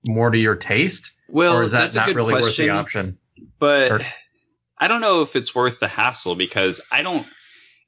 more 0.08 0.32
to 0.32 0.38
your 0.40 0.56
taste, 0.56 1.14
Well, 1.30 1.56
or 1.58 1.64
is 1.64 1.72
that 1.74 1.94
not 1.94 2.14
really 2.16 2.34
worth 2.34 2.42
question. 2.44 2.66
the 2.68 2.72
option? 2.74 3.18
but 3.60 3.92
Or- 3.92 4.02
I 4.80 4.88
don't 4.88 5.02
know 5.02 5.22
if 5.22 5.36
it's 5.36 5.56
worth 5.56 5.80
the 5.80 5.88
hassle 5.88 6.36
because 6.36 6.82
I 6.92 7.02
don't. 7.02 7.26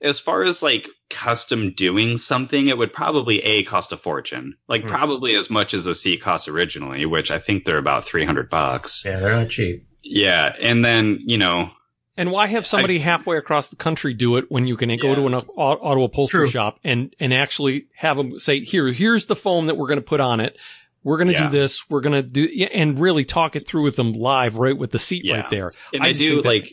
As 0.02 0.18
far 0.18 0.44
as 0.44 0.64
like 0.64 0.88
custom 1.10 1.74
doing 1.74 2.18
something, 2.18 2.68
it 2.68 2.78
would 2.78 2.94
probably 2.94 3.40
a 3.44 3.64
cost 3.64 3.92
a 3.92 3.98
fortune, 3.98 4.56
like 4.70 4.84
Hmm. 4.84 4.88
probably 4.88 5.36
as 5.36 5.50
much 5.50 5.74
as 5.74 5.86
the 5.86 5.94
seat 5.94 6.22
cost 6.22 6.48
originally, 6.48 7.06
which 7.06 7.32
I 7.32 7.40
think 7.40 7.66
they're 7.66 7.78
about 7.78 8.06
three 8.06 8.24
hundred 8.26 8.50
bucks. 8.50 9.04
Yeah, 9.06 9.20
they're 9.20 9.36
not 9.36 9.50
cheap. 9.50 9.86
Yeah, 10.04 10.54
and 10.62 10.86
then 10.86 11.20
you 11.26 11.38
know, 11.38 11.70
And 12.16 12.32
why 12.32 12.48
have 12.48 12.66
somebody 12.66 13.00
halfway 13.00 13.38
across 13.38 13.68
the 13.68 13.76
country 13.76 14.14
do 14.14 14.38
it 14.38 14.46
when 14.50 14.66
you 14.66 14.78
can 14.78 14.90
go 14.98 15.16
to 15.16 15.28
an 15.28 15.34
auto 15.36 16.04
upholstery 16.04 16.46
True. 16.46 16.50
shop 16.52 16.80
and, 16.84 17.14
and 17.20 17.34
actually 17.34 17.88
have 17.96 18.16
them 18.18 18.40
say, 18.40 18.62
here, 18.62 18.88
here's 18.94 19.26
the 19.26 19.36
foam 19.36 19.66
that 19.66 19.76
we're 19.78 19.88
going 19.88 20.00
to 20.00 20.06
put 20.06 20.22
on 20.22 20.40
it. 20.40 20.58
We're 21.04 21.18
going 21.18 21.28
to 21.30 21.34
Yeah. 21.34 21.46
do 21.46 21.50
this. 21.50 21.90
We're 21.90 22.02
going 22.02 22.22
to 22.22 22.22
do, 22.22 22.42
yeah, 22.52 22.68
and 22.74 23.00
really 23.00 23.24
talk 23.26 23.56
it 23.56 23.66
through 23.68 23.84
with 23.84 23.96
them 23.96 24.14
live, 24.14 24.58
right 24.58 24.78
with 24.78 24.92
the 24.92 25.00
seat 25.00 25.24
Yeah. 25.26 25.42
right 25.42 25.50
there. 25.50 25.74
and 25.94 26.04
I 26.04 26.08
I, 26.08 26.14
do 26.14 26.38
that- 26.38 26.46
like 26.46 26.72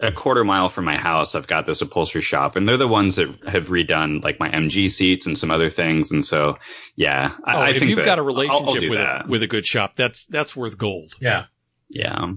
a 0.00 0.10
quarter 0.10 0.44
mile 0.44 0.68
from 0.68 0.84
my 0.84 0.96
house, 0.96 1.36
I've 1.36 1.46
got 1.46 1.66
this 1.66 1.80
upholstery 1.80 2.20
shop, 2.20 2.56
and 2.56 2.68
they're 2.68 2.76
the 2.76 2.88
ones 2.88 3.14
that 3.16 3.28
have 3.46 3.68
redone 3.68 4.22
like 4.24 4.40
my 4.40 4.50
MG 4.50 4.90
seats 4.90 5.24
and 5.26 5.38
some 5.38 5.52
other 5.52 5.70
things. 5.70 6.10
And 6.10 6.24
so, 6.26 6.58
yeah, 6.96 7.32
I, 7.44 7.54
Oh, 7.54 7.58
I 7.60 7.68
if 7.70 7.78
think 7.78 7.90
you've 7.90 7.96
that 7.98 8.04
got 8.04 8.18
a 8.18 8.22
I'll- 8.22 8.28
I'll 8.30 8.34
relationship 8.34 8.80
do 8.82 8.90
with 8.90 8.98
a, 8.98 9.24
with 9.28 9.42
a 9.44 9.46
good 9.46 9.64
shop, 9.66 9.94
that's 9.96 10.26
that's 10.26 10.56
worth 10.56 10.76
gold. 10.76 11.12
Yeah. 11.20 11.44
Yeah, 11.88 12.32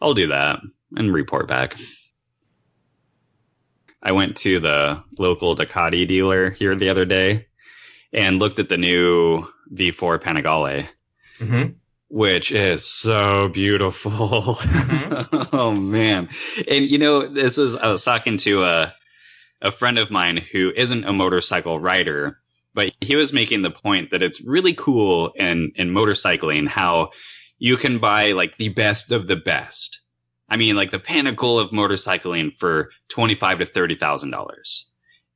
I'll 0.00 0.14
do 0.14 0.28
that 0.28 0.60
and 0.96 1.12
report 1.12 1.48
back. 1.48 1.74
I 4.02 4.12
went 4.12 4.36
to 4.38 4.60
the 4.60 5.02
local 5.18 5.56
Ducati 5.56 6.06
dealer 6.06 6.50
here 6.50 6.76
the 6.76 6.90
other 6.90 7.04
day 7.04 7.46
and 8.12 8.38
looked 8.38 8.58
at 8.58 8.68
the 8.68 8.76
new 8.76 9.46
V4 9.72 10.18
Panigale, 10.20 10.88
hmm 11.38 11.64
which 12.08 12.52
is 12.52 12.84
so 12.84 13.48
beautiful. 13.48 14.54
Mhm. 14.54 15.48
oh 15.52 15.72
man. 15.72 16.28
And 16.68 16.84
you 16.84 16.98
know, 16.98 17.26
this 17.26 17.56
was 17.56 17.74
I 17.74 17.88
was 17.88 18.04
talking 18.04 18.36
to 18.38 18.62
a 18.62 18.94
a 19.62 19.72
friend 19.72 19.98
of 19.98 20.10
mine 20.10 20.36
who 20.36 20.72
isn't 20.76 21.04
a 21.04 21.12
motorcycle 21.12 21.80
rider, 21.80 22.38
but 22.74 22.92
he 23.00 23.16
was 23.16 23.32
making 23.32 23.62
the 23.62 23.70
point 23.70 24.10
that 24.10 24.22
it's 24.22 24.40
really 24.42 24.74
cool 24.74 25.32
in 25.34 25.72
in 25.74 25.90
motorcycling 25.90 26.68
how 26.68 27.10
you 27.58 27.76
can 27.76 27.98
buy 27.98 28.32
like 28.32 28.58
the 28.58 28.68
best 28.68 29.10
of 29.10 29.26
the 29.26 29.36
best. 29.36 30.00
I 30.48 30.56
mean, 30.56 30.76
like 30.76 30.90
the 30.90 30.98
pinnacle 31.00 31.58
of 31.58 31.70
motorcycling 31.70 32.54
for 32.54 32.90
twenty 33.08 33.34
five 33.34 33.58
to 33.58 33.66
thirty 33.66 33.94
thousand 33.96 34.30
dollars, 34.30 34.86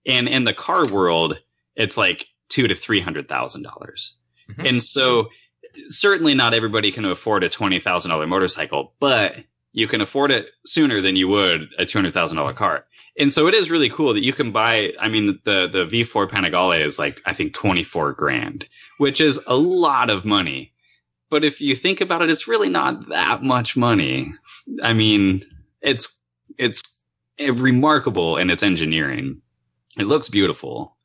and 0.06 0.28
in 0.28 0.44
the 0.44 0.54
car 0.54 0.86
world, 0.86 1.38
it's 1.74 1.96
like 1.96 2.26
two 2.48 2.68
to 2.68 2.74
three 2.74 3.00
hundred 3.00 3.28
thousand 3.28 3.62
dollars. 3.62 4.14
Mhm. 4.50 4.68
And 4.68 4.82
so, 4.82 5.30
certainly 5.88 6.34
not 6.34 6.54
everybody 6.54 6.90
can 6.90 7.04
afford 7.04 7.44
a 7.44 7.48
twenty 7.48 7.80
thousand 7.80 8.10
dollar 8.10 8.26
motorcycle, 8.26 8.94
but 9.00 9.36
you 9.72 9.86
can 9.86 10.00
afford 10.00 10.30
it 10.30 10.48
sooner 10.66 11.00
than 11.00 11.16
you 11.16 11.28
would 11.28 11.68
a 11.78 11.84
two 11.86 11.98
hundred 11.98 12.14
thousand 12.14 12.36
dollar 12.36 12.52
car. 12.52 12.84
And 13.18 13.32
so 13.32 13.48
it 13.48 13.54
is 13.54 13.68
really 13.70 13.88
cool 13.88 14.14
that 14.14 14.24
you 14.24 14.32
can 14.32 14.52
buy. 14.52 14.92
I 15.00 15.08
mean, 15.08 15.38
the 15.44 15.68
the 15.68 15.86
V4 15.86 16.28
Panigale 16.28 16.84
is 16.84 16.98
like 16.98 17.20
I 17.26 17.32
think 17.32 17.52
twenty 17.52 17.82
four 17.82 18.12
grand, 18.12 18.66
which 18.98 19.20
is 19.20 19.40
a 19.46 19.56
lot 19.56 20.10
of 20.10 20.24
money. 20.24 20.72
But 21.30 21.44
if 21.44 21.60
you 21.60 21.76
think 21.76 22.00
about 22.00 22.22
it, 22.22 22.30
it's 22.30 22.48
really 22.48 22.70
not 22.70 23.08
that 23.10 23.42
much 23.42 23.76
money. 23.76 24.34
I 24.82 24.92
mean, 24.94 25.42
it's 25.82 26.18
it's 26.56 26.82
remarkable 27.38 28.36
in 28.38 28.50
its 28.50 28.62
engineering. 28.62 29.42
It 29.98 30.04
looks 30.06 30.28
beautiful. 30.28 30.96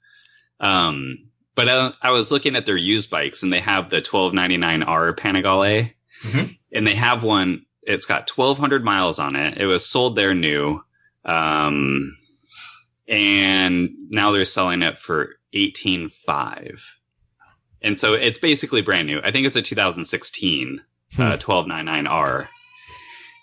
Um, 0.60 1.30
but 1.56 1.70
I, 1.70 1.94
I 2.02 2.12
was 2.12 2.32
looking 2.32 2.56
at 2.56 2.66
their 2.66 2.78
used 2.78 3.10
bikes, 3.10 3.44
and 3.44 3.52
they 3.54 3.60
have 3.60 3.90
the 3.90 4.02
1299R 4.02 5.16
Panigale, 5.18 5.92
Mhm. 6.24 6.58
and 6.72 6.88
they 6.88 6.96
have 6.96 7.24
one. 7.24 7.66
It's 7.84 8.06
got 8.06 8.30
1,200 8.30 8.84
miles 8.84 9.20
on 9.20 9.36
it. 9.36 9.58
It 9.60 9.66
was 9.66 9.86
sold 9.86 10.16
there 10.16 10.34
new, 10.34 10.82
um, 11.26 12.16
and 13.08 13.90
now 14.10 14.32
they're 14.32 14.46
selling 14.46 14.82
it 14.82 15.00
for 15.00 15.36
18.5. 15.54 16.82
And 17.82 18.00
so 18.00 18.14
it's 18.14 18.40
basically 18.40 18.82
brand 18.82 19.08
new. 19.08 19.20
I 19.24 19.32
think 19.32 19.46
it's 19.46 19.58
a 19.58 19.62
2016 19.62 20.82
Hmm. 21.16 21.22
uh, 21.22 21.38
1299R. 21.38 22.48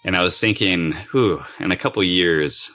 And 0.05 0.17
I 0.17 0.23
was 0.23 0.41
thinking, 0.41 0.95
whew, 1.13 1.45
in 1.59 1.71
a 1.73 1.77
couple 1.77 2.03
years, 2.03 2.71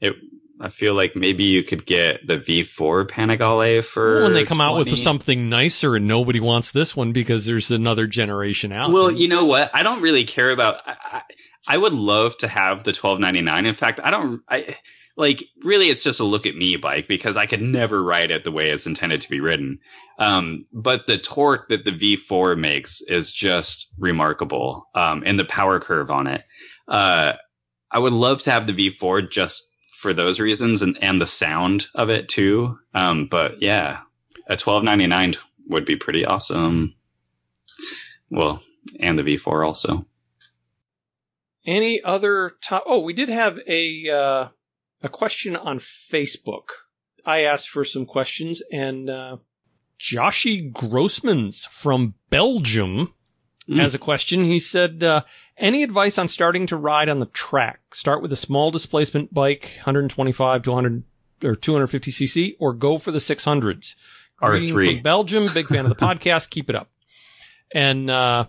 it. 0.00 0.14
I 0.60 0.70
feel 0.70 0.94
like 0.94 1.14
maybe 1.14 1.44
you 1.44 1.62
could 1.62 1.86
get 1.86 2.26
the 2.26 2.38
V4 2.38 3.08
Panigale 3.08 3.84
for 3.84 4.22
when 4.22 4.32
they 4.32 4.44
come 4.44 4.60
out 4.60 4.76
with 4.76 4.98
something 4.98 5.48
nicer 5.48 5.96
and 5.96 6.08
nobody 6.08 6.40
wants 6.40 6.72
this 6.72 6.96
one 6.96 7.12
because 7.12 7.46
there's 7.46 7.70
another 7.70 8.06
generation 8.06 8.72
out. 8.72 8.90
Well, 8.90 9.10
you 9.10 9.28
know 9.28 9.44
what? 9.44 9.70
I 9.72 9.82
don't 9.82 10.02
really 10.02 10.24
care 10.24 10.50
about. 10.50 10.80
I, 10.86 11.22
I, 11.66 11.78
would 11.78 11.92
love 11.92 12.36
to 12.38 12.48
have 12.48 12.82
the 12.82 12.92
twelve 12.92 13.20
ninety 13.20 13.40
nine. 13.40 13.66
In 13.66 13.74
fact, 13.74 14.00
I 14.02 14.10
don't. 14.10 14.42
I 14.48 14.76
like 15.16 15.44
really. 15.62 15.90
It's 15.90 16.02
just 16.02 16.20
a 16.20 16.24
look 16.24 16.46
at 16.46 16.56
me 16.56 16.76
bike 16.76 17.06
because 17.06 17.36
I 17.36 17.46
could 17.46 17.62
never 17.62 18.02
ride 18.02 18.32
it 18.32 18.42
the 18.42 18.52
way 18.52 18.70
it's 18.70 18.86
intended 18.86 19.20
to 19.20 19.30
be 19.30 19.40
ridden. 19.40 19.78
Um, 20.18 20.64
but 20.72 21.06
the 21.06 21.18
torque 21.18 21.68
that 21.68 21.84
the 21.84 21.92
V4 21.92 22.58
makes 22.58 23.00
is 23.02 23.30
just 23.30 23.86
remarkable. 23.96 24.88
Um, 24.94 25.22
and 25.24 25.38
the 25.38 25.44
power 25.44 25.78
curve 25.78 26.10
on 26.10 26.26
it. 26.26 26.42
Uh, 26.88 27.34
I 27.90 27.98
would 27.98 28.12
love 28.12 28.42
to 28.42 28.50
have 28.50 28.66
the 28.66 28.90
V4 28.90 29.30
just 29.30 29.67
for 29.98 30.14
those 30.14 30.38
reasons 30.38 30.82
and, 30.82 30.96
and 31.02 31.20
the 31.20 31.26
sound 31.26 31.88
of 31.92 32.08
it 32.08 32.28
too. 32.28 32.78
Um, 32.94 33.26
but 33.26 33.60
yeah, 33.60 33.98
a 34.46 34.56
twelve 34.56 34.84
ninety 34.84 35.08
nine 35.08 35.34
would 35.68 35.84
be 35.84 35.96
pretty 35.96 36.24
awesome. 36.24 36.94
Well, 38.30 38.62
and 39.00 39.18
the 39.18 39.22
V4 39.22 39.66
also. 39.66 40.06
Any 41.66 42.00
other 42.02 42.52
top? 42.62 42.84
Oh, 42.86 43.00
we 43.00 43.12
did 43.12 43.28
have 43.28 43.58
a 43.66 44.08
uh, 44.08 44.48
a 45.02 45.08
question 45.08 45.56
on 45.56 45.80
Facebook. 45.80 46.68
I 47.26 47.40
asked 47.40 47.68
for 47.68 47.84
some 47.84 48.06
questions, 48.06 48.62
and 48.72 49.10
uh, 49.10 49.38
Joshy 50.00 50.72
Grossmans 50.72 51.66
from 51.66 52.14
Belgium 52.30 53.12
Mm. 53.68 53.80
has 53.80 53.94
a 53.94 53.98
question. 53.98 54.44
He 54.44 54.58
said, 54.58 55.02
uh, 55.04 55.22
"Any 55.56 55.82
advice 55.82 56.16
on 56.18 56.28
starting 56.28 56.66
to 56.68 56.76
ride 56.76 57.08
on 57.08 57.20
the 57.20 57.26
track? 57.26 57.94
Start 57.94 58.22
with 58.22 58.32
a 58.32 58.36
small 58.36 58.70
displacement 58.70 59.34
bike, 59.34 59.72
125 59.78 60.62
to 60.62 60.70
100 60.70 61.02
or 61.44 61.54
250 61.54 62.10
cc, 62.10 62.54
or 62.58 62.72
go 62.72 62.98
for 62.98 63.10
the 63.10 63.18
600s." 63.18 63.94
Greeting 64.40 64.74
R3. 64.74 64.94
from 64.94 65.02
Belgium. 65.02 65.48
Big 65.52 65.66
fan 65.66 65.84
of 65.84 65.90
the 65.90 65.96
podcast. 65.96 66.48
Keep 66.50 66.70
it 66.70 66.76
up. 66.76 66.90
And 67.72 68.08
uh, 68.08 68.46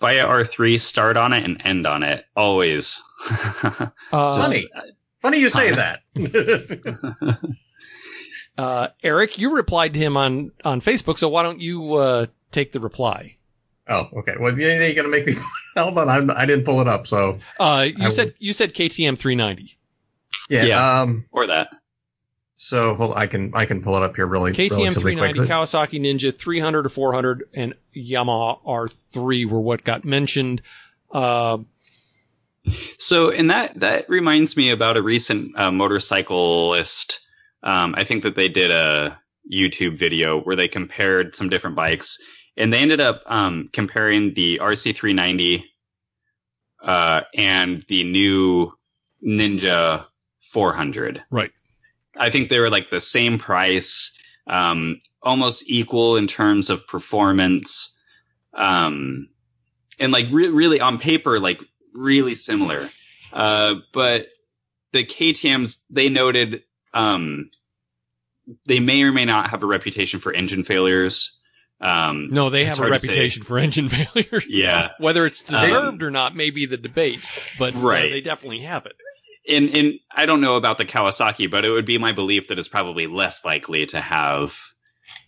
Buy 0.00 0.14
a 0.14 0.26
R3, 0.26 0.80
start 0.80 1.16
on 1.16 1.32
it, 1.32 1.44
and 1.44 1.60
end 1.64 1.86
on 1.86 2.02
it. 2.02 2.24
Always. 2.36 3.00
uh, 3.30 3.90
Funny. 4.10 4.68
Funny 5.20 5.38
you 5.38 5.48
say 5.48 5.70
that. 5.74 6.00
Uh, 8.58 8.88
Eric, 9.02 9.38
you 9.38 9.54
replied 9.54 9.92
to 9.94 9.98
him 10.00 10.16
on, 10.16 10.50
on 10.64 10.80
Facebook, 10.80 11.18
so 11.18 11.28
why 11.28 11.42
don't 11.44 11.60
you, 11.60 11.94
uh, 11.94 12.26
take 12.50 12.72
the 12.72 12.80
reply? 12.80 13.36
Oh, 13.88 14.08
okay. 14.18 14.34
Well, 14.38 14.58
you 14.58 14.66
ain't 14.68 14.96
gonna 14.96 15.08
make 15.08 15.26
me. 15.26 15.34
Hold 15.76 15.98
on, 15.98 16.08
I'm, 16.08 16.30
I 16.30 16.44
didn't 16.46 16.64
pull 16.64 16.80
it 16.80 16.88
up. 16.88 17.06
So 17.06 17.38
Uh, 17.58 17.86
you 17.96 18.06
I 18.06 18.10
said, 18.10 18.34
you 18.38 18.52
said 18.52 18.74
KTM 18.74 19.16
390. 19.18 19.76
yeah. 20.50 20.64
Yeah. 20.64 21.00
Um. 21.02 21.24
or 21.32 21.46
that. 21.46 21.68
So 22.54 22.94
hold, 22.94 23.14
I 23.16 23.26
can 23.26 23.50
I 23.54 23.64
can 23.64 23.82
pull 23.82 23.96
it 23.96 24.02
up 24.04 24.14
here 24.14 24.26
really 24.26 24.52
quickly. 24.52 24.76
KTM 24.84 24.92
390, 24.94 25.38
quick. 25.40 25.48
Kawasaki 25.50 26.00
Ninja 26.00 26.36
300 26.36 26.86
or 26.86 26.88
400, 26.90 27.44
and 27.54 27.74
Yamaha 27.96 28.62
R3 28.64 29.48
were 29.50 29.60
what 29.60 29.82
got 29.82 30.04
mentioned. 30.04 30.62
Uh, 31.10 31.58
So, 32.98 33.30
and 33.30 33.50
that 33.50 33.80
that 33.80 34.08
reminds 34.08 34.56
me 34.56 34.70
about 34.70 34.96
a 34.96 35.02
recent 35.02 35.58
uh, 35.58 35.72
motorcyclist. 35.72 37.20
Um, 37.64 37.94
I 37.96 38.04
think 38.04 38.22
that 38.22 38.36
they 38.36 38.48
did 38.48 38.70
a 38.70 39.18
YouTube 39.52 39.96
video 39.98 40.40
where 40.40 40.54
they 40.54 40.68
compared 40.68 41.34
some 41.34 41.48
different 41.48 41.74
bikes, 41.74 42.18
and 42.56 42.72
they 42.72 42.78
ended 42.78 43.00
up 43.00 43.22
um, 43.26 43.68
comparing 43.72 44.34
the 44.34 44.58
RC390 44.62 45.64
uh, 46.82 47.22
and 47.34 47.84
the 47.88 48.04
new 48.04 48.72
Ninja 49.24 50.04
400. 50.40 51.22
Right. 51.30 51.50
I 52.16 52.30
think 52.30 52.50
they 52.50 52.58
were 52.58 52.70
like 52.70 52.90
the 52.90 53.00
same 53.00 53.38
price, 53.38 54.16
um, 54.46 55.00
almost 55.22 55.64
equal 55.66 56.16
in 56.16 56.26
terms 56.26 56.68
of 56.68 56.86
performance, 56.86 57.98
um, 58.54 59.28
and 59.98 60.12
like 60.12 60.26
re- 60.30 60.48
really 60.48 60.80
on 60.80 60.98
paper, 60.98 61.40
like 61.40 61.62
really 61.94 62.34
similar. 62.34 62.88
Uh, 63.32 63.76
but 63.92 64.26
the 64.92 65.04
KTM's 65.04 65.82
they 65.88 66.10
noted 66.10 66.64
um, 66.92 67.50
they 68.66 68.80
may 68.80 69.02
or 69.02 69.12
may 69.12 69.24
not 69.24 69.50
have 69.50 69.62
a 69.62 69.66
reputation 69.66 70.20
for 70.20 70.32
engine 70.32 70.64
failures. 70.64 71.38
Um, 71.82 72.28
no, 72.30 72.48
they 72.48 72.64
have 72.66 72.78
a 72.78 72.82
hard 72.82 72.92
to 72.92 72.98
say. 73.00 73.08
reputation 73.08 73.42
for 73.42 73.58
engine 73.66 73.88
failures. 73.88 74.44
Yeah. 74.48 74.90
Whether 74.98 75.26
it's 75.26 75.40
Um, 75.52 75.60
deserved 75.60 76.02
or 76.02 76.10
not 76.12 76.36
may 76.36 76.50
be 76.50 76.64
the 76.66 76.76
debate, 76.76 77.20
but 77.58 77.74
uh, 77.74 77.78
Right. 77.80 78.10
they 78.10 78.20
definitely 78.20 78.60
have 78.60 78.86
it. 78.86 78.92
and 79.48 79.68
and 79.76 79.94
I 80.14 80.26
don't 80.26 80.40
know 80.40 80.54
about 80.56 80.78
the 80.78 80.84
Kawasaki, 80.84 81.50
but 81.50 81.64
it 81.64 81.70
would 81.70 81.84
be 81.86 81.98
my 81.98 82.12
belief 82.12 82.46
that 82.48 82.58
it's 82.58 82.68
probably 82.68 83.08
less 83.08 83.44
likely 83.44 83.86
to 83.86 84.00
have 84.00 84.56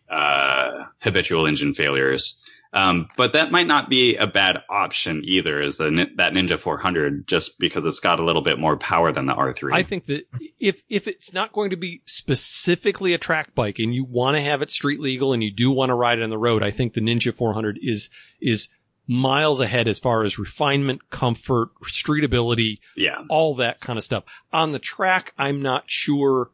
uh, 0.09 0.85
habitual 1.01 1.47
engine 1.47 1.75
failures. 1.75 2.41
Um, 2.75 3.09
but 3.17 3.35
that 3.35 3.53
might 3.53 3.69
not 3.69 3.89
be 3.89 4.17
a 4.17 4.27
bad 4.27 4.63
option 4.69 5.23
either. 5.25 5.61
Is 5.61 5.77
the 5.77 6.11
that 6.17 6.33
Ninja 6.33 6.59
400 6.59 7.27
just 7.27 7.61
because 7.61 7.87
it's 7.87 8.01
got 8.01 8.19
a 8.19 8.25
little 8.25 8.43
bit 8.43 8.59
more 8.59 8.77
power 8.77 9.13
than 9.13 9.27
the 9.27 9.33
R3? 9.33 9.73
I 9.73 9.85
think 9.85 10.07
that 10.07 10.27
if 10.59 10.83
if 10.89 11.07
it's 11.07 11.33
not 11.33 11.53
going 11.53 11.71
to 11.71 11.77
be 11.77 12.03
specifically 12.05 13.15
a 13.15 13.19
track 13.19 13.55
bike 13.55 13.79
and 13.79 13.95
you 13.95 14.05
want 14.05 14.37
to 14.37 14.43
have 14.43 14.61
it 14.61 14.73
street 14.73 14.99
legal 14.99 15.33
and 15.33 15.43
you 15.43 15.53
do 15.53 15.71
want 15.71 15.91
to 15.91 15.95
ride 15.95 16.19
it 16.19 16.25
on 16.25 16.31
the 16.31 16.39
road, 16.39 16.65
I 16.65 16.73
think 16.73 16.95
the 16.95 17.01
Ninja 17.01 17.33
400 17.33 17.79
is 17.81 18.11
is 18.41 18.69
miles 19.07 19.61
ahead 19.61 19.87
as 19.87 19.99
far 19.99 20.25
as 20.25 20.39
refinement, 20.39 21.11
comfort, 21.11 21.69
streetability, 21.85 22.81
yeah. 22.97 23.23
all 23.29 23.55
that 23.55 23.81
kind 23.81 23.99
of 23.99 24.05
stuff. 24.05 24.25
On 24.53 24.73
the 24.73 24.79
track, 24.79 25.33
I'm 25.39 25.63
not 25.63 25.85
sure. 25.87 26.51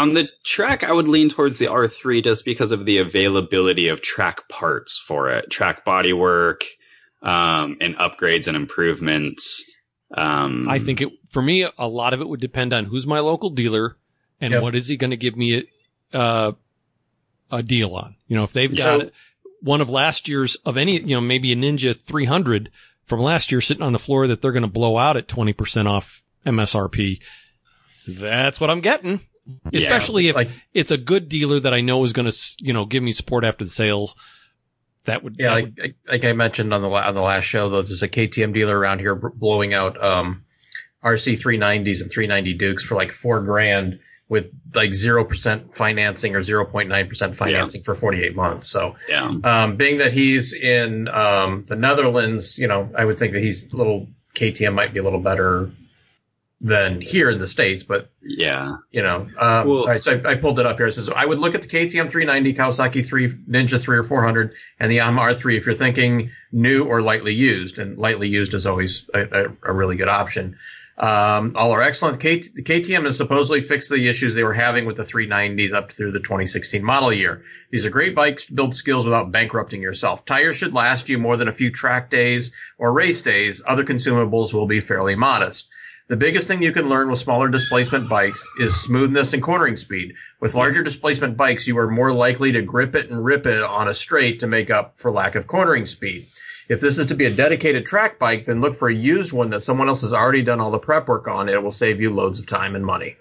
On 0.00 0.14
the 0.14 0.28
track, 0.44 0.82
I 0.82 0.92
would 0.92 1.08
lean 1.08 1.28
towards 1.28 1.58
the 1.58 1.66
R3 1.66 2.24
just 2.24 2.44
because 2.44 2.72
of 2.72 2.86
the 2.86 2.98
availability 2.98 3.88
of 3.88 4.00
track 4.00 4.48
parts 4.48 4.96
for 4.98 5.28
it, 5.30 5.50
track 5.50 5.84
bodywork, 5.84 6.62
um, 7.22 7.76
and 7.80 7.94
upgrades 7.96 8.46
and 8.46 8.56
improvements. 8.56 9.70
Um, 10.16 10.68
I 10.68 10.78
think 10.78 11.02
it 11.02 11.10
for 11.30 11.42
me 11.42 11.68
a 11.78 11.86
lot 11.86 12.14
of 12.14 12.20
it 12.20 12.28
would 12.28 12.40
depend 12.40 12.72
on 12.72 12.86
who's 12.86 13.06
my 13.06 13.20
local 13.20 13.50
dealer 13.50 13.96
and 14.40 14.52
Yep. 14.52 14.62
what 14.62 14.74
is 14.74 14.88
he 14.88 14.96
going 14.96 15.10
to 15.10 15.16
give 15.16 15.36
me 15.36 15.64
a, 16.14 16.18
uh, 16.18 16.52
a 17.52 17.62
deal 17.62 17.94
on. 17.94 18.16
You 18.26 18.36
know, 18.36 18.44
if 18.44 18.52
they've 18.52 18.70
So- 18.70 18.76
got 19.00 19.10
one 19.60 19.80
of 19.82 19.90
last 19.90 20.28
year's 20.28 20.56
of 20.64 20.76
any, 20.78 20.98
you 21.00 21.14
know, 21.14 21.20
maybe 21.20 21.52
a 21.52 21.56
Ninja 21.56 21.94
300 21.94 22.70
from 23.04 23.20
last 23.20 23.52
year 23.52 23.60
sitting 23.60 23.82
on 23.82 23.92
the 23.92 23.98
floor 23.98 24.26
that 24.26 24.40
they're 24.40 24.52
going 24.52 24.62
to 24.62 24.68
blow 24.68 24.96
out 24.96 25.16
at 25.18 25.28
20% 25.28 25.86
off 25.86 26.22
MSRP. 26.46 27.20
That's 28.08 28.58
what 28.60 28.70
I'm 28.70 28.80
getting. 28.80 29.20
Yeah. 29.46 29.80
Especially 29.80 30.28
if 30.28 30.36
like 30.36 30.50
it's 30.74 30.90
a 30.90 30.98
good 30.98 31.28
dealer 31.28 31.58
that 31.60 31.74
I 31.74 31.80
know 31.80 32.04
is 32.04 32.12
going 32.12 32.30
to, 32.30 32.36
you 32.60 32.72
know, 32.72 32.84
give 32.84 33.02
me 33.02 33.12
support 33.12 33.44
after 33.44 33.64
the 33.64 33.70
sales. 33.70 34.14
That 35.06 35.24
would, 35.24 35.36
Yeah, 35.38 35.48
that 35.48 35.54
like, 35.54 35.64
would- 35.64 35.94
like 36.08 36.24
I 36.24 36.32
mentioned 36.34 36.72
on 36.74 36.82
the 36.82 36.90
on 36.90 37.14
the 37.14 37.22
last 37.22 37.44
show, 37.44 37.68
though, 37.68 37.82
there's 37.82 38.02
a 38.02 38.08
KTM 38.08 38.52
dealer 38.52 38.78
around 38.78 39.00
here 39.00 39.14
blowing 39.14 39.72
out 39.74 40.02
um, 40.02 40.44
RC 41.02 41.40
390s 41.40 42.02
and 42.02 42.10
390 42.12 42.54
Dukes 42.54 42.84
for 42.84 42.94
like 42.94 43.12
four 43.12 43.40
grand 43.40 43.98
with 44.28 44.50
like 44.74 44.92
zero 44.92 45.24
percent 45.24 45.74
financing 45.74 46.36
or 46.36 46.40
0.9 46.40 47.08
percent 47.08 47.34
financing 47.36 47.82
for 47.82 47.94
48 47.96 48.36
months. 48.36 48.68
So, 48.68 48.94
yeah. 49.08 49.32
um, 49.42 49.76
being 49.76 49.98
that 49.98 50.12
he's 50.12 50.52
in 50.52 51.08
um, 51.08 51.64
the 51.66 51.74
Netherlands, 51.76 52.56
you 52.58 52.68
know, 52.68 52.88
I 52.96 53.04
would 53.04 53.18
think 53.18 53.32
that 53.32 53.42
he's 53.42 53.72
a 53.72 53.76
little 53.76 54.06
KTM 54.34 54.74
might 54.74 54.92
be 54.94 55.00
a 55.00 55.02
little 55.02 55.18
better 55.20 55.72
than 56.62 57.00
here 57.00 57.30
in 57.30 57.38
the 57.38 57.46
states, 57.46 57.82
but 57.82 58.10
Yeah. 58.22 58.76
you 58.90 59.02
know, 59.02 59.26
um, 59.38 59.66
Well- 59.68 59.86
right. 59.86 60.02
So 60.04 60.20
I, 60.24 60.32
I 60.32 60.34
pulled 60.34 60.58
it 60.58 60.66
up 60.66 60.76
here. 60.76 60.86
It 60.88 60.92
says 60.92 61.08
I 61.08 61.24
would 61.24 61.38
look 61.38 61.54
at 61.54 61.62
the 61.62 61.68
KTM 61.68 62.10
390, 62.10 62.52
Kawasaki 62.54 63.02
3, 63.06 63.28
Ninja 63.48 63.80
3 63.80 63.96
or 63.96 64.02
400, 64.02 64.52
and 64.78 64.90
the 64.92 64.98
Yamaha 64.98 65.30
R3 65.32 65.56
if 65.56 65.64
you're 65.64 65.74
thinking 65.74 66.30
new 66.52 66.84
or 66.84 67.00
lightly 67.00 67.32
used. 67.34 67.78
And 67.78 67.96
lightly 67.96 68.28
used 68.28 68.52
is 68.52 68.66
always 68.66 69.08
a, 69.14 69.20
a, 69.22 69.70
a 69.70 69.72
really 69.72 69.96
good 69.96 70.08
option. 70.08 70.56
Um, 70.98 71.52
all 71.56 71.72
are 71.72 71.80
excellent. 71.80 72.20
K, 72.20 72.40
the 72.40 72.62
KTM 72.62 73.04
has 73.06 73.16
supposedly 73.16 73.62
fixed 73.62 73.88
the 73.88 74.06
issues 74.06 74.34
they 74.34 74.44
were 74.44 74.52
having 74.52 74.84
with 74.84 74.96
the 74.96 75.02
390s 75.02 75.72
up 75.72 75.92
through 75.92 76.12
the 76.12 76.18
2016 76.20 76.84
model 76.84 77.10
year. 77.10 77.42
These 77.70 77.86
are 77.86 77.90
great 77.90 78.14
bikes 78.14 78.46
to 78.46 78.52
build 78.52 78.74
skills 78.74 79.06
without 79.06 79.32
bankrupting 79.32 79.80
yourself. 79.80 80.26
Tires 80.26 80.56
should 80.56 80.74
last 80.74 81.08
you 81.08 81.16
more 81.16 81.38
than 81.38 81.48
a 81.48 81.54
few 81.54 81.70
track 81.72 82.10
days 82.10 82.54
or 82.76 82.92
race 82.92 83.22
days. 83.22 83.62
Other 83.66 83.82
consumables 83.84 84.52
will 84.52 84.66
be 84.66 84.80
fairly 84.80 85.14
modest. 85.14 85.70
The 86.10 86.16
biggest 86.16 86.48
thing 86.48 86.60
you 86.60 86.72
can 86.72 86.88
learn 86.88 87.08
with 87.08 87.20
smaller 87.20 87.48
displacement 87.48 88.08
bikes 88.08 88.44
is 88.58 88.74
smoothness 88.74 89.32
and 89.32 89.40
cornering 89.40 89.76
speed. 89.76 90.16
With 90.40 90.56
larger 90.56 90.82
displacement 90.82 91.36
bikes, 91.36 91.68
you 91.68 91.78
are 91.78 91.88
more 91.88 92.12
likely 92.12 92.50
to 92.50 92.62
grip 92.62 92.96
it 92.96 93.08
and 93.08 93.24
rip 93.24 93.46
it 93.46 93.62
on 93.62 93.86
a 93.86 93.94
straight 93.94 94.40
to 94.40 94.48
make 94.48 94.70
up 94.70 94.94
for 94.96 95.12
lack 95.12 95.36
of 95.36 95.46
cornering 95.46 95.86
speed. 95.86 96.24
If 96.68 96.80
this 96.80 96.98
is 96.98 97.06
to 97.06 97.14
be 97.14 97.26
a 97.26 97.32
dedicated 97.32 97.86
track 97.86 98.18
bike, 98.18 98.44
then 98.44 98.60
look 98.60 98.74
for 98.74 98.88
a 98.88 98.94
used 98.94 99.32
one 99.32 99.50
that 99.50 99.60
someone 99.60 99.86
else 99.86 100.00
has 100.00 100.12
already 100.12 100.42
done 100.42 100.58
all 100.58 100.72
the 100.72 100.80
prep 100.80 101.06
work 101.06 101.28
on. 101.28 101.48
It 101.48 101.62
will 101.62 101.70
save 101.70 102.00
you 102.00 102.10
loads 102.10 102.40
of 102.40 102.48
time 102.48 102.74
and 102.74 102.84
money. 102.84 103.14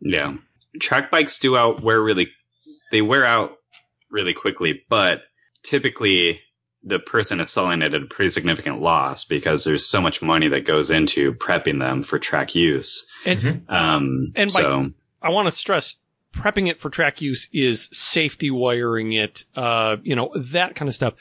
Yeah. 0.00 0.34
Track 0.78 1.10
bikes 1.10 1.38
do 1.38 1.56
out 1.56 1.82
wear 1.82 2.02
really 2.02 2.28
they 2.92 3.00
wear 3.00 3.24
out 3.24 3.56
really 4.10 4.34
quickly, 4.34 4.82
but 4.90 5.22
typically 5.62 6.42
the 6.84 6.98
person 6.98 7.40
is 7.40 7.50
selling 7.50 7.80
it 7.82 7.94
at 7.94 8.02
a 8.02 8.06
pretty 8.06 8.30
significant 8.30 8.80
loss 8.80 9.24
because 9.24 9.64
there's 9.64 9.86
so 9.86 10.00
much 10.00 10.20
money 10.20 10.48
that 10.48 10.66
goes 10.66 10.90
into 10.90 11.32
prepping 11.34 11.78
them 11.78 12.02
for 12.02 12.18
track 12.18 12.54
use. 12.54 13.06
and 13.24 13.64
Um 13.68 14.32
And 14.36 14.52
by- 14.52 14.60
so 14.60 14.90
I 15.22 15.30
want 15.30 15.46
to 15.46 15.50
stress 15.52 15.96
prepping 16.32 16.68
it 16.68 16.80
for 16.80 16.90
track 16.90 17.20
use 17.22 17.48
is 17.52 17.88
safety 17.92 18.50
wiring 18.50 19.12
it, 19.12 19.44
uh, 19.56 19.96
you 20.02 20.14
know, 20.16 20.32
that 20.36 20.74
kind 20.74 20.88
of 20.88 20.94
stuff. 20.94 21.14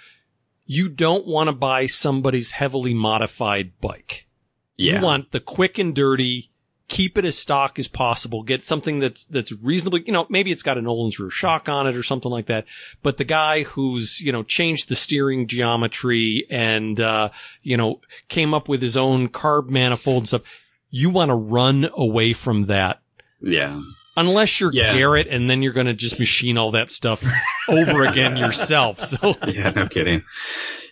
You 0.65 0.89
don't 0.89 1.27
want 1.27 1.47
to 1.49 1.51
buy 1.53 1.85
somebody's 1.85 2.51
heavily 2.51 2.93
modified 2.93 3.79
bike. 3.79 4.27
yeah. 4.75 4.95
You 4.97 5.01
want 5.03 5.31
the 5.31 5.39
quick 5.39 5.77
and 5.77 5.93
dirty, 5.95 6.49
keep 6.93 7.17
it 7.17 7.25
as 7.25 7.35
stock 7.35 7.79
as 7.79 7.87
possible, 7.87 8.43
get 8.43 8.61
something 8.61 8.99
that's, 8.99 9.25
that's 9.25 9.51
reasonably, 9.51 10.03
you 10.05 10.13
know, 10.13 10.27
maybe 10.29 10.51
it's 10.51 10.61
got 10.61 10.77
an 10.77 10.85
Ohlins 10.85 11.17
rear 11.17 11.31
shock 11.31 11.67
on 11.67 11.87
it 11.87 11.95
or 11.95 12.03
something 12.03 12.31
like 12.31 12.45
that. 12.45 12.65
But 13.01 13.17
the 13.17 13.23
guy 13.23 13.63
who's, 13.63 14.21
you 14.21 14.31
know, 14.31 14.43
changed 14.43 14.89
the 14.89 14.95
steering 14.95 15.47
geometry 15.47 16.45
and, 16.51 16.99
uh, 16.99 17.29
you 17.63 17.77
know, 17.77 17.99
came 18.27 18.53
up 18.53 18.69
with 18.69 18.83
his 18.83 18.95
own 18.95 19.29
carb 19.29 19.69
manifold 19.71 20.19
and 20.19 20.27
stuff, 20.27 20.61
you 20.91 21.09
want 21.09 21.29
to 21.29 21.35
run 21.35 21.89
away 21.97 22.31
from 22.31 22.67
that 22.67 23.01
yeah. 23.41 23.81
unless 24.15 24.59
you're 24.59 24.71
Yeah. 24.71 24.93
Garrett 24.93 25.25
and 25.25 25.49
then 25.49 25.63
you're 25.63 25.73
going 25.73 25.87
to 25.87 25.95
just 25.95 26.19
machine 26.19 26.59
all 26.59 26.69
that 26.71 26.91
stuff 26.91 27.25
over 27.69 28.05
again 28.05 28.37
yourself. 28.37 28.99
So 28.99 29.33
yeah, 29.47 29.71
no 29.71 29.87
kidding. 29.87 30.21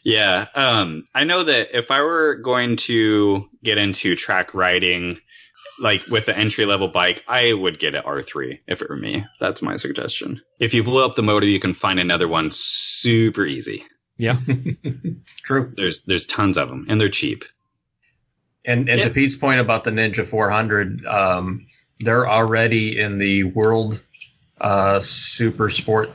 Yeah. 0.04 0.48
Um, 0.56 1.06
I 1.14 1.26
know 1.26 1.44
that 1.44 1.78
if 1.78 1.92
I 1.92 2.02
were 2.02 2.38
going 2.38 2.78
to 2.78 3.48
get 3.64 3.78
into 3.78 4.16
track 4.16 4.56
riding, 4.56 5.20
like 5.82 6.06
with 6.08 6.26
the 6.28 6.38
entry 6.38 6.66
level 6.66 6.88
bike, 6.88 7.24
I 7.28 7.54
would 7.54 7.80
get 7.80 7.96
an 7.96 8.04
R3 8.04 8.60
if 8.68 8.82
it 8.82 8.90
were 8.90 8.96
me. 8.96 9.26
That's 9.40 9.62
my 9.62 9.76
suggestion. 9.76 10.42
If 10.60 10.74
you 10.74 10.84
blow 10.84 11.04
up 11.06 11.16
the 11.16 11.24
motor, 11.24 11.48
you 11.48 11.60
can 11.60 11.74
find 11.74 12.00
another 12.00 12.28
one 12.28 12.50
super 12.52 13.46
easy. 13.46 13.84
yeah, 14.18 14.38
True. 15.44 15.74
There's 15.76 16.02
there's 16.02 16.26
tons 16.26 16.58
of 16.58 16.70
them 16.70 16.86
and 16.88 17.02
they're 17.02 17.10
cheap. 17.10 17.44
And 18.64 18.88
and 18.90 19.00
Yeah. 19.00 19.08
to 19.08 19.14
Pete's 19.14 19.36
point 19.36 19.60
about 19.60 19.84
the 19.84 19.92
Ninja 19.92 20.26
400, 20.26 21.06
um, 21.08 21.66
they're 22.00 22.30
already 22.30 23.00
in 23.00 23.18
the 23.18 23.44
World 23.46 24.02
uh, 24.60 25.00
Super 25.00 25.68
Sport 25.70 26.12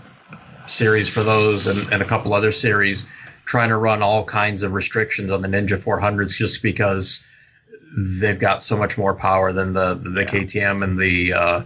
series 0.69 1.09
for 1.09 1.23
those, 1.25 1.67
and, 1.67 1.93
and 1.93 2.03
a 2.03 2.05
couple 2.05 2.33
other 2.35 2.53
series, 2.53 3.07
trying 3.45 3.71
to 3.71 3.77
run 3.77 4.03
all 4.03 4.25
kinds 4.25 4.62
of 4.62 4.73
restrictions 4.73 5.31
on 5.33 5.43
the 5.43 5.49
Ninja 5.49 5.77
400s 5.83 6.37
just 6.37 6.62
because 6.62 7.25
they've 8.20 8.39
got 8.39 8.62
so 8.62 8.76
much 8.76 8.97
more 8.99 9.14
power 9.14 9.53
than 9.53 9.72
the 9.72 9.95
the 9.95 10.20
Yeah. 10.22 10.26
KTM 10.26 10.82
and 10.84 10.99
the 10.99 11.32
uh, 11.32 11.62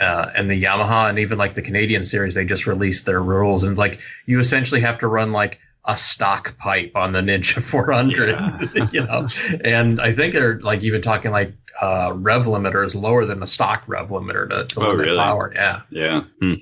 uh, 0.00 0.30
and 0.34 0.50
the 0.50 0.62
Yamaha, 0.62 1.08
and 1.08 1.18
even 1.18 1.38
like 1.38 1.54
the 1.54 1.62
Canadian 1.62 2.04
series, 2.04 2.34
they 2.34 2.44
just 2.44 2.66
released 2.66 3.06
their 3.06 3.22
rules, 3.22 3.64
and 3.64 3.78
like 3.78 4.00
you 4.26 4.38
essentially 4.40 4.80
have 4.82 4.98
to 4.98 5.08
run 5.08 5.32
like 5.32 5.58
a 5.88 5.96
stock 5.96 6.58
pipe 6.58 6.90
on 6.96 7.12
the 7.12 7.20
Ninja 7.20 7.62
400, 7.62 8.30
Yeah. 8.30 8.88
you 8.92 9.04
know. 9.04 9.26
And 9.64 10.00
I 10.00 10.12
think 10.12 10.34
they're 10.34 10.58
like 10.60 10.82
even 10.82 11.00
talking 11.00 11.30
like 11.30 11.54
uh, 11.80 12.12
rev 12.14 12.46
limiter 12.46 12.84
is 12.84 12.94
lower 12.96 13.24
than 13.24 13.38
the 13.40 13.46
stock 13.46 13.84
rev 13.86 14.08
limiter 14.08 14.48
to, 14.50 14.64
to 14.66 14.80
Oh, 14.80 14.90
limit 14.90 15.06
really? 15.06 15.16
power. 15.18 15.52
Yeah, 15.54 15.82
Yeah. 15.90 16.20
Hmm. 16.40 16.54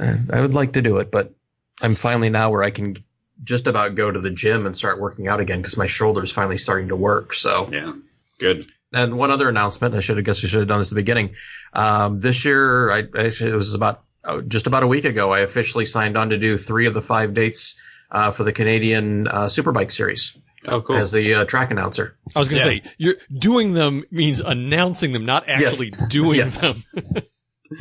Uh, 0.00 0.16
I 0.32 0.40
would 0.40 0.54
like 0.54 0.72
to 0.72 0.82
do 0.82 0.98
it, 0.98 1.10
but 1.10 1.32
I'm 1.80 1.94
finally 1.94 2.28
now 2.30 2.50
where 2.50 2.62
I 2.62 2.70
can 2.70 2.96
just 3.42 3.66
about 3.66 3.94
go 3.94 4.10
to 4.10 4.20
the 4.20 4.30
gym 4.30 4.66
and 4.66 4.76
start 4.76 5.00
working 5.00 5.28
out 5.28 5.40
again 5.40 5.60
because 5.60 5.76
my 5.76 5.86
shoulder's 5.86 6.32
finally 6.32 6.58
starting 6.58 6.88
to 6.88 6.96
work. 6.96 7.32
So. 7.34 7.68
Yeah. 7.72 7.92
Good. 8.38 8.70
And 8.92 9.16
one 9.16 9.30
other 9.30 9.48
announcement, 9.48 9.94
I 9.94 10.00
should 10.00 10.16
have 10.16 10.24
guess 10.26 10.44
I 10.44 10.48
should 10.48 10.58
have 10.60 10.68
done 10.68 10.78
this 10.80 10.88
at 10.88 10.90
the 10.96 11.00
beginning. 11.02 11.34
Um, 11.74 12.18
this 12.20 12.44
year, 12.44 12.90
I 12.90 13.04
actually 13.18 13.50
it 13.52 13.54
was 13.54 13.74
about 13.74 14.02
oh, 14.24 14.40
just 14.40 14.66
about 14.66 14.82
a 14.82 14.86
week 14.86 15.04
ago. 15.04 15.32
I 15.32 15.40
officially 15.40 15.86
signed 15.86 16.16
on 16.16 16.30
to 16.30 16.38
do 16.38 16.58
three 16.58 16.86
of 16.86 16.94
the 16.94 17.02
five 17.02 17.32
dates 17.34 17.80
uh, 18.10 18.32
for 18.32 18.42
the 18.44 18.52
Canadian 18.52 19.28
uh, 19.28 19.44
Superbike 19.44 19.92
Series 19.92 20.36
Oh, 20.66 20.80
cool. 20.82 20.96
as 20.96 21.12
the 21.12 21.34
uh, 21.34 21.44
track 21.44 21.70
announcer. 21.70 22.16
I 22.34 22.38
was 22.40 22.48
going 22.48 22.62
to 22.62 22.74
Yeah. 22.74 22.82
say 22.82 22.90
you're 22.98 23.14
doing 23.32 23.72
them 23.74 24.04
means 24.10 24.40
announcing 24.40 25.12
them, 25.12 25.24
not 25.24 25.48
actually 25.48 25.90
doing 26.08 26.38
Yes. 26.38 26.60
them. 26.60 26.82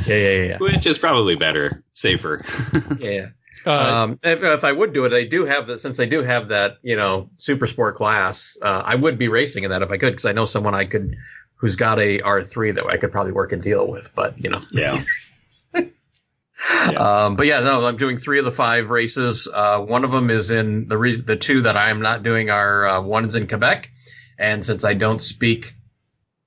Yeah, 0.06 0.16
yeah, 0.18 0.44
yeah, 0.44 0.58
Which 0.60 0.86
is 0.86 1.00
probably 1.00 1.36
better, 1.36 1.84
safer. 1.96 2.40
yeah. 3.00 3.10
yeah. 3.10 3.26
Uh, 3.66 3.72
um, 3.72 4.20
if, 4.24 4.42
if 4.42 4.64
I 4.64 4.72
would 4.72 4.94
do 4.94 5.06
it, 5.06 5.14
I 5.14 5.26
do 5.26 5.46
have 5.46 5.68
that 5.68 5.80
since 5.80 5.98
they 5.98 6.08
do 6.08 6.24
have 6.24 6.48
that, 6.50 6.78
you 6.82 6.96
know, 6.96 7.30
super 7.38 7.68
sport 7.68 7.96
class. 7.96 8.58
Uh, 8.62 8.82
I 8.86 8.96
would 8.96 9.18
be 9.18 9.28
racing 9.28 9.64
in 9.64 9.72
that 9.72 9.82
if 9.82 9.92
I 9.92 9.98
could, 9.98 10.12
because 10.12 10.26
I 10.26 10.32
know 10.32 10.46
someone 10.46 10.76
I 10.76 10.86
could 10.86 11.18
who's 11.56 11.76
got 11.76 12.00
a 12.00 12.20
R3 12.20 12.76
that 12.76 12.86
I 12.86 12.98
could 12.98 13.12
probably 13.12 13.34
work 13.34 13.52
and 13.52 13.62
deal 13.62 13.86
with. 13.86 14.14
But 14.16 14.42
you 14.42 14.50
know, 14.50 14.62
yeah. 14.72 15.02
Um, 16.96 17.36
but 17.36 17.46
yeah, 17.46 17.62
no, 17.62 17.86
I'm 17.86 17.98
doing 17.98 18.18
three 18.18 18.40
of 18.40 18.46
the 18.46 18.52
five 18.52 18.90
races. 18.90 19.48
Uh, 19.52 19.80
one 19.80 20.04
of 20.04 20.12
them 20.12 20.30
is 20.30 20.52
in 20.52 20.88
the 20.88 20.98
re- 20.98 21.22
the 21.22 21.36
two 21.36 21.62
that 21.62 21.78
I 21.78 21.90
am 21.90 22.02
not 22.02 22.24
doing 22.24 22.50
are 22.50 22.88
uh, 22.88 23.02
one 23.02 23.26
is 23.26 23.36
in 23.36 23.48
Quebec, 23.48 23.90
and 24.38 24.66
since 24.66 24.84
I 24.84 24.94
don't 24.94 25.22
speak, 25.22 25.74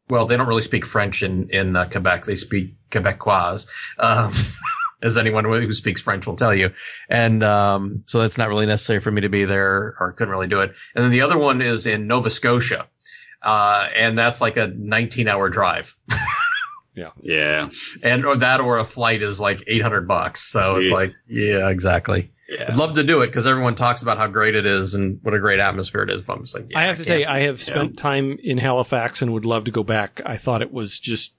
well, 0.08 0.26
they 0.26 0.36
don't 0.36 0.48
really 0.48 0.62
speak 0.62 0.84
French 0.84 1.22
in 1.22 1.48
in 1.50 1.76
uh, 1.76 1.88
Quebec. 1.88 2.24
They 2.24 2.36
speak 2.36 2.74
Quebecois, 2.90 3.66
um, 3.98 4.32
as 5.02 5.16
anyone 5.16 5.44
who 5.44 5.72
speaks 5.72 6.00
French 6.00 6.26
will 6.26 6.36
tell 6.36 6.54
you. 6.54 6.70
And 7.08 7.42
um, 7.42 8.02
so 8.06 8.20
that's 8.20 8.38
not 8.38 8.48
really 8.48 8.66
necessary 8.66 9.00
for 9.00 9.10
me 9.10 9.20
to 9.22 9.28
be 9.28 9.44
there, 9.44 9.96
or 10.00 10.14
couldn't 10.16 10.30
really 10.32 10.46
do 10.48 10.60
it. 10.60 10.74
And 10.94 11.04
then 11.04 11.10
the 11.10 11.22
other 11.22 11.36
one 11.38 11.60
is 11.60 11.86
in 11.86 12.06
Nova 12.06 12.30
Scotia, 12.30 12.86
uh, 13.42 13.88
and 13.94 14.16
that's 14.16 14.40
like 14.40 14.56
a 14.56 14.68
19 14.68 15.28
hour 15.28 15.48
drive 15.48 15.96
Yeah. 16.94 17.08
Yeah, 17.22 17.70
and 18.02 18.26
or 18.26 18.36
that 18.36 18.60
or 18.60 18.76
a 18.78 18.84
flight 18.84 19.22
is 19.22 19.40
like 19.40 19.64
800 19.66 20.06
bucks 20.06 20.40
so 20.42 20.76
it's 20.76 20.90
Yeah. 20.90 20.94
like 20.94 21.14
yeah 21.26 21.68
exactly 21.70 22.30
Yeah. 22.50 22.66
i'd 22.68 22.76
love 22.76 22.92
to 22.96 23.02
do 23.02 23.22
it 23.22 23.28
because 23.28 23.46
everyone 23.46 23.74
talks 23.76 24.02
about 24.02 24.18
how 24.18 24.26
great 24.26 24.54
it 24.54 24.66
is 24.66 24.94
and 24.94 25.18
what 25.22 25.32
a 25.32 25.38
great 25.38 25.58
atmosphere 25.58 26.02
it 26.02 26.10
is 26.10 26.20
but 26.20 26.34
i'm 26.36 26.42
just 26.42 26.54
like 26.54 26.66
yeah, 26.68 26.78
I 26.78 26.82
have 26.82 26.98
to 26.98 27.04
can't. 27.04 27.20
say, 27.22 27.24
I 27.24 27.38
have 27.40 27.62
spent 27.62 27.96
time 27.96 28.36
in 28.42 28.58
Halifax 28.58 29.22
and 29.22 29.32
would 29.32 29.46
love 29.46 29.64
to 29.64 29.70
go 29.70 29.82
back. 29.82 30.20
I 30.26 30.36
thought 30.36 30.60
it 30.60 30.70
was 30.70 30.98
just 31.00 31.34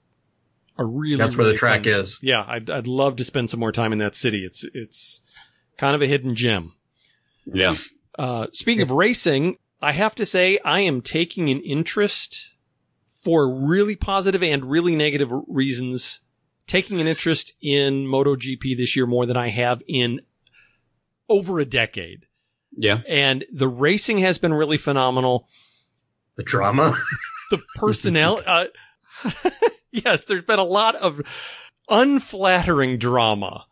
a 0.76 0.84
really 0.84 1.16
that's 1.16 1.36
where 1.36 1.46
the 1.46 1.54
track 1.54 1.84
fun- 1.84 1.92
is 1.94 2.18
Yeah, 2.22 2.44
I'd 2.46 2.68
I'd 2.70 2.86
love 2.86 3.16
to 3.16 3.24
spend 3.24 3.50
some 3.50 3.60
more 3.60 3.72
time 3.72 3.92
in 3.92 3.98
that 3.98 4.16
city. 4.16 4.44
It's 4.44 4.64
it's 4.74 5.20
kind 5.78 5.94
of 5.94 6.02
a 6.02 6.06
hidden 6.06 6.34
gem. 6.34 6.72
Yeah. 7.46 7.74
Uh, 8.18 8.46
speaking 8.52 8.82
of 8.82 8.90
racing, 8.90 9.58
I 9.82 9.92
have 9.92 10.14
to 10.16 10.26
say 10.26 10.58
I 10.64 10.80
am 10.80 11.02
taking 11.02 11.50
an 11.50 11.60
interest 11.60 12.50
for 13.22 13.66
really 13.66 13.96
positive 13.96 14.42
and 14.42 14.64
really 14.64 14.94
negative 14.94 15.30
reasons, 15.48 16.20
taking 16.66 17.00
an 17.00 17.06
interest 17.06 17.54
in 17.60 18.06
MotoGP 18.06 18.76
this 18.76 18.94
year 18.94 19.06
more 19.06 19.26
than 19.26 19.36
I 19.36 19.48
have 19.48 19.82
in 19.88 20.20
over 21.28 21.58
a 21.58 21.64
decade. 21.64 22.26
Yeah. 22.76 23.00
And 23.08 23.44
the 23.52 23.68
racing 23.68 24.18
has 24.18 24.38
been 24.38 24.52
really 24.52 24.76
phenomenal. 24.76 25.48
The 26.36 26.42
drama. 26.42 26.96
The 27.50 27.62
personnel, 27.76 28.42
uh, 28.46 28.66
yes, 29.92 30.24
there's 30.24 30.44
been 30.44 30.58
a 30.58 30.64
lot 30.64 30.94
of 30.96 31.20
unflattering 31.88 32.98
drama. 32.98 33.66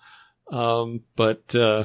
Um, 0.50 1.00
but, 1.16 1.54
uh, 1.54 1.84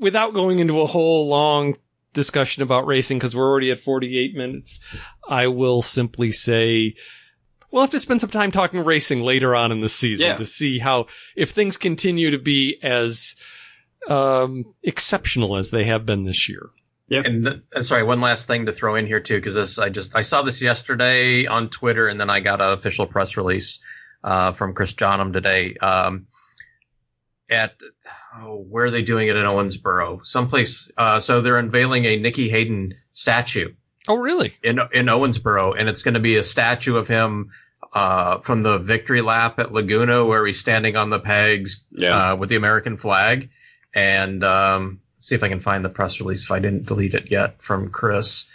without 0.00 0.34
going 0.34 0.58
into 0.58 0.80
a 0.80 0.86
whole 0.86 1.28
long 1.28 1.76
discussion 2.12 2.62
about 2.62 2.86
racing, 2.86 3.18
because 3.18 3.36
we're 3.36 3.48
already 3.48 3.70
at 3.70 3.78
48 3.78 4.34
minutes, 4.34 4.80
I 5.28 5.46
will 5.46 5.82
simply 5.82 6.32
say, 6.32 6.94
we'll 7.70 7.82
have 7.82 7.90
to 7.92 8.00
spend 8.00 8.20
some 8.20 8.30
time 8.30 8.50
talking 8.50 8.84
racing 8.84 9.20
later 9.22 9.54
on 9.54 9.70
in 9.70 9.80
the 9.80 9.88
season 9.88 10.26
Yeah. 10.26 10.36
to 10.36 10.46
see 10.46 10.78
how, 10.80 11.06
if 11.36 11.50
things 11.50 11.76
continue 11.76 12.30
to 12.30 12.38
be 12.38 12.78
as, 12.82 13.36
um, 14.08 14.64
exceptional 14.82 15.56
as 15.56 15.70
they 15.70 15.84
have 15.84 16.04
been 16.04 16.24
this 16.24 16.48
year. 16.48 16.70
And 17.10 17.44
th- 17.44 17.60
uh, 17.74 17.82
sorry, 17.82 18.02
one 18.04 18.20
last 18.20 18.46
thing 18.46 18.66
to 18.66 18.72
throw 18.72 18.94
in 18.94 19.06
here 19.06 19.20
too, 19.20 19.36
because 19.36 19.54
this 19.54 19.78
I 19.78 19.88
just 19.88 20.14
I 20.14 20.22
saw 20.22 20.42
this 20.42 20.62
yesterday 20.62 21.46
on 21.46 21.68
Twitter, 21.68 22.06
and 22.08 22.20
then 22.20 22.30
I 22.30 22.40
got 22.40 22.60
an 22.60 22.72
official 22.72 23.06
press 23.06 23.36
release 23.36 23.80
uh, 24.22 24.52
from 24.52 24.74
Chris 24.74 24.92
Johnham 24.94 25.32
today. 25.32 25.74
Um, 25.76 26.26
at 27.50 27.74
oh, 28.36 28.64
where 28.68 28.84
are 28.84 28.90
they 28.92 29.02
doing 29.02 29.26
it 29.28 29.36
in 29.36 29.44
Owensboro? 29.44 30.24
Someplace. 30.24 30.88
Uh, 30.96 31.18
so 31.20 31.40
they're 31.40 31.58
unveiling 31.58 32.04
a 32.04 32.16
Nicky 32.16 32.48
Hayden 32.48 32.94
statue 33.12 33.74
Oh, 34.08 34.14
really? 34.16 34.54
in 34.62 34.78
in 34.92 35.06
Owensboro, 35.06 35.74
and 35.76 35.88
it's 35.88 36.02
going 36.02 36.14
to 36.14 36.20
be 36.20 36.36
a 36.36 36.44
statue 36.44 36.96
of 36.96 37.08
him 37.08 37.50
uh, 37.92 38.38
from 38.38 38.62
the 38.62 38.78
victory 38.78 39.20
lap 39.20 39.58
at 39.58 39.72
Laguna, 39.72 40.24
where 40.24 40.46
he's 40.46 40.60
standing 40.60 40.94
on 40.96 41.10
the 41.10 41.18
pegs 41.18 41.84
Yeah. 41.90 42.32
uh, 42.32 42.36
with 42.36 42.48
the 42.50 42.56
American 42.56 42.96
flag. 42.96 43.50
And 43.92 44.44
um, 44.44 45.00
see 45.20 45.34
if 45.36 45.42
I 45.44 45.48
can 45.48 45.60
find 45.60 45.84
the 45.84 45.88
press 45.88 46.18
release 46.20 46.44
if 46.44 46.50
I 46.50 46.58
didn't 46.58 46.86
delete 46.86 47.14
it 47.14 47.30
yet 47.30 47.62
from 47.62 47.90
Chris. 47.90 48.46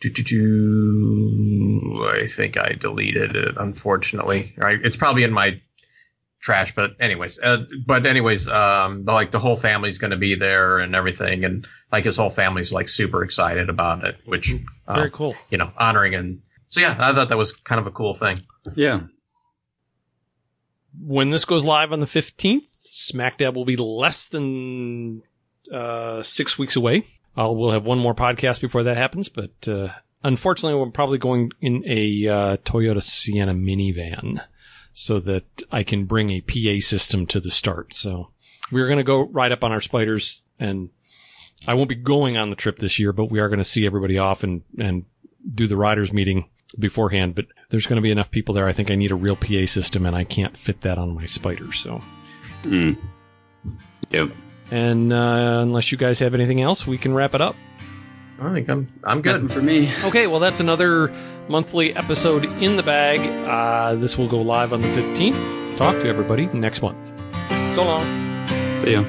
Do, 0.00 0.10
do, 0.10 0.22
do. 0.22 2.08
I 2.14 2.26
think 2.28 2.56
I 2.56 2.72
deleted 2.74 3.34
it, 3.34 3.54
unfortunately. 3.58 4.52
Right, 4.56 4.78
it's 4.84 4.96
probably 4.96 5.24
in 5.24 5.32
my 5.32 5.60
trash, 6.40 6.72
but 6.74 6.92
anyways, 7.00 7.40
uh, 7.40 7.64
but 7.84 8.06
anyways, 8.06 8.48
um, 8.48 9.04
the, 9.04 9.12
like 9.12 9.32
the 9.32 9.40
whole 9.40 9.56
family's 9.56 9.98
going 9.98 10.12
to 10.12 10.16
be 10.16 10.36
there 10.36 10.78
and 10.78 10.94
everything, 10.94 11.44
and 11.44 11.66
like 11.90 12.04
his 12.04 12.16
whole 12.16 12.30
family's 12.30 12.70
like 12.72 12.88
super 12.88 13.24
excited 13.24 13.68
about 13.68 14.04
it, 14.04 14.16
which 14.24 14.54
uh, 14.86 14.94
Very 14.94 15.10
cool. 15.10 15.34
you 15.50 15.58
know, 15.58 15.72
honoring 15.76 16.14
and 16.14 16.42
so 16.68 16.80
yeah, 16.80 16.94
I 16.98 17.12
thought 17.14 17.30
that 17.30 17.38
was 17.38 17.52
kind 17.52 17.80
of 17.80 17.86
a 17.86 17.90
cool 17.90 18.14
thing. 18.14 18.38
yeah. 18.76 19.00
when 21.00 21.30
this 21.30 21.44
goes 21.44 21.64
live 21.64 21.92
on 21.92 22.00
the 22.00 22.06
15th, 22.06 22.66
SmackDab 22.86 23.54
will 23.54 23.64
be 23.64 23.76
less 23.76 24.28
than 24.28 25.22
uh, 25.72 26.22
six 26.22 26.58
weeks 26.58 26.76
away. 26.76 27.06
I'll, 27.36 27.54
we'll 27.54 27.70
have 27.70 27.86
one 27.86 27.98
more 27.98 28.14
podcast 28.14 28.60
before 28.60 28.82
that 28.84 28.96
happens, 28.96 29.28
but 29.28 29.68
uh, 29.68 29.88
unfortunately, 30.24 30.78
we're 30.78 30.90
probably 30.90 31.18
going 31.18 31.50
in 31.60 31.84
a 31.86 32.26
uh, 32.26 32.56
Toyota 32.58 33.02
Sienna 33.02 33.54
minivan 33.54 34.42
so 34.92 35.20
that 35.20 35.62
I 35.70 35.84
can 35.84 36.04
bring 36.06 36.30
a 36.30 36.40
PA 36.40 36.80
system 36.80 37.26
to 37.26 37.40
the 37.40 37.50
start. 37.50 37.94
So 37.94 38.30
we're 38.72 38.86
going 38.86 38.98
to 38.98 39.04
go 39.04 39.22
right 39.28 39.52
up 39.52 39.62
on 39.62 39.70
our 39.70 39.78
Spyders, 39.78 40.42
and 40.58 40.90
I 41.66 41.74
won't 41.74 41.88
be 41.88 41.94
going 41.94 42.36
on 42.36 42.50
the 42.50 42.56
trip 42.56 42.78
this 42.78 42.98
year, 42.98 43.12
but 43.12 43.30
we 43.30 43.38
are 43.38 43.48
going 43.48 43.58
to 43.58 43.64
see 43.64 43.86
everybody 43.86 44.18
off 44.18 44.42
and 44.42 44.62
and 44.78 45.04
do 45.54 45.66
the 45.66 45.76
riders 45.76 46.12
meeting 46.12 46.48
beforehand. 46.78 47.34
But 47.36 47.46
there's 47.70 47.86
going 47.86 47.96
to 47.96 48.02
be 48.02 48.10
enough 48.10 48.30
people 48.30 48.54
there. 48.54 48.66
I 48.66 48.72
think 48.72 48.90
I 48.90 48.96
need 48.96 49.12
a 49.12 49.16
real 49.16 49.36
PA 49.36 49.66
system, 49.66 50.04
and 50.04 50.16
I 50.16 50.24
can't 50.24 50.56
fit 50.56 50.80
that 50.80 50.98
on 50.98 51.14
my 51.14 51.24
Spyder. 51.24 51.72
So. 51.72 52.02
Mm. 52.62 52.96
Yep. 54.10 54.30
And 54.70 55.12
uh, 55.12 55.60
unless 55.62 55.90
you 55.92 55.98
guys 55.98 56.18
have 56.18 56.34
anything 56.34 56.60
else, 56.60 56.86
we 56.86 56.98
can 56.98 57.14
wrap 57.14 57.34
it 57.34 57.40
up. 57.40 57.56
I 58.40 58.52
think 58.52 58.68
I'm 58.68 58.88
I'm 59.02 59.20
Nothing 59.22 59.46
good. 59.48 59.52
for 59.52 59.62
me. 59.62 59.90
Okay, 60.04 60.26
well, 60.26 60.38
that's 60.40 60.60
another 60.60 61.12
monthly 61.48 61.94
episode 61.96 62.44
in 62.62 62.76
the 62.76 62.82
bag. 62.82 63.18
Uh, 63.48 63.94
this 63.96 64.16
will 64.16 64.28
go 64.28 64.40
live 64.40 64.72
on 64.72 64.80
the 64.80 64.88
15th. 64.88 65.76
Talk 65.76 65.96
to 66.02 66.08
everybody 66.08 66.46
next 66.46 66.82
month. 66.82 67.12
So 67.74 67.84
long. 67.84 68.04
See 68.84 68.92
ya. 68.92 69.04